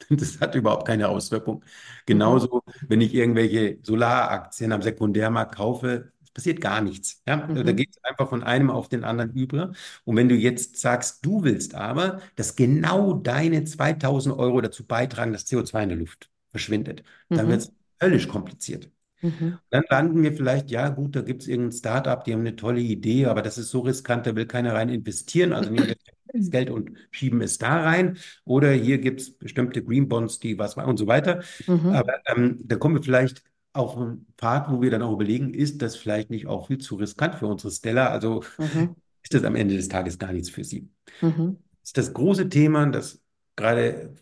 Das 0.10 0.40
hat 0.40 0.54
überhaupt 0.54 0.86
keine 0.86 1.08
Auswirkung. 1.08 1.64
Mhm. 2.06 2.06
Genauso, 2.06 2.62
wenn 2.88 3.00
ich 3.00 3.14
irgendwelche 3.14 3.78
Solaraktien 3.82 4.72
am 4.72 4.82
Sekundärmarkt 4.82 5.56
kaufe, 5.56 6.12
passiert 6.36 6.60
gar 6.60 6.80
nichts. 6.82 7.22
Ja? 7.26 7.38
Da 7.52 7.72
Mhm. 7.72 7.76
geht 7.76 7.90
es 7.90 8.04
einfach 8.04 8.28
von 8.28 8.42
einem 8.44 8.70
auf 8.70 8.88
den 8.88 9.04
anderen 9.04 9.32
über. 9.34 9.72
Und 10.04 10.16
wenn 10.16 10.28
du 10.28 10.34
jetzt 10.36 10.78
sagst, 10.78 11.24
du 11.26 11.42
willst 11.44 11.74
aber, 11.74 12.20
dass 12.36 12.56
genau 12.56 13.14
deine 13.14 13.64
2000 13.64 14.36
Euro 14.38 14.60
dazu 14.60 14.86
beitragen, 14.86 15.32
dass 15.32 15.46
CO2 15.46 15.82
in 15.82 15.88
der 15.90 15.98
Luft 15.98 16.30
verschwindet, 16.50 17.02
dann 17.32 17.48
wird 17.48 17.60
Mhm. 17.62 17.62
es 17.62 17.72
höllisch 18.02 18.28
kompliziert. 18.28 18.90
Mhm. 19.22 19.58
Dann 19.70 19.84
landen 19.90 20.22
wir 20.22 20.32
vielleicht, 20.32 20.70
ja 20.70 20.88
gut, 20.90 21.16
da 21.16 21.22
gibt 21.22 21.42
es 21.42 21.48
irgendein 21.48 21.72
Startup, 21.78 22.22
die 22.24 22.32
haben 22.32 22.40
eine 22.40 22.56
tolle 22.56 22.80
Idee, 22.80 23.26
aber 23.26 23.42
das 23.42 23.58
ist 23.58 23.70
so 23.70 23.80
riskant, 23.80 24.26
da 24.26 24.36
will 24.36 24.46
keiner 24.46 24.74
rein 24.74 24.88
investieren. 24.88 25.52
Also 25.52 25.70
nehmen 25.70 25.88
wir 25.88 25.96
das 26.32 26.50
Geld 26.50 26.70
und 26.70 26.90
schieben 27.10 27.40
es 27.40 27.58
da 27.58 27.82
rein. 27.82 28.18
Oder 28.44 28.72
hier 28.72 28.98
gibt 28.98 29.20
es 29.20 29.36
bestimmte 29.38 29.82
Green 29.82 30.08
Bonds, 30.08 30.38
die 30.38 30.58
was 30.58 30.74
und 30.76 30.98
so 30.98 31.06
weiter. 31.06 31.42
Mhm. 31.66 31.86
Aber 31.90 32.14
ähm, 32.26 32.58
da 32.64 32.76
kommen 32.76 32.96
wir 32.96 33.02
vielleicht 33.02 33.42
auf 33.76 33.96
einen 33.96 34.26
Pfad, 34.38 34.70
wo 34.70 34.80
wir 34.82 34.90
dann 34.90 35.02
auch 35.02 35.12
überlegen, 35.12 35.54
ist 35.54 35.82
das 35.82 35.96
vielleicht 35.96 36.30
nicht 36.30 36.46
auch 36.46 36.68
viel 36.68 36.78
zu 36.78 36.96
riskant 36.96 37.36
für 37.36 37.46
unsere 37.46 37.72
Stella? 37.72 38.08
Also 38.08 38.42
Mhm. 38.58 38.94
ist 39.22 39.34
das 39.34 39.44
am 39.44 39.56
Ende 39.56 39.76
des 39.76 39.88
Tages 39.88 40.18
gar 40.18 40.32
nichts 40.32 40.50
für 40.50 40.64
sie. 40.64 40.88
Mhm. 41.20 41.58
Das 41.80 41.90
ist 41.90 41.98
das 41.98 42.12
große 42.12 42.48
Thema, 42.48 42.86
das 42.86 43.20
gerade 43.56 44.14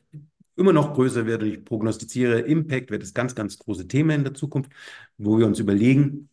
immer 0.57 0.73
noch 0.73 0.95
größer 0.95 1.27
wird 1.27 1.43
und 1.43 1.49
ich 1.49 1.65
prognostiziere, 1.65 2.41
Impact 2.41 2.91
wird 2.91 3.03
das 3.03 3.15
ganz, 3.15 3.35
ganz 3.35 3.59
große 3.59 3.89
Thema 3.89 4.15
in 4.15 4.25
der 4.25 4.35
Zukunft, 4.35 4.73
wo 5.19 5.39
wir 5.39 5.47
uns 5.47 5.59
überlegen, 5.59 6.29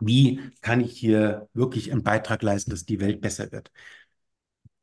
wie 0.00 0.40
kann 0.60 0.80
ich 0.80 0.98
hier 0.98 1.48
wirklich 1.54 1.92
einen 1.92 2.02
Beitrag 2.02 2.42
leisten, 2.42 2.70
dass 2.70 2.84
die 2.84 3.00
Welt 3.00 3.20
besser 3.20 3.50
wird. 3.52 3.70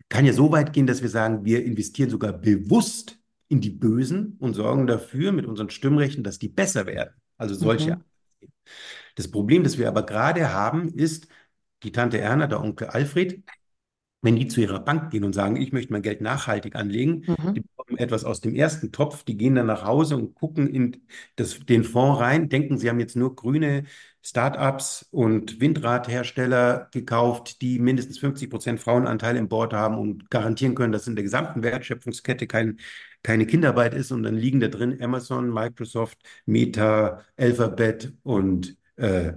Kann 0.09 0.25
ja 0.25 0.33
so 0.33 0.51
weit 0.51 0.73
gehen, 0.73 0.87
dass 0.87 1.01
wir 1.01 1.09
sagen, 1.09 1.45
wir 1.45 1.63
investieren 1.63 2.09
sogar 2.09 2.33
bewusst 2.33 3.19
in 3.47 3.61
die 3.61 3.69
Bösen 3.69 4.37
und 4.39 4.53
sorgen 4.55 4.87
dafür 4.87 5.31
mit 5.31 5.45
unseren 5.45 5.69
Stimmrechten, 5.69 6.23
dass 6.23 6.39
die 6.39 6.49
besser 6.49 6.85
werden. 6.85 7.13
Also 7.39 7.55
solche. 7.55 7.97
Mhm. 7.97 8.05
Das 9.15 9.29
Problem, 9.31 9.63
das 9.63 9.77
wir 9.77 9.87
aber 9.87 10.05
gerade 10.05 10.53
haben, 10.53 10.89
ist, 10.89 11.27
die 11.83 11.91
Tante 11.91 12.19
Erna, 12.19 12.47
der 12.47 12.61
Onkel 12.61 12.87
Alfred, 12.87 13.43
wenn 14.21 14.35
die 14.37 14.47
zu 14.47 14.61
ihrer 14.61 14.79
Bank 14.81 15.11
gehen 15.11 15.23
und 15.23 15.33
sagen, 15.33 15.57
ich 15.57 15.73
möchte 15.73 15.93
mein 15.93 16.01
Geld 16.03 16.21
nachhaltig 16.21 16.75
anlegen, 16.75 17.25
Mhm. 17.27 17.53
die 17.55 17.61
bekommen 17.61 17.97
etwas 17.99 18.25
aus 18.25 18.41
dem 18.41 18.55
ersten 18.55 18.91
Topf, 18.91 19.23
die 19.23 19.37
gehen 19.37 19.55
dann 19.55 19.67
nach 19.67 19.85
Hause 19.85 20.17
und 20.17 20.35
gucken 20.35 20.67
in 20.67 21.05
das, 21.37 21.59
den 21.61 21.83
Fonds 21.85 22.19
rein, 22.21 22.49
denken, 22.49 22.77
sie 22.77 22.89
haben 22.89 22.99
jetzt 22.99 23.15
nur 23.17 23.35
grüne 23.35 23.85
Startups 24.23 25.07
und 25.11 25.61
Windradhersteller 25.61 26.89
gekauft, 26.91 27.61
die 27.61 27.79
mindestens 27.79 28.19
50 28.19 28.49
Prozent 28.49 28.81
Frauenanteil 28.81 29.37
im 29.37 29.49
Board 29.49 29.73
haben 29.73 29.97
und 29.97 30.29
garantieren 30.31 30.75
können, 30.75 30.93
dass 30.93 31.07
in 31.07 31.15
der 31.15 31.23
gesamten 31.23 31.63
Wertschöpfungskette 31.63 32.47
kein, 32.47 32.79
keine 33.23 33.45
Kinderarbeit 33.45 33.93
ist. 33.93 34.11
Und 34.11 34.23
dann 34.23 34.35
liegen 34.35 34.59
da 34.59 34.67
drin 34.67 35.01
Amazon, 35.01 35.49
Microsoft, 35.53 36.17
Meta, 36.45 37.23
Alphabet 37.37 38.13
und 38.23 38.77
äh, 38.97 39.33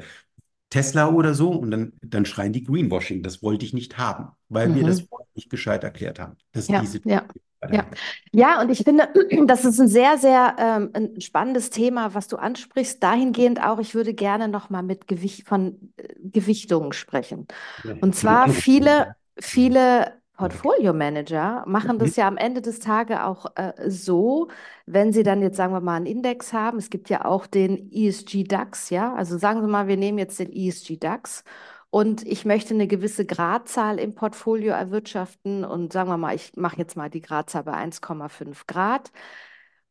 Tesla 0.70 1.08
oder 1.10 1.34
so 1.34 1.50
und 1.52 1.70
dann, 1.70 1.92
dann 2.02 2.24
schreien 2.26 2.52
die 2.52 2.64
Greenwashing. 2.64 3.22
Das 3.22 3.42
wollte 3.42 3.64
ich 3.64 3.74
nicht 3.74 3.98
haben, 3.98 4.30
weil 4.48 4.74
wir 4.74 4.84
das 4.84 5.02
Mhm. 5.02 5.08
nicht 5.34 5.50
gescheit 5.50 5.84
erklärt 5.84 6.18
haben. 6.20 6.36
Das 6.52 6.64
ist 6.70 6.70
Ja, 6.70 6.80
diese 6.80 7.02
ja. 7.04 7.26
Ja, 7.70 7.84
ja, 8.32 8.60
und 8.62 8.70
ich 8.70 8.84
finde, 8.84 9.08
das 9.46 9.64
ist 9.64 9.80
ein 9.80 9.88
sehr, 9.88 10.18
sehr 10.18 10.56
ähm, 10.58 10.90
ein 10.94 11.20
spannendes 11.22 11.70
Thema, 11.70 12.14
was 12.14 12.28
du 12.28 12.36
ansprichst. 12.36 13.02
Dahingehend 13.02 13.62
auch, 13.64 13.78
ich 13.80 13.94
würde 13.94 14.14
gerne 14.14 14.48
nochmal 14.48 14.82
mit 14.82 15.08
Gewicht 15.08 15.48
von 15.48 15.92
äh, 15.96 16.08
Gewichtungen 16.22 16.92
sprechen. 16.92 17.48
Ja, 17.82 17.94
Und 18.00 18.14
zwar 18.16 18.48
andere 18.50 19.08
viele, 19.38 20.20
Seite. 20.42 20.58
viele 20.58 20.92
Portfolio-Manager 20.92 21.64
machen 21.66 21.98
Mhm. 21.98 21.98
das 21.98 22.16
ja 22.16 22.28
am 22.28 22.36
Ende 22.36 22.62
des 22.62 22.80
Tages 22.80 23.18
auch 23.18 23.46
äh, 23.56 23.72
so, 23.88 24.48
wenn 24.86 25.12
sie 25.12 25.22
dann 25.22 25.42
jetzt, 25.42 25.56
sagen 25.56 25.72
wir 25.72 25.80
mal, 25.80 25.96
einen 25.96 26.06
Index 26.06 26.52
haben. 26.52 26.78
Es 26.78 26.90
gibt 26.90 27.10
ja 27.10 27.24
auch 27.24 27.46
den 27.46 27.90
ESG 27.92 28.44
DAX, 28.44 28.90
ja. 28.90 29.14
Also 29.14 29.38
sagen 29.38 29.60
wir 29.60 29.68
mal, 29.68 29.88
wir 29.88 29.96
nehmen 29.96 30.18
jetzt 30.18 30.38
den 30.38 30.52
ESG 30.52 30.96
DAX 30.98 31.44
und 31.90 32.26
ich 32.26 32.44
möchte 32.46 32.74
eine 32.74 32.86
gewisse 32.86 33.26
Gradzahl 33.26 33.98
im 33.98 34.14
Portfolio 34.14 34.72
erwirtschaften 34.72 35.64
und 35.64 35.92
sagen 35.92 36.08
wir 36.10 36.16
mal, 36.18 36.34
ich 36.34 36.52
mache 36.56 36.78
jetzt 36.78 36.96
mal 36.96 37.10
die 37.10 37.20
Gradzahl 37.20 37.64
bei 37.64 37.74
1,5 37.74 38.66
Grad. 38.66 39.12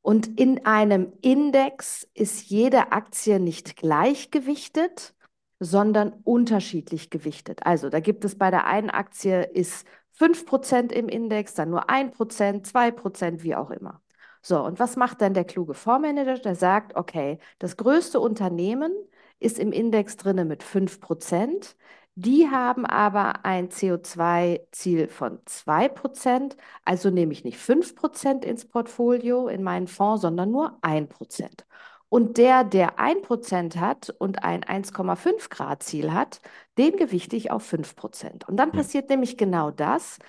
Und 0.01 0.39
in 0.39 0.65
einem 0.65 1.13
Index 1.21 2.07
ist 2.13 2.49
jede 2.49 2.91
Aktie 2.91 3.39
nicht 3.39 3.75
gleichgewichtet, 3.77 5.13
sondern 5.59 6.13
unterschiedlich 6.23 7.11
gewichtet. 7.11 7.65
Also 7.65 7.89
da 7.89 7.99
gibt 7.99 8.25
es 8.25 8.35
bei 8.37 8.49
der 8.49 8.65
einen 8.65 8.89
Aktie 8.89 9.43
ist 9.43 9.85
5% 10.21 10.91
im 10.91 11.09
Index, 11.09 11.55
dann 11.55 11.71
nur 11.71 11.89
1%, 11.89 12.63
2%, 12.63 13.41
wie 13.43 13.55
auch 13.55 13.71
immer. 13.71 14.01
So, 14.43 14.63
und 14.63 14.79
was 14.79 14.95
macht 14.95 15.21
dann 15.21 15.33
der 15.33 15.45
kluge 15.45 15.73
Fondsmanager? 15.73 16.39
Der 16.39 16.55
sagt, 16.55 16.95
okay, 16.95 17.39
das 17.59 17.75
größte 17.77 18.19
Unternehmen 18.19 18.91
ist 19.39 19.57
im 19.59 19.71
Index 19.71 20.17
drinne 20.17 20.45
mit 20.45 20.63
5%. 20.63 21.75
Die 22.15 22.49
haben 22.49 22.85
aber 22.85 23.45
ein 23.45 23.69
CO2-Ziel 23.69 25.07
von 25.07 25.39
2%, 25.45 26.55
also 26.85 27.09
nehme 27.09 27.33
ich 27.33 27.43
nicht 27.43 27.57
5% 27.57 28.43
ins 28.45 28.65
Portfolio, 28.65 29.47
in 29.47 29.63
meinen 29.63 29.87
Fonds, 29.87 30.21
sondern 30.21 30.51
nur 30.51 30.77
1%. 30.83 31.65
Und 32.13 32.37
der, 32.37 32.65
der 32.65 32.99
1% 32.99 33.77
hat 33.77 34.09
und 34.09 34.43
ein 34.43 34.63
1,5 34.65 35.49
Grad 35.49 35.81
Ziel 35.81 36.11
hat, 36.13 36.41
den 36.77 36.97
gewichte 36.97 37.37
ich 37.37 37.51
auf 37.51 37.63
5%. 37.63 38.45
Und 38.49 38.57
dann 38.57 38.71
Hm. 38.71 38.79
passiert 38.79 39.09
nämlich 39.09 39.37
genau 39.37 39.71
das, 39.71 40.19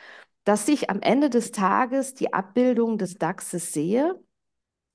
dass 0.45 0.69
ich 0.69 0.91
am 0.91 1.01
Ende 1.03 1.29
des 1.31 1.53
Tages 1.53 2.15
die 2.15 2.33
Abbildung 2.33 2.99
des 2.99 3.17
DAXes 3.19 3.73
sehe 3.73 4.21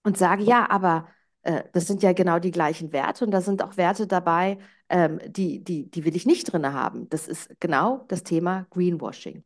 und 0.03 0.17
sage, 0.17 0.43
ja, 0.43 0.69
aber 0.69 1.07
äh, 1.43 1.63
das 1.73 1.87
sind 1.87 2.03
ja 2.03 2.13
genau 2.13 2.39
die 2.39 2.51
gleichen 2.51 2.91
Werte 2.93 3.25
und 3.25 3.31
da 3.31 3.41
sind 3.41 3.63
auch 3.63 3.77
Werte 3.77 4.07
dabei, 4.07 4.57
ähm, 4.89 5.19
die, 5.27 5.63
die, 5.63 5.89
die 5.89 6.05
will 6.05 6.15
ich 6.15 6.25
nicht 6.25 6.51
drin 6.51 6.73
haben. 6.73 7.09
Das 7.09 7.27
ist 7.27 7.49
genau 7.59 8.05
das 8.09 8.23
Thema 8.23 8.67
Greenwashing. 8.71 9.43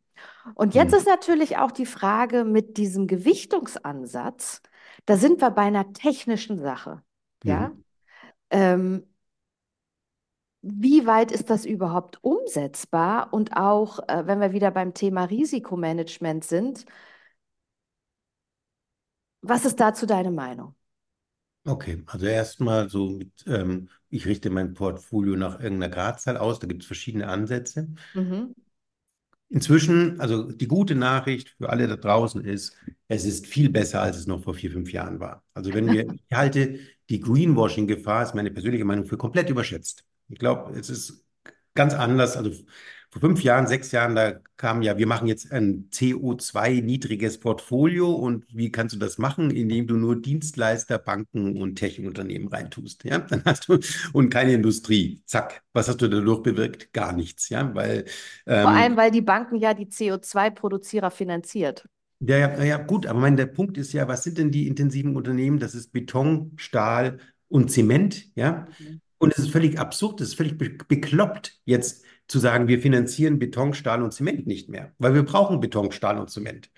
Und 0.54 0.74
jetzt 0.74 0.92
Hm. 0.92 0.98
ist 1.00 1.06
natürlich 1.08 1.58
auch 1.58 1.72
die 1.72 1.86
Frage 1.86 2.44
mit 2.44 2.76
diesem 2.78 3.06
Gewichtungsansatz, 3.08 4.62
da 5.06 5.16
sind 5.16 5.40
wir 5.40 5.50
bei 5.50 5.62
einer 5.62 5.92
technischen 5.92 6.58
Sache. 6.58 7.02
Ja? 7.44 7.68
Mhm. 7.68 7.84
Ähm, 8.50 9.06
wie 10.62 11.06
weit 11.06 11.32
ist 11.32 11.50
das 11.50 11.64
überhaupt 11.64 12.22
umsetzbar? 12.22 13.32
Und 13.32 13.56
auch, 13.56 13.98
äh, 14.08 14.26
wenn 14.26 14.40
wir 14.40 14.52
wieder 14.52 14.70
beim 14.70 14.94
Thema 14.94 15.24
Risikomanagement 15.24 16.44
sind, 16.44 16.86
was 19.42 19.64
ist 19.64 19.80
dazu 19.80 20.06
deine 20.06 20.30
Meinung? 20.30 20.74
Okay, 21.64 22.02
also 22.06 22.26
erstmal 22.26 22.88
so 22.88 23.10
mit, 23.10 23.30
ähm, 23.46 23.88
ich 24.08 24.26
richte 24.26 24.50
mein 24.50 24.74
Portfolio 24.74 25.36
nach 25.36 25.60
irgendeiner 25.60 25.92
Gradzahl 25.92 26.36
aus, 26.36 26.58
da 26.58 26.66
gibt 26.66 26.82
es 26.82 26.86
verschiedene 26.86 27.28
Ansätze. 27.28 27.88
Mhm. 28.14 28.54
Inzwischen, 29.48 30.18
also 30.18 30.50
die 30.50 30.66
gute 30.66 30.94
Nachricht 30.94 31.50
für 31.50 31.68
alle 31.68 31.86
da 31.86 31.96
draußen 31.96 32.44
ist, 32.44 32.76
es 33.06 33.24
ist 33.24 33.46
viel 33.46 33.68
besser, 33.68 34.00
als 34.00 34.16
es 34.16 34.26
noch 34.26 34.42
vor 34.42 34.54
vier, 34.54 34.70
fünf 34.70 34.92
Jahren 34.92 35.20
war. 35.20 35.44
Also 35.54 35.72
wenn 35.74 35.92
wir, 35.92 36.06
ich 36.28 36.36
halte 36.36 36.78
die 37.12 37.20
Greenwashing-Gefahr, 37.20 38.22
ist 38.22 38.34
meine 38.34 38.50
persönliche 38.50 38.86
Meinung, 38.86 39.04
für 39.04 39.18
komplett 39.18 39.50
überschätzt. 39.50 40.04
Ich 40.28 40.38
glaube, 40.38 40.72
es 40.78 40.88
ist 40.88 41.26
ganz 41.74 41.92
anders. 41.92 42.38
Also 42.38 42.52
vor 43.10 43.20
fünf 43.20 43.42
Jahren, 43.42 43.66
sechs 43.66 43.92
Jahren, 43.92 44.14
da 44.14 44.40
kam 44.56 44.80
ja, 44.80 44.96
wir 44.96 45.06
machen 45.06 45.28
jetzt 45.28 45.52
ein 45.52 45.90
CO2-niedriges 45.90 47.38
Portfolio 47.38 48.10
und 48.10 48.46
wie 48.48 48.72
kannst 48.72 48.94
du 48.94 48.98
das 48.98 49.18
machen? 49.18 49.50
Indem 49.50 49.86
du 49.86 49.96
nur 49.96 50.22
Dienstleister, 50.22 50.98
Banken 50.98 51.60
und 51.60 51.76
Tech-Unternehmen 51.76 52.48
reintust. 52.48 53.04
Ja, 53.04 53.18
dann 53.28 53.42
hast 53.44 53.68
du 53.68 53.78
und 54.14 54.30
keine 54.30 54.54
Industrie. 54.54 55.22
Zack. 55.26 55.62
Was 55.74 55.88
hast 55.88 56.00
du 56.00 56.08
dadurch 56.08 56.42
bewirkt? 56.42 56.94
Gar 56.94 57.12
nichts. 57.12 57.50
Ja, 57.50 57.74
weil 57.74 58.06
Vor 58.46 58.54
allem, 58.54 58.92
ähm, 58.92 58.96
weil 58.96 59.10
die 59.10 59.20
Banken 59.20 59.56
ja 59.56 59.74
die 59.74 59.86
CO2-Produzierer 59.86 61.10
finanziert. 61.10 61.86
Ja, 62.24 62.38
ja, 62.38 62.62
ja, 62.62 62.76
gut, 62.78 63.06
aber 63.06 63.18
mein, 63.18 63.36
der 63.36 63.46
Punkt 63.46 63.76
ist 63.78 63.92
ja, 63.92 64.06
was 64.06 64.22
sind 64.22 64.38
denn 64.38 64.50
die 64.50 64.68
intensiven 64.68 65.16
Unternehmen? 65.16 65.58
Das 65.58 65.74
ist 65.74 65.92
Beton, 65.92 66.52
Stahl 66.56 67.18
und 67.48 67.70
Zement, 67.70 68.30
ja? 68.34 68.66
Mhm. 68.78 69.00
Und 69.18 69.32
es 69.32 69.38
ist 69.38 69.50
völlig 69.50 69.78
absurd, 69.78 70.20
es 70.20 70.28
ist 70.28 70.34
völlig 70.34 70.58
be 70.58 70.70
bekloppt, 70.88 71.60
jetzt 71.64 72.04
zu 72.26 72.38
sagen, 72.38 72.66
wir 72.66 72.80
finanzieren 72.80 73.38
Beton, 73.38 73.74
Stahl 73.74 74.02
und 74.02 74.12
Zement 74.12 74.46
nicht 74.46 74.68
mehr, 74.68 74.92
weil 74.98 75.14
wir 75.14 75.24
brauchen 75.24 75.60
Beton, 75.60 75.92
Stahl 75.92 76.18
und 76.18 76.30
Zement. 76.30 76.70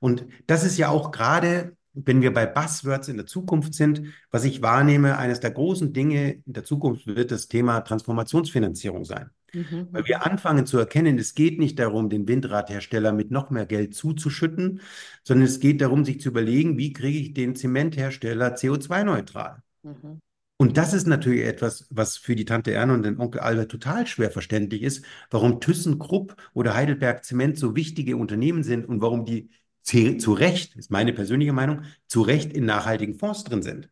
Und 0.00 0.26
das 0.46 0.64
ist 0.64 0.78
ja 0.78 0.90
auch 0.90 1.10
gerade, 1.10 1.76
wenn 1.94 2.22
wir 2.22 2.32
bei 2.32 2.46
Buzzwords 2.46 3.08
in 3.08 3.16
der 3.16 3.26
Zukunft 3.26 3.74
sind, 3.74 4.02
was 4.30 4.44
ich 4.44 4.62
wahrnehme, 4.62 5.18
eines 5.18 5.40
der 5.40 5.50
großen 5.50 5.92
Dinge 5.92 6.42
in 6.46 6.52
der 6.52 6.64
Zukunft 6.64 7.06
wird 7.06 7.30
das 7.30 7.48
Thema 7.48 7.80
Transformationsfinanzierung 7.80 9.04
sein. 9.04 9.30
Mhm, 9.52 9.88
Weil 9.90 10.06
wir 10.06 10.24
anfangen 10.26 10.66
zu 10.66 10.78
erkennen, 10.78 11.18
es 11.18 11.34
geht 11.34 11.58
nicht 11.58 11.78
darum, 11.78 12.10
den 12.10 12.28
Windradhersteller 12.28 13.12
mit 13.12 13.30
noch 13.30 13.50
mehr 13.50 13.66
Geld 13.66 13.94
zuzuschütten, 13.94 14.80
sondern 15.24 15.46
es 15.46 15.60
geht 15.60 15.80
darum, 15.80 16.04
sich 16.04 16.20
zu 16.20 16.28
überlegen, 16.30 16.76
wie 16.78 16.92
kriege 16.92 17.18
ich 17.18 17.34
den 17.34 17.56
Zementhersteller 17.56 18.54
CO2-neutral. 18.56 19.62
mhm, 19.84 20.18
Und 20.56 20.76
das 20.76 20.92
ist 20.92 21.06
natürlich 21.06 21.44
etwas, 21.44 21.86
was 21.90 22.16
für 22.16 22.34
die 22.34 22.44
Tante 22.44 22.72
Erna 22.72 22.94
und 22.94 23.04
den 23.04 23.18
Onkel 23.20 23.40
Albert 23.40 23.70
total 23.70 24.06
schwer 24.08 24.30
verständlich 24.30 24.82
ist, 24.82 25.04
warum 25.30 25.60
ThyssenKrupp 25.60 26.36
oder 26.52 26.74
Heidelberg 26.74 27.24
Zement 27.24 27.56
so 27.58 27.76
wichtige 27.76 28.16
Unternehmen 28.16 28.64
sind 28.64 28.86
und 28.86 29.00
warum 29.00 29.24
die 29.24 29.50
zu 29.82 30.16
zu 30.18 30.32
Recht, 30.34 30.74
ist 30.76 30.90
meine 30.90 31.12
persönliche 31.12 31.52
Meinung, 31.52 31.82
zu 32.08 32.22
Recht 32.22 32.52
in 32.52 32.64
nachhaltigen 32.66 33.14
Fonds 33.14 33.44
drin 33.44 33.62
sind. 33.62 33.88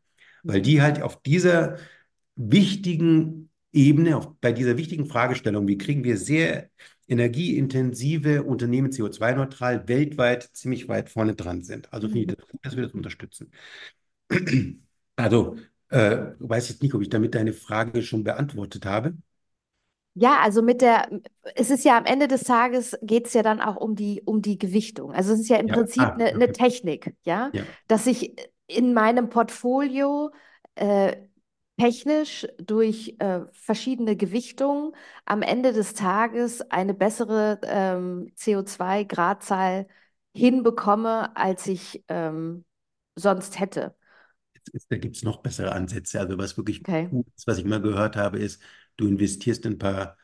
Weil 0.46 0.60
mhm, 0.60 0.62
die 0.62 0.82
halt 0.82 1.00
auf 1.02 1.22
dieser 1.22 1.76
wichtigen 2.36 3.50
Ebene, 3.72 4.16
auf, 4.16 4.34
bei 4.40 4.52
dieser 4.52 4.76
wichtigen 4.76 5.06
Fragestellung, 5.06 5.68
wie 5.68 5.78
kriegen 5.78 6.04
wir 6.04 6.16
sehr 6.16 6.70
energieintensive 7.08 8.42
Unternehmen 8.42 8.90
CO2-neutral 8.90 9.86
weltweit 9.88 10.44
ziemlich 10.52 10.88
weit 10.88 11.10
vorne 11.10 11.34
dran 11.34 11.62
sind. 11.62 11.92
Also 11.92 12.08
finde 12.08 12.20
ich 12.22 12.26
mhm. 12.28 12.36
das 12.36 12.48
gut, 12.48 12.60
dass 12.64 12.76
wir 12.76 12.82
das 12.84 12.92
unterstützen. 12.94 13.52
Also, 15.16 15.56
äh, 15.88 16.18
weiß 16.40 16.68
jetzt 16.68 16.82
nicht, 16.82 16.94
ob 16.94 17.02
ich 17.02 17.08
damit 17.08 17.34
deine 17.34 17.52
Frage 17.52 18.02
schon 18.02 18.24
beantwortet 18.24 18.84
habe. 18.86 19.14
Ja, 20.18 20.38
also 20.40 20.62
mit 20.62 20.80
der, 20.80 21.08
es 21.54 21.68
ist 21.68 21.84
ja 21.84 21.98
am 21.98 22.06
Ende 22.06 22.26
des 22.26 22.44
Tages 22.44 22.96
geht 23.02 23.26
es 23.26 23.34
ja 23.34 23.42
dann 23.42 23.60
auch 23.60 23.76
um 23.76 23.94
die, 23.94 24.22
um 24.24 24.40
die 24.40 24.56
Gewichtung. 24.58 25.12
Also 25.12 25.34
es 25.34 25.40
ist 25.40 25.48
ja 25.48 25.58
im 25.58 25.68
Ja. 25.68 25.74
Prinzip 25.74 26.02
Ah, 26.02 26.14
eine, 26.14 26.26
eine 26.28 26.44
okay. 26.46 26.52
Technik, 26.52 27.14
ja, 27.24 27.50
Ja. 27.52 27.64
dass 27.86 28.06
ich 28.06 28.34
in 28.66 28.94
meinem 28.94 29.28
Portfolio 29.28 30.30
äh, 30.74 31.16
technisch 31.78 32.46
durch 32.58 33.16
äh, 33.18 33.40
verschiedene 33.52 34.16
Gewichtungen 34.16 34.92
am 35.26 35.42
Ende 35.42 35.72
des 35.72 35.94
Tages 35.94 36.62
eine 36.70 36.94
bessere 36.94 37.60
ähm, 37.64 38.32
CO2-Gradzahl 38.34 39.86
hinbekomme, 40.34 41.36
als 41.36 41.66
ich 41.66 42.04
ähm, 42.08 42.64
sonst 43.16 43.58
hätte. 43.60 43.94
Jetzt, 44.54 44.70
jetzt, 44.72 44.92
da 44.92 44.96
gibt 44.98 45.16
es 45.16 45.22
noch 45.22 45.38
bessere 45.42 45.72
Ansätze. 45.72 46.20
Also, 46.20 46.38
was 46.38 46.56
wirklich 46.56 46.84
Okay. 46.84 47.10
gut 47.10 47.26
ist, 47.36 47.46
was 47.46 47.58
ich 47.58 47.64
mal 47.64 47.80
gehört 47.80 48.16
habe, 48.16 48.38
ist, 48.38 48.60
du 48.96 49.06
investierst 49.06 49.64
in 49.66 49.74
ein 49.74 49.78
paar 49.78 50.16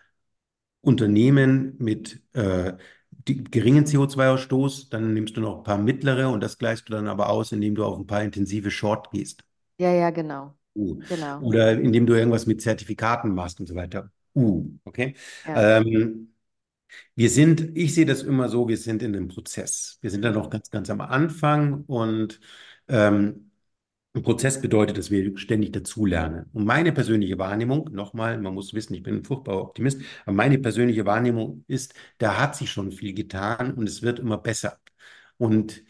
Unternehmen 0.82 1.76
mit 1.78 2.22
äh, 2.34 2.74
die, 3.10 3.44
geringen 3.44 3.86
CO2-Ausstoß, 3.86 4.90
dann 4.90 5.14
nimmst 5.14 5.36
du 5.36 5.40
noch 5.42 5.58
ein 5.58 5.64
paar 5.64 5.78
mittlere 5.78 6.30
und 6.30 6.40
das 6.42 6.58
gleichst 6.58 6.88
du 6.88 6.92
dann 6.94 7.08
aber 7.08 7.30
aus, 7.30 7.52
indem 7.52 7.74
du 7.74 7.84
auf 7.84 7.98
ein 7.98 8.06
paar 8.06 8.22
intensive 8.24 8.70
Short 8.70 9.10
gehst. 9.12 9.44
Ja, 9.78 9.90
ja, 9.92 10.10
genau. 10.10 10.56
Uh. 10.74 10.98
Genau. 11.08 11.40
Oder 11.40 11.72
indem 11.72 12.06
du 12.06 12.14
irgendwas 12.14 12.46
mit 12.46 12.62
Zertifikaten 12.62 13.34
machst 13.34 13.60
und 13.60 13.66
so 13.66 13.74
weiter. 13.74 14.10
Uh, 14.34 14.66
okay. 14.84 15.14
Ja. 15.46 15.78
Ähm, 15.78 16.32
wir 17.14 17.30
sind, 17.30 17.76
ich 17.76 17.94
sehe 17.94 18.06
das 18.06 18.22
immer 18.22 18.48
so, 18.48 18.68
wir 18.68 18.76
sind 18.76 19.02
in 19.02 19.14
einem 19.14 19.28
Prozess. 19.28 19.98
Wir 20.00 20.10
sind 20.10 20.22
da 20.22 20.30
noch 20.30 20.50
ganz, 20.50 20.70
ganz 20.70 20.90
am 20.90 21.00
Anfang 21.00 21.84
und 21.86 22.40
ähm, 22.88 23.50
ein 24.14 24.22
Prozess 24.22 24.60
bedeutet, 24.60 24.98
dass 24.98 25.10
wir 25.10 25.36
ständig 25.38 25.72
dazulernen. 25.72 26.46
Und 26.52 26.66
meine 26.66 26.92
persönliche 26.92 27.38
Wahrnehmung, 27.38 27.88
nochmal, 27.92 28.38
man 28.38 28.52
muss 28.54 28.74
wissen, 28.74 28.94
ich 28.94 29.02
bin 29.02 29.16
ein 29.16 29.24
furchtbarer 29.24 29.62
Optimist, 29.62 30.02
aber 30.26 30.34
meine 30.34 30.58
persönliche 30.58 31.06
Wahrnehmung 31.06 31.64
ist, 31.66 31.94
da 32.18 32.38
hat 32.38 32.54
sich 32.56 32.70
schon 32.70 32.92
viel 32.92 33.14
getan 33.14 33.72
und 33.74 33.88
es 33.88 34.02
wird 34.02 34.18
immer 34.18 34.36
besser. 34.38 34.78
Und 35.38 35.82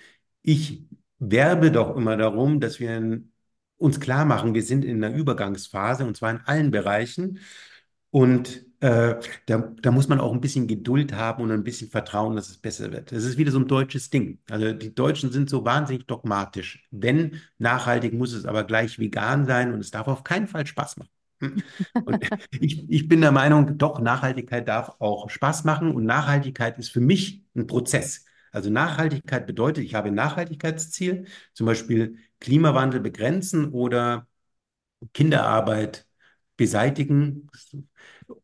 ich 0.43 0.85
werbe 1.18 1.70
doch 1.72 1.97
immer 1.97 2.16
darum, 2.16 2.61
dass 2.61 2.80
wir 2.80 3.22
uns 3.83 4.01
klar 4.01 4.24
machen, 4.24 4.55
wir 4.55 4.62
sind 4.62 4.85
in 4.85 5.03
einer 5.03 5.14
Übergangsphase 5.14 6.05
und 6.05 6.16
zwar 6.16 6.30
in 6.30 6.41
allen 6.45 6.70
Bereichen. 6.70 7.39
Und 8.11 8.66
äh, 8.80 9.16
da, 9.47 9.59
da 9.80 9.91
muss 9.91 10.09
man 10.09 10.20
auch 10.20 10.33
ein 10.33 10.41
bisschen 10.41 10.66
Geduld 10.66 11.14
haben 11.14 11.43
und 11.43 11.51
ein 11.51 11.64
bisschen 11.64 11.89
Vertrauen, 11.91 12.37
dass 12.37 12.51
es 12.51 12.59
besser 12.59 12.93
wird. 12.93 13.12
Das 13.12 13.24
ist 13.24 13.39
wieder 13.39 13.53
so 13.53 13.59
ein 13.59 13.68
deutsches 13.68 14.11
Ding. 14.11 14.39
Also 14.51 14.72
die 14.72 14.95
Deutschen 14.95 15.33
sind 15.33 15.49
so 15.49 15.64
wahnsinnig 15.64 16.07
dogmatisch. 16.07 16.87
Wenn 16.91 17.41
nachhaltig, 17.59 18.12
muss 18.12 18.33
es 18.33 18.45
aber 18.45 18.64
gleich 18.64 18.99
vegan 18.99 19.47
sein 19.47 19.72
und 19.72 19.80
es 19.80 19.91
darf 19.91 20.09
auf 20.09 20.24
keinen 20.24 20.47
Fall 20.47 20.66
Spaß 20.66 20.97
machen. 20.99 21.11
Hm. 21.41 21.62
Und 22.05 22.28
ich, 22.61 22.89
ich 22.91 23.09
bin 23.09 23.20
der 23.20 23.33
Meinung, 23.33 23.78
doch, 23.78 24.01
Nachhaltigkeit 24.01 24.68
darf 24.68 24.97
auch 24.99 25.30
Spaß 25.30 25.64
machen 25.64 25.95
und 25.95 26.05
Nachhaltigkeit 26.05 26.78
ist 26.78 26.91
für 26.91 27.01
mich 27.01 27.45
ein 27.55 27.66
Prozess. 27.66 28.24
Also 28.53 28.70
Nachhaltigkeit 28.70 29.46
bedeutet, 29.46 29.84
ich 29.84 29.94
habe 29.94 30.09
ein 30.09 30.14
Nachhaltigkeitsziel, 30.14 31.26
zum 31.55 31.66
Beispiel 31.66 32.18
Klimawandel 32.40 33.00
begrenzen 33.00 33.70
oder 33.70 34.26
Kinderarbeit 35.14 36.07
beseitigen, 36.57 37.48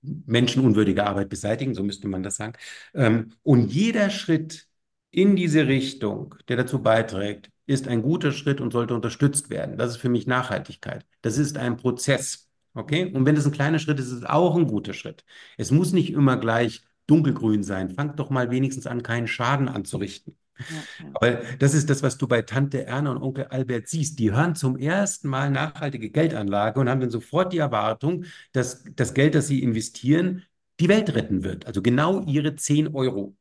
menschenunwürdige 0.03 1.07
Arbeit 1.07 1.29
beseitigen, 1.29 1.75
so 1.75 1.83
müsste 1.83 2.09
man 2.09 2.23
das 2.23 2.37
sagen. 2.37 2.55
Ähm, 2.95 3.33
und 3.43 3.73
jeder 3.73 4.11
Schritt 4.11 4.67
in 5.11 5.37
diese 5.37 5.67
Richtung, 5.67 6.35
der 6.49 6.57
dazu 6.57 6.83
beiträgt, 6.83 7.51
ist 7.67 7.87
ein 7.89 8.03
guter 8.03 8.33
Schritt 8.33 8.61
und 8.61 8.73
sollte 8.73 8.95
unterstützt 8.95 9.51
werden. 9.51 9.77
Das 9.77 9.91
ist 9.91 9.97
für 9.99 10.09
mich 10.09 10.27
Nachhaltigkeit. 10.27 11.05
Das 11.23 11.39
ist 11.39 11.59
ein 11.59 11.77
Prozess. 11.77 12.49
Okay? 12.75 13.13
Und 13.13 13.27
wenn 13.27 13.37
es 13.37 13.45
ein 13.47 13.53
kleiner 13.53 13.79
Schritt 13.79 13.99
ist, 13.99 14.07
ist 14.07 14.13
es 14.13 14.25
auch 14.25 14.57
ein 14.57 14.67
guter 14.67 14.95
Schritt. 14.95 15.25
Es 15.57 15.71
muss 15.71 15.93
nicht 15.93 16.13
immer 16.13 16.37
gleich 16.39 16.83
dunkelgrün 17.09 17.65
sein. 17.65 17.91
Fangt 17.91 18.21
doch 18.21 18.31
mal 18.31 18.51
wenigstens 18.51 18.87
an, 18.87 19.03
keinen 19.03 19.27
Schaden 19.27 19.69
anzurichten. 19.69 20.37
Ja, 20.69 20.77
ja. 20.99 21.11
Aber 21.15 21.31
das 21.59 21.75
ist 21.75 21.89
das, 21.91 22.03
was 22.03 22.19
du 22.19 22.27
bei 22.29 22.43
Tante 22.43 22.85
Erna 22.85 23.13
und 23.13 23.23
Onkel 23.23 23.47
Albert 23.47 23.89
siehst. 23.89 24.19
Die 24.19 24.33
hören 24.33 24.55
zum 24.55 24.77
ersten 24.77 25.29
Mal 25.29 25.51
nachhaltige 25.51 26.11
Geldanlage 26.11 26.81
und 26.81 26.89
haben 26.89 27.01
dann 27.01 27.11
sofort 27.11 27.53
die 27.53 27.59
Erwartung, 27.59 28.25
dass 28.53 28.85
das 28.97 29.15
Geld, 29.15 29.35
das 29.35 29.47
sie 29.47 29.63
investieren, 29.63 30.45
die 30.81 30.89
Welt 30.89 31.15
retten 31.15 31.45
wird. 31.45 31.67
Also 31.67 31.83
genau 31.83 32.25
ihre 32.25 32.55
10 32.57 32.95
Euro. 32.95 33.37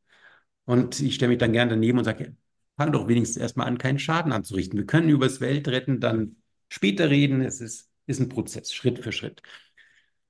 Und 0.66 1.00
ich 1.00 1.16
stelle 1.16 1.30
mich 1.30 1.40
dann 1.40 1.54
gerne 1.54 1.72
daneben 1.72 1.98
und 1.98 2.04
sage, 2.06 2.36
fang 2.78 2.92
doch 2.92 3.08
wenigstens 3.08 3.38
erstmal 3.38 3.68
an, 3.68 3.78
keinen 3.78 4.00
Schaden 4.00 4.32
anzurichten. 4.32 4.78
Wir 4.78 4.86
können 4.86 5.10
über 5.10 5.26
das 5.26 5.42
Weltretten 5.42 6.00
dann 6.00 6.38
später 6.70 7.10
reden. 7.10 7.42
Es 7.42 7.62
ist, 7.62 7.90
ist 8.06 8.20
ein 8.20 8.30
Prozess, 8.30 8.74
Schritt 8.74 9.00
für 9.00 9.12
Schritt. 9.12 9.42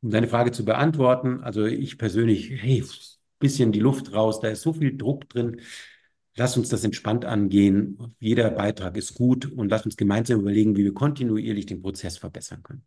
Um 0.01 0.11
deine 0.11 0.27
Frage 0.27 0.51
zu 0.51 0.63
beantworten, 0.63 1.41
also 1.43 1.65
ich 1.65 1.97
persönlich, 1.97 2.51
hey, 2.51 2.83
bisschen 3.39 3.71
die 3.71 3.79
Luft 3.79 4.13
raus, 4.13 4.39
da 4.39 4.49
ist 4.49 4.61
so 4.61 4.73
viel 4.73 4.97
Druck 4.97 5.29
drin. 5.29 5.61
Lass 6.35 6.55
uns 6.55 6.69
das 6.69 6.83
entspannt 6.83 7.25
angehen. 7.25 8.15
Jeder 8.19 8.51
Beitrag 8.51 8.95
ist 8.95 9.15
gut 9.15 9.51
und 9.51 9.69
lass 9.69 9.85
uns 9.85 9.97
gemeinsam 9.97 10.39
überlegen, 10.39 10.75
wie 10.75 10.83
wir 10.83 10.93
kontinuierlich 10.93 11.65
den 11.65 11.81
Prozess 11.81 12.17
verbessern 12.17 12.61
können. 12.61 12.85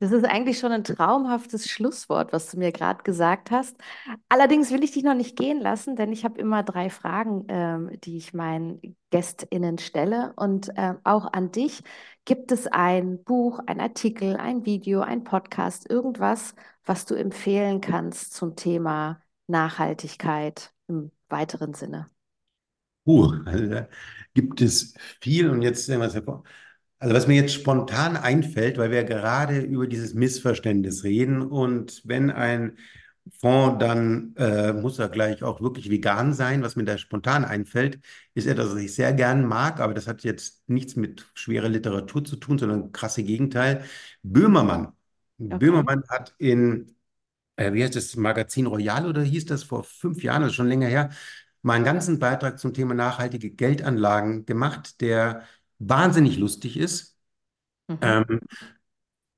Das 0.00 0.12
ist 0.12 0.24
eigentlich 0.24 0.58
schon 0.58 0.72
ein 0.72 0.84
traumhaftes 0.84 1.68
Schlusswort, 1.68 2.32
was 2.32 2.50
du 2.50 2.58
mir 2.58 2.72
gerade 2.72 3.02
gesagt 3.04 3.50
hast. 3.50 3.76
Allerdings 4.28 4.70
will 4.70 4.84
ich 4.84 4.90
dich 4.90 5.02
noch 5.02 5.14
nicht 5.14 5.36
gehen 5.36 5.60
lassen, 5.60 5.96
denn 5.96 6.12
ich 6.12 6.24
habe 6.24 6.38
immer 6.38 6.62
drei 6.62 6.90
Fragen, 6.90 7.46
ähm, 7.48 7.90
die 8.04 8.18
ich 8.18 8.34
meinen 8.34 8.96
GästInnen 9.10 9.78
stelle. 9.78 10.32
Und 10.36 10.70
ähm, 10.76 10.98
auch 11.04 11.32
an 11.32 11.52
dich. 11.52 11.82
Gibt 12.24 12.52
es 12.52 12.66
ein 12.66 13.22
Buch, 13.24 13.60
ein 13.66 13.80
Artikel, 13.80 14.36
ein 14.36 14.66
Video, 14.66 15.00
ein 15.00 15.24
Podcast, 15.24 15.88
irgendwas, 15.88 16.54
was 16.84 17.06
du 17.06 17.14
empfehlen 17.14 17.80
kannst 17.80 18.34
zum 18.34 18.56
Thema 18.56 19.23
Nachhaltigkeit 19.46 20.72
im 20.88 21.10
weiteren 21.28 21.74
Sinne? 21.74 22.10
Uh, 23.06 23.32
also 23.44 23.66
da 23.66 23.88
gibt 24.32 24.60
es 24.60 24.94
viel 25.20 25.50
und 25.50 25.62
jetzt 25.62 25.86
sehen 25.86 26.00
wir 26.00 26.06
es 26.06 26.14
hervor. 26.14 26.44
Also 26.98 27.14
was 27.14 27.26
mir 27.26 27.34
jetzt 27.36 27.52
spontan 27.52 28.16
einfällt, 28.16 28.78
weil 28.78 28.90
wir 28.90 29.04
gerade 29.04 29.60
über 29.60 29.86
dieses 29.86 30.14
Missverständnis 30.14 31.04
reden 31.04 31.42
und 31.42 32.00
wenn 32.04 32.30
ein 32.30 32.78
Fonds, 33.40 33.78
dann 33.78 34.34
äh, 34.36 34.72
muss 34.72 34.98
er 34.98 35.08
gleich 35.08 35.42
auch 35.42 35.60
wirklich 35.60 35.90
vegan 35.90 36.34
sein. 36.34 36.62
Was 36.62 36.76
mir 36.76 36.84
da 36.84 36.98
spontan 36.98 37.44
einfällt, 37.44 38.00
ist 38.34 38.46
etwas, 38.46 38.70
was 38.70 38.80
ich 38.80 38.94
sehr 38.94 39.12
gern 39.14 39.46
mag, 39.46 39.80
aber 39.80 39.94
das 39.94 40.06
hat 40.06 40.24
jetzt 40.24 40.68
nichts 40.68 40.96
mit 40.96 41.26
schwerer 41.34 41.68
Literatur 41.68 42.24
zu 42.24 42.36
tun, 42.36 42.58
sondern 42.58 42.92
krasse 42.92 43.22
Gegenteil. 43.22 43.84
Böhmermann. 44.22 44.92
Okay. 45.38 45.58
Böhmermann 45.58 46.04
hat 46.08 46.34
in, 46.38 46.94
äh, 47.56 47.72
wie 47.72 47.82
heißt 47.82 47.96
das, 47.96 48.16
Magazin 48.16 48.66
Royal 48.66 49.06
oder 49.06 49.22
hieß 49.22 49.46
das 49.46 49.62
vor 49.64 49.84
fünf 49.84 50.22
Jahren, 50.22 50.42
das 50.42 50.50
ist 50.50 50.56
schon 50.56 50.68
länger 50.68 50.88
her, 50.88 51.10
mal 51.62 51.74
einen 51.74 51.84
ganzen 51.84 52.18
Beitrag 52.18 52.58
zum 52.58 52.74
Thema 52.74 52.94
nachhaltige 52.94 53.50
Geldanlagen 53.50 54.44
gemacht, 54.46 55.00
der 55.00 55.44
wahnsinnig 55.78 56.38
lustig 56.38 56.76
ist. 56.76 57.16
Mhm. 57.88 57.98
Ähm, 58.00 58.40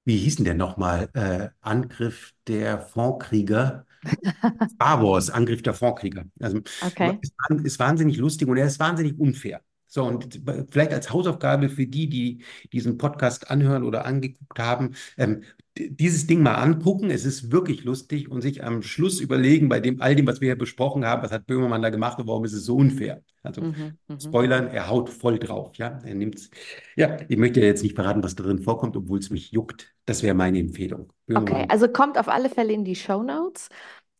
wie 0.04 0.18
hieß 0.18 0.36
denn 0.36 0.44
der 0.44 0.54
nochmal? 0.54 1.08
Äh, 1.14 1.48
Angriff 1.60 2.32
der 2.46 2.80
Fondkrieger. 2.80 3.86
Star 4.74 5.02
Wars, 5.02 5.30
Angriff 5.30 5.62
der 5.62 5.74
Fondkrieger. 5.74 6.24
Also 6.38 6.58
okay. 6.80 7.18
ist, 7.20 7.34
ist 7.64 7.78
wahnsinnig 7.80 8.16
lustig 8.16 8.46
und 8.46 8.56
er 8.56 8.66
ist 8.66 8.78
wahnsinnig 8.78 9.18
unfair. 9.18 9.62
So, 9.88 10.04
und 10.04 10.40
vielleicht 10.70 10.92
als 10.92 11.10
Hausaufgabe 11.10 11.68
für 11.68 11.86
die, 11.86 12.08
die 12.08 12.44
diesen 12.72 12.98
Podcast 12.98 13.50
anhören 13.50 13.82
oder 13.82 14.04
angeguckt 14.04 14.58
haben, 14.58 14.94
ähm, 15.16 15.42
dieses 15.78 16.26
Ding 16.26 16.42
mal 16.42 16.54
angucken. 16.54 17.10
Es 17.10 17.24
ist 17.24 17.52
wirklich 17.52 17.84
lustig 17.84 18.30
und 18.30 18.40
sich 18.40 18.64
am 18.64 18.82
Schluss 18.82 19.20
überlegen, 19.20 19.68
bei 19.68 19.80
dem 19.80 20.00
all 20.00 20.14
dem, 20.16 20.26
was 20.26 20.40
wir 20.40 20.48
hier 20.48 20.58
besprochen 20.58 21.04
haben, 21.04 21.22
was 21.22 21.32
hat 21.32 21.46
Böhmermann 21.46 21.82
da 21.82 21.90
gemacht 21.90 22.18
und 22.18 22.26
warum 22.26 22.44
ist 22.44 22.52
es 22.52 22.64
so 22.64 22.76
unfair? 22.76 23.22
Also 23.42 23.62
mhm, 23.62 23.98
mhm. 24.08 24.20
Spoilern, 24.20 24.68
er 24.68 24.88
haut 24.88 25.10
voll 25.10 25.38
drauf, 25.38 25.76
ja. 25.76 26.00
Er 26.04 26.14
nimmt's. 26.14 26.50
Ja, 26.96 27.18
ich 27.28 27.36
möchte 27.36 27.60
jetzt 27.60 27.82
nicht 27.82 27.94
verraten, 27.94 28.22
was 28.22 28.34
da 28.34 28.42
drin 28.42 28.58
vorkommt, 28.58 28.96
obwohl 28.96 29.18
es 29.18 29.30
mich 29.30 29.52
juckt. 29.52 29.94
Das 30.04 30.22
wäre 30.22 30.34
meine 30.34 30.58
Empfehlung. 30.58 31.12
Böhmermann. 31.26 31.52
Okay, 31.52 31.66
also 31.68 31.88
kommt 31.88 32.18
auf 32.18 32.28
alle 32.28 32.48
Fälle 32.48 32.72
in 32.72 32.84
die 32.84 32.96
Show 32.96 33.22
Notes. 33.22 33.68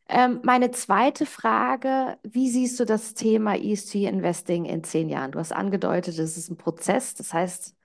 Ähm, 0.09 0.41
meine 0.45 0.71
zweite 0.71 1.27
Frage, 1.27 2.17
wie 2.23 2.49
siehst 2.49 2.79
du 2.79 2.85
das 2.85 3.15
Thema 3.15 3.57
ESG 3.57 4.07
Investing 4.07 4.65
in 4.65 4.85
zehn 4.85 5.09
Jahren? 5.09 5.33
Du 5.33 5.41
hast 5.41 5.53
angedeutet, 5.53 6.19
es 6.19 6.37
ist 6.37 6.49
ein 6.49 6.57
Prozess. 6.57 7.15
Das 7.15 7.35
heißt, 7.35 7.76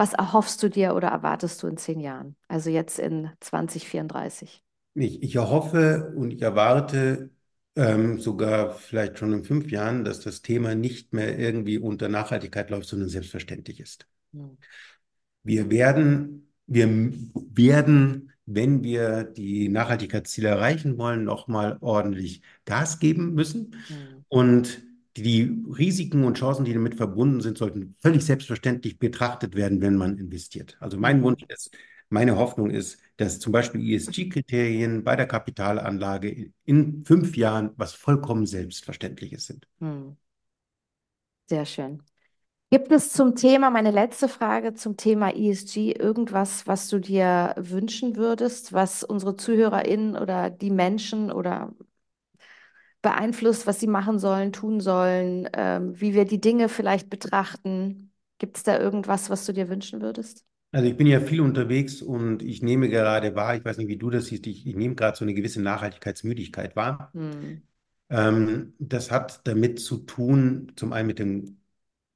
was 0.00 0.14
erhoffst 0.14 0.62
du 0.62 0.70
dir 0.70 0.94
oder 0.94 1.08
erwartest 1.08 1.62
du 1.62 1.66
in 1.66 1.76
zehn 1.76 2.00
Jahren? 2.00 2.34
Also 2.48 2.70
jetzt 2.70 2.98
in 2.98 3.28
2034? 3.40 4.64
Ich, 4.94 5.22
ich 5.22 5.36
erhoffe 5.36 6.14
und 6.16 6.30
ich 6.30 6.40
erwarte 6.40 7.28
ähm, 7.76 8.18
sogar 8.18 8.70
vielleicht 8.72 9.18
schon 9.18 9.34
in 9.34 9.44
fünf 9.44 9.70
Jahren, 9.70 10.02
dass 10.04 10.20
das 10.20 10.40
Thema 10.40 10.74
nicht 10.74 11.12
mehr 11.12 11.38
irgendwie 11.38 11.76
unter 11.76 12.08
Nachhaltigkeit 12.08 12.70
läuft, 12.70 12.88
sondern 12.88 13.10
selbstverständlich 13.10 13.78
ist. 13.78 14.06
Hm. 14.32 14.56
Wir 15.42 15.70
werden, 15.70 16.50
wir 16.66 16.88
werden, 17.34 18.32
wenn 18.46 18.82
wir 18.82 19.24
die 19.24 19.68
Nachhaltigkeitsziele 19.68 20.48
erreichen 20.48 20.96
wollen, 20.96 21.24
nochmal 21.24 21.76
ordentlich 21.82 22.40
Gas 22.64 23.00
geben 23.00 23.34
müssen. 23.34 23.76
Hm. 23.88 24.24
Und 24.28 24.82
die 25.22 25.62
Risiken 25.76 26.24
und 26.24 26.38
Chancen, 26.38 26.64
die 26.64 26.74
damit 26.74 26.94
verbunden 26.94 27.40
sind, 27.40 27.58
sollten 27.58 27.96
völlig 28.00 28.24
selbstverständlich 28.24 28.98
betrachtet 28.98 29.54
werden, 29.54 29.80
wenn 29.80 29.96
man 29.96 30.18
investiert. 30.18 30.76
Also 30.80 30.98
mein 30.98 31.18
mhm. 31.18 31.24
Wunsch 31.24 31.44
ist, 31.48 31.70
meine 32.10 32.36
Hoffnung 32.36 32.70
ist, 32.70 32.98
dass 33.16 33.38
zum 33.38 33.52
Beispiel 33.52 33.80
ESG-Kriterien 33.80 35.04
bei 35.04 35.16
der 35.16 35.26
Kapitalanlage 35.26 36.52
in 36.64 37.04
fünf 37.04 37.36
Jahren 37.36 37.70
was 37.76 37.92
vollkommen 37.92 38.46
Selbstverständliches 38.46 39.46
sind. 39.46 39.68
Hm. 39.78 40.16
Sehr 41.46 41.66
schön. 41.66 42.02
Gibt 42.72 42.92
es 42.92 43.12
zum 43.12 43.34
Thema, 43.34 43.70
meine 43.70 43.90
letzte 43.90 44.28
Frage 44.28 44.74
zum 44.74 44.96
Thema 44.96 45.34
ESG, 45.34 45.92
irgendwas, 45.92 46.68
was 46.68 46.88
du 46.88 47.00
dir 47.00 47.54
wünschen 47.58 48.14
würdest, 48.14 48.72
was 48.72 49.02
unsere 49.02 49.36
ZuhörerInnen 49.36 50.16
oder 50.16 50.50
die 50.50 50.70
Menschen 50.70 51.32
oder 51.32 51.74
beeinflusst, 53.02 53.66
was 53.66 53.80
sie 53.80 53.86
machen 53.86 54.18
sollen, 54.18 54.52
tun 54.52 54.80
sollen, 54.80 55.48
ähm, 55.54 55.98
wie 56.00 56.14
wir 56.14 56.24
die 56.24 56.40
Dinge 56.40 56.68
vielleicht 56.68 57.10
betrachten? 57.10 58.12
Gibt 58.38 58.56
es 58.56 58.62
da 58.62 58.78
irgendwas, 58.78 59.30
was 59.30 59.46
du 59.46 59.52
dir 59.52 59.68
wünschen 59.68 60.00
würdest? 60.00 60.44
Also 60.72 60.88
ich 60.88 60.96
bin 60.96 61.06
ja 61.06 61.20
viel 61.20 61.40
unterwegs 61.40 62.00
und 62.00 62.42
ich 62.42 62.62
nehme 62.62 62.88
gerade 62.88 63.34
wahr, 63.34 63.56
ich 63.56 63.64
weiß 63.64 63.78
nicht, 63.78 63.88
wie 63.88 63.96
du 63.96 64.08
das 64.10 64.26
siehst, 64.26 64.46
ich, 64.46 64.66
ich 64.66 64.76
nehme 64.76 64.94
gerade 64.94 65.16
so 65.16 65.24
eine 65.24 65.34
gewisse 65.34 65.60
Nachhaltigkeitsmüdigkeit 65.60 66.76
wahr. 66.76 67.10
Hm. 67.12 67.62
Ähm, 68.08 68.74
das 68.78 69.10
hat 69.10 69.46
damit 69.46 69.80
zu 69.80 69.98
tun, 69.98 70.72
zum 70.76 70.92
einen 70.92 71.08
mit 71.08 71.18
dem 71.18 71.58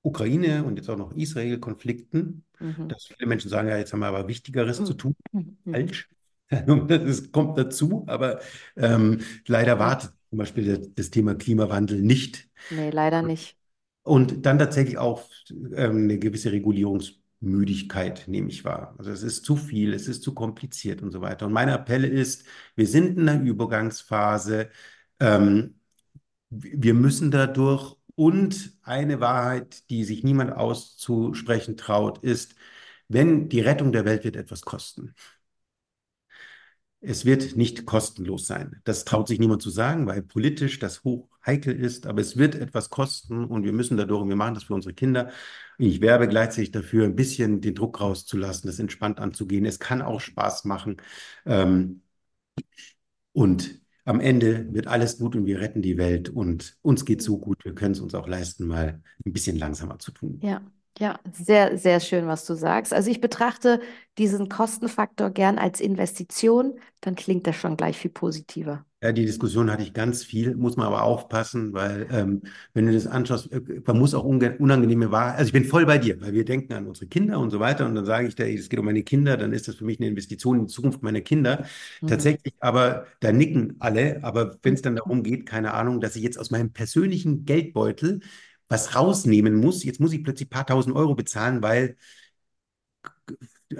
Ukraine 0.03 0.64
und 0.64 0.76
jetzt 0.76 0.89
auch 0.89 0.99
noch 0.99 1.12
Israel-Konflikten, 1.12 2.45
mhm. 2.61 2.89
dass 2.89 3.07
viele 3.07 3.26
Menschen 3.28 3.49
sagen, 3.49 3.68
ja, 3.68 3.78
jetzt 3.78 3.93
haben 3.93 4.01
wir 4.01 4.07
aber 4.07 4.28
Wichtigeres 4.28 4.80
mhm. 4.80 4.87
zu 4.87 4.95
tun. 4.95 5.16
Mhm. 5.32 5.57
Falsch. 5.70 6.09
Das 6.51 7.32
kommt 7.32 7.59
dazu, 7.59 8.05
aber 8.07 8.39
ähm, 8.76 9.20
leider 9.47 9.78
wartet 9.78 10.12
zum 10.35 10.39
Beispiel 10.39 10.93
das 10.97 11.11
Thema 11.11 11.37
Klimawandel 11.37 12.03
nicht. 12.03 12.49
Nee, 12.68 12.91
leider 12.91 13.22
nicht. 13.22 13.57
Und 14.03 14.45
dann 14.45 14.59
tatsächlich 14.59 14.99
auch 14.99 15.30
ähm, 15.76 16.05
eine 16.05 16.18
gewisse 16.18 16.51
Regulierungsmüdigkeit, 16.51 18.26
nehme 18.26 18.49
ich 18.49 18.64
wahr. 18.64 18.97
Also 18.99 19.12
es 19.12 19.22
ist 19.22 19.45
zu 19.45 19.55
viel, 19.55 19.95
es 19.95 20.09
ist 20.09 20.24
zu 20.24 20.35
kompliziert 20.35 21.03
und 21.03 21.12
so 21.12 21.20
weiter. 21.20 21.47
Und 21.47 21.53
mein 21.53 21.68
Appell 21.68 22.03
ist, 22.05 22.47
wir 22.74 22.89
sind 22.89 23.16
in 23.16 23.28
einer 23.28 23.41
Übergangsphase. 23.45 24.70
Ähm, 25.20 25.78
wir 26.51 26.95
müssen 26.95 27.30
dadurch 27.30 27.97
und 28.16 28.72
eine 28.82 29.20
Wahrheit, 29.20 29.89
die 29.91 30.03
sich 30.03 30.24
niemand 30.24 30.53
auszusprechen 30.53 31.76
traut, 31.76 32.18
ist, 32.24 32.57
wenn 33.07 33.49
die 33.49 33.61
Rettung 33.61 33.93
der 33.93 34.05
Welt 34.05 34.24
wird 34.24 34.35
etwas 34.35 34.62
kosten. 34.62 35.14
Es 37.07 37.26
wird 37.26 37.57
nicht 37.57 37.84
kostenlos 37.84 38.46
sein. 38.46 38.80
Das 38.84 39.05
traut 39.05 39.28
sich 39.28 39.38
niemand 39.38 39.61
zu 39.61 39.68
sagen, 39.70 40.07
weil 40.07 40.22
politisch 40.22 40.78
das 40.78 41.05
hoch 41.05 41.28
heikel 41.44 41.74
ist, 41.74 42.07
aber 42.07 42.22
es 42.22 42.38
wird 42.38 42.55
etwas 42.55 42.88
kosten 42.88 43.44
und 43.44 43.64
wir 43.64 43.72
müssen 43.72 43.98
dadurch, 43.98 44.22
und 44.22 44.28
wir 44.30 44.36
machen 44.36 44.55
das 44.55 44.64
für 44.64 44.74
unsere 44.74 44.94
Kinder. 44.94 45.30
Ich 45.76 46.00
werbe 46.00 46.28
gleichzeitig 46.28 46.70
dafür, 46.70 47.05
ein 47.05 47.14
bisschen 47.14 47.61
den 47.61 47.74
Druck 47.74 48.00
rauszulassen, 48.00 48.68
das 48.68 48.78
entspannt 48.78 49.20
anzugehen. 49.20 49.66
Es 49.66 49.78
kann 49.78 50.00
auch 50.00 50.20
Spaß 50.20 50.64
machen. 50.64 50.96
Ähm, 51.44 52.00
und 53.32 53.80
am 54.07 54.20
Ende 54.20 54.72
wird 54.72 54.86
alles 54.86 55.18
gut 55.18 55.36
und 55.36 55.46
wir 55.46 55.61
retten 55.61 55.82
die 55.82 55.98
Welt 55.98 56.28
und 56.30 56.76
uns 56.82 57.05
geht 57.05 57.22
so 57.22 57.38
gut, 57.38 57.64
wir 57.64 57.74
können 57.74 57.92
es 57.92 58.00
uns 58.00 58.14
auch 58.14 58.28
leisten, 58.28 58.66
mal 58.66 59.02
ein 59.24 59.32
bisschen 59.32 59.57
langsamer 59.57 59.98
zu 59.98 60.12
tun. 60.12 60.38
Ja, 60.42 60.62
Ja, 60.99 61.18
sehr, 61.32 61.76
sehr 61.76 61.99
schön, 61.99 62.28
was 62.28 62.45
du 62.47 62.55
sagst. 62.55 62.92
Also 62.95 63.11
ich 63.11 63.20
betrachte 63.20 63.80
diesen 64.16 64.49
Kostenfaktor 64.49 65.30
gern 65.30 65.59
als 65.59 65.80
Investition, 65.80 66.78
dann 67.01 67.16
klingt 67.16 67.47
das 67.49 67.57
schon 67.57 67.76
gleich 67.76 67.97
viel 67.99 68.12
positiver. 68.12 68.84
Ja, 69.03 69.12
die 69.12 69.26
Diskussion 69.26 69.70
hatte 69.70 69.82
ich 69.82 69.92
ganz 69.92 70.24
viel, 70.24 70.55
muss 70.55 70.76
man 70.78 70.86
aber 70.86 71.03
aufpassen, 71.03 71.74
weil 71.74 72.07
ähm, 72.11 72.42
wenn 72.72 72.86
du 72.86 72.92
das 72.95 73.07
anschaust, 73.07 73.53
äh, 73.53 73.61
man 73.86 73.99
muss 73.99 74.14
auch 74.14 74.24
unangenehme 74.24 75.11
Wahrheit, 75.11 75.36
also 75.38 75.49
ich 75.49 75.53
bin 75.53 75.64
voll 75.66 75.84
bei 75.84 75.99
dir, 75.99 76.18
weil 76.22 76.32
wir 76.32 76.47
denken 76.47 76.72
an 76.72 76.86
unsere 76.86 77.07
Kinder 77.09 77.38
und 77.38 77.51
so 77.51 77.61
weiter 77.61 77.84
und 77.84 77.95
dann 77.97 78.07
sage 78.07 78.28
ich 78.28 78.34
dir, 78.34 78.47
es 78.47 78.70
geht 78.70 78.78
um 78.78 78.86
meine 78.86 79.03
Kinder, 79.03 79.36
dann 79.36 79.53
ist 79.53 79.68
das 79.68 79.74
für 79.74 79.84
mich 79.84 79.99
eine 80.01 80.09
Investition 80.09 80.61
in 80.61 80.66
die 80.68 80.72
Zukunft 80.72 81.03
meiner 81.03 81.20
Kinder. 81.20 81.66
Mhm. 82.01 82.09
Tatsächlich, 82.09 82.55
aber 82.61 83.07
da 83.20 83.30
nicken 83.30 83.76
alle, 83.78 84.20
aber 84.24 84.57
wenn 84.62 84.72
es 84.72 84.80
dann 84.80 84.97
darum 84.97 85.22
geht, 85.22 85.45
keine 85.45 85.74
Ahnung, 85.74 86.01
dass 86.01 86.16
ich 86.16 86.22
jetzt 86.22 86.38
aus 86.38 86.51
meinem 86.51 86.72
persönlichen 86.72 87.45
Geldbeutel 87.45 88.20
was 88.69 88.95
rausnehmen 88.95 89.57
muss, 89.57 89.85
jetzt 89.85 90.01
muss 90.01 90.12
ich 90.12 90.25
plötzlich 90.25 90.49
ein 90.49 90.51
paar 90.51 90.67
tausend 90.67 90.97
Euro 90.97 91.15
bezahlen, 91.15 91.62
weil 91.62 91.97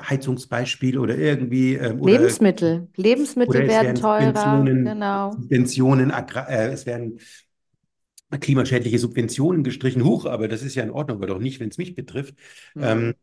Heizungsbeispiel 0.01 0.99
oder 0.99 1.17
irgendwie. 1.17 1.75
Ähm, 1.75 2.01
oder, 2.01 2.13
Lebensmittel. 2.13 2.89
Lebensmittel 2.97 3.57
oder 3.57 3.69
werden, 3.69 3.95
teurer. 3.95 4.27
Subventionen, 4.27 4.85
genau. 4.85 5.33
Subventionen, 5.33 6.11
äh, 6.11 6.69
es 6.69 6.87
werden 6.87 7.21
klimaschädliche 8.41 8.99
Subventionen 8.99 9.63
gestrichen. 9.63 10.05
Huch, 10.05 10.27
aber 10.27 10.49
das 10.49 10.63
ist 10.63 10.75
ja 10.75 10.83
in 10.83 10.91
Ordnung, 10.91 11.19
aber 11.19 11.27
doch 11.27 11.39
nicht, 11.39 11.61
wenn 11.61 11.69
es 11.69 11.79
mich 11.79 11.95
betrifft. 11.95 12.35
Mhm. 12.75 12.83
Ähm, 12.83 13.15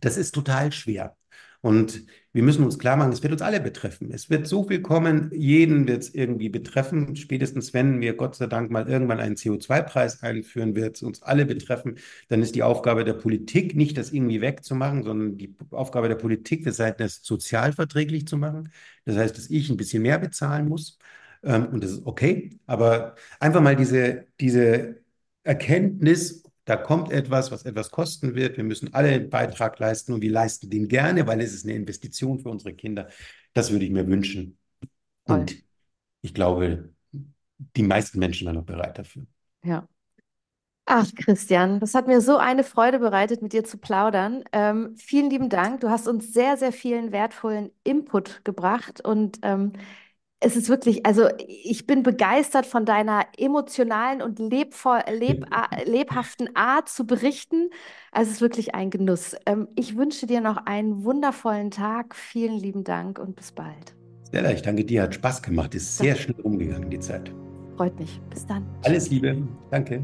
das 0.00 0.16
ist 0.16 0.32
total 0.32 0.72
schwer. 0.72 1.16
Und 1.60 2.04
wir 2.34 2.42
müssen 2.42 2.64
uns 2.64 2.78
klar 2.80 2.96
machen, 2.96 3.12
es 3.12 3.22
wird 3.22 3.32
uns 3.32 3.42
alle 3.42 3.60
betreffen. 3.60 4.10
Es 4.12 4.28
wird 4.28 4.48
so 4.48 4.64
viel 4.66 4.82
kommen, 4.82 5.30
jeden 5.32 5.86
wird 5.86 6.02
es 6.02 6.14
irgendwie 6.14 6.48
betreffen. 6.48 7.14
Spätestens 7.16 7.72
wenn 7.72 8.00
wir 8.00 8.14
Gott 8.16 8.34
sei 8.34 8.48
Dank 8.48 8.70
mal 8.72 8.88
irgendwann 8.88 9.20
einen 9.20 9.36
CO2-Preis 9.36 10.22
einführen, 10.22 10.74
wird 10.74 10.96
es 10.96 11.02
uns 11.04 11.22
alle 11.22 11.46
betreffen. 11.46 11.96
Dann 12.28 12.42
ist 12.42 12.56
die 12.56 12.64
Aufgabe 12.64 13.04
der 13.04 13.14
Politik 13.14 13.76
nicht, 13.76 13.96
das 13.96 14.12
irgendwie 14.12 14.40
wegzumachen, 14.40 15.04
sondern 15.04 15.38
die 15.38 15.56
Aufgabe 15.70 16.08
der 16.08 16.16
Politik 16.16 16.64
wird 16.64 16.74
sein, 16.74 16.94
das 16.98 17.20
sozialverträglich 17.22 18.26
zu 18.26 18.36
machen. 18.36 18.70
Das 19.04 19.16
heißt, 19.16 19.38
dass 19.38 19.48
ich 19.50 19.70
ein 19.70 19.76
bisschen 19.76 20.02
mehr 20.02 20.18
bezahlen 20.18 20.68
muss. 20.68 20.98
Ähm, 21.44 21.66
und 21.68 21.84
das 21.84 21.92
ist 21.92 22.06
okay. 22.06 22.58
Aber 22.66 23.14
einfach 23.40 23.60
mal 23.60 23.76
diese, 23.76 24.26
diese 24.40 24.96
Erkenntnis 25.44 26.43
da 26.64 26.76
kommt 26.76 27.12
etwas, 27.12 27.50
was 27.50 27.64
etwas 27.64 27.90
kosten 27.90 28.34
wird. 28.34 28.56
Wir 28.56 28.64
müssen 28.64 28.94
alle 28.94 29.08
einen 29.08 29.30
Beitrag 29.30 29.78
leisten 29.78 30.12
und 30.12 30.22
wir 30.22 30.30
leisten 30.30 30.70
den 30.70 30.88
gerne, 30.88 31.26
weil 31.26 31.40
es 31.40 31.52
ist 31.52 31.64
eine 31.64 31.74
Investition 31.74 32.38
für 32.40 32.48
unsere 32.48 32.74
Kinder. 32.74 33.08
Das 33.52 33.70
würde 33.70 33.84
ich 33.84 33.90
mir 33.90 34.06
wünschen. 34.06 34.58
Und 35.24 35.62
ich 36.22 36.32
glaube, 36.32 36.90
die 37.76 37.82
meisten 37.82 38.18
Menschen 38.18 38.46
waren 38.46 38.56
noch 38.56 38.64
bereit 38.64 38.98
dafür. 38.98 39.26
Ja. 39.62 39.86
Ach, 40.86 41.06
Christian, 41.16 41.80
das 41.80 41.94
hat 41.94 42.06
mir 42.06 42.20
so 42.20 42.36
eine 42.36 42.62
Freude 42.62 42.98
bereitet, 42.98 43.40
mit 43.40 43.54
dir 43.54 43.64
zu 43.64 43.78
plaudern. 43.78 44.44
Ähm, 44.52 44.94
vielen 44.96 45.30
lieben 45.30 45.48
Dank. 45.48 45.80
Du 45.80 45.88
hast 45.88 46.06
uns 46.06 46.32
sehr, 46.34 46.58
sehr 46.58 46.72
vielen 46.72 47.10
wertvollen 47.10 47.70
Input 47.84 48.44
gebracht 48.44 49.00
und 49.00 49.38
ähm, 49.42 49.72
es 50.44 50.56
ist 50.56 50.68
wirklich, 50.68 51.06
also 51.06 51.28
ich 51.38 51.86
bin 51.86 52.02
begeistert 52.02 52.66
von 52.66 52.84
deiner 52.84 53.24
emotionalen 53.38 54.20
und 54.20 54.38
lebvoll, 54.38 55.00
leb, 55.10 55.46
lebhaften 55.86 56.54
Art 56.54 56.88
zu 56.88 57.06
berichten. 57.06 57.70
Also 58.12 58.28
es 58.28 58.36
ist 58.36 58.40
wirklich 58.42 58.74
ein 58.74 58.90
Genuss. 58.90 59.36
Ähm, 59.46 59.68
ich 59.74 59.96
wünsche 59.96 60.26
dir 60.26 60.42
noch 60.42 60.66
einen 60.66 61.02
wundervollen 61.04 61.70
Tag. 61.70 62.14
Vielen 62.14 62.58
lieben 62.58 62.84
Dank 62.84 63.18
und 63.18 63.36
bis 63.36 63.52
bald. 63.52 63.96
Stella, 64.28 64.52
ich 64.52 64.60
danke 64.60 64.84
dir, 64.84 65.02
hat 65.02 65.14
Spaß 65.14 65.42
gemacht. 65.42 65.74
Ist 65.74 65.96
sehr 65.96 66.14
schnell 66.14 66.40
umgegangen, 66.42 66.90
die 66.90 67.00
Zeit. 67.00 67.32
Freut 67.76 67.98
mich. 67.98 68.20
Bis 68.28 68.46
dann. 68.46 68.66
Alles 68.84 69.08
Liebe. 69.08 69.36
Danke. 69.70 70.02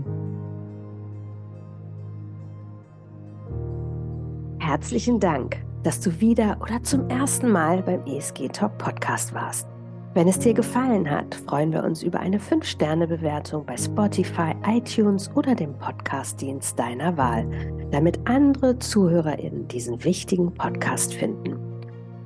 Herzlichen 4.58 5.20
Dank, 5.20 5.58
dass 5.82 6.00
du 6.00 6.20
wieder 6.20 6.58
oder 6.62 6.82
zum 6.82 7.10
ersten 7.10 7.50
Mal 7.50 7.82
beim 7.82 8.06
ESG 8.06 8.48
Talk 8.48 8.78
Podcast 8.78 9.34
warst. 9.34 9.66
Wenn 10.12 10.26
es 10.26 10.40
dir 10.40 10.54
gefallen 10.54 11.08
hat, 11.08 11.36
freuen 11.46 11.72
wir 11.72 11.84
uns 11.84 12.02
über 12.02 12.18
eine 12.18 12.40
5-Sterne-Bewertung 12.40 13.64
bei 13.64 13.76
Spotify, 13.76 14.54
iTunes 14.66 15.30
oder 15.36 15.54
dem 15.54 15.72
Podcast-Dienst 15.78 16.76
deiner 16.76 17.16
Wahl, 17.16 17.46
damit 17.92 18.18
andere 18.24 18.76
ZuhörerInnen 18.76 19.68
diesen 19.68 20.02
wichtigen 20.02 20.52
Podcast 20.52 21.14
finden. 21.14 21.56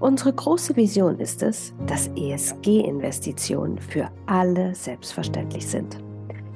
Unsere 0.00 0.32
große 0.32 0.74
Vision 0.76 1.20
ist 1.20 1.42
es, 1.42 1.74
dass 1.86 2.08
ESG-Investitionen 2.16 3.78
für 3.78 4.08
alle 4.24 4.74
selbstverständlich 4.74 5.66
sind. 5.66 5.98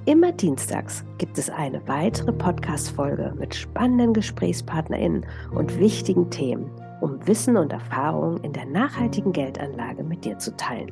Immer 0.07 0.33
dienstags 0.33 1.05
gibt 1.19 1.37
es 1.37 1.51
eine 1.51 1.87
weitere 1.87 2.33
Podcast-Folge 2.33 3.35
mit 3.39 3.55
spannenden 3.55 4.15
GesprächspartnerInnen 4.15 5.27
und 5.55 5.79
wichtigen 5.79 6.31
Themen, 6.31 6.71
um 7.03 7.19
Wissen 7.27 7.59
und 7.59 7.71
Erfahrungen 7.71 8.43
in 8.43 8.55
der 8.55 8.65
nachhaltigen 8.65 9.35
Geldanlage 9.35 10.03
mit 10.03 10.25
dir 10.25 10.39
zu 10.39 10.57
teilen. 10.57 10.91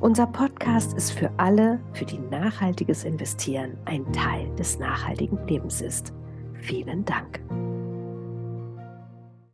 Unser 0.00 0.26
Podcast 0.26 0.92
ist 0.94 1.12
für 1.12 1.30
alle, 1.38 1.80
für 1.92 2.04
die 2.04 2.18
nachhaltiges 2.18 3.04
Investieren 3.04 3.76
ein 3.84 4.10
Teil 4.12 4.54
des 4.56 4.78
nachhaltigen 4.78 5.38
Lebens 5.46 5.80
ist. 5.80 6.12
Vielen 6.60 7.04
Dank. 7.04 7.40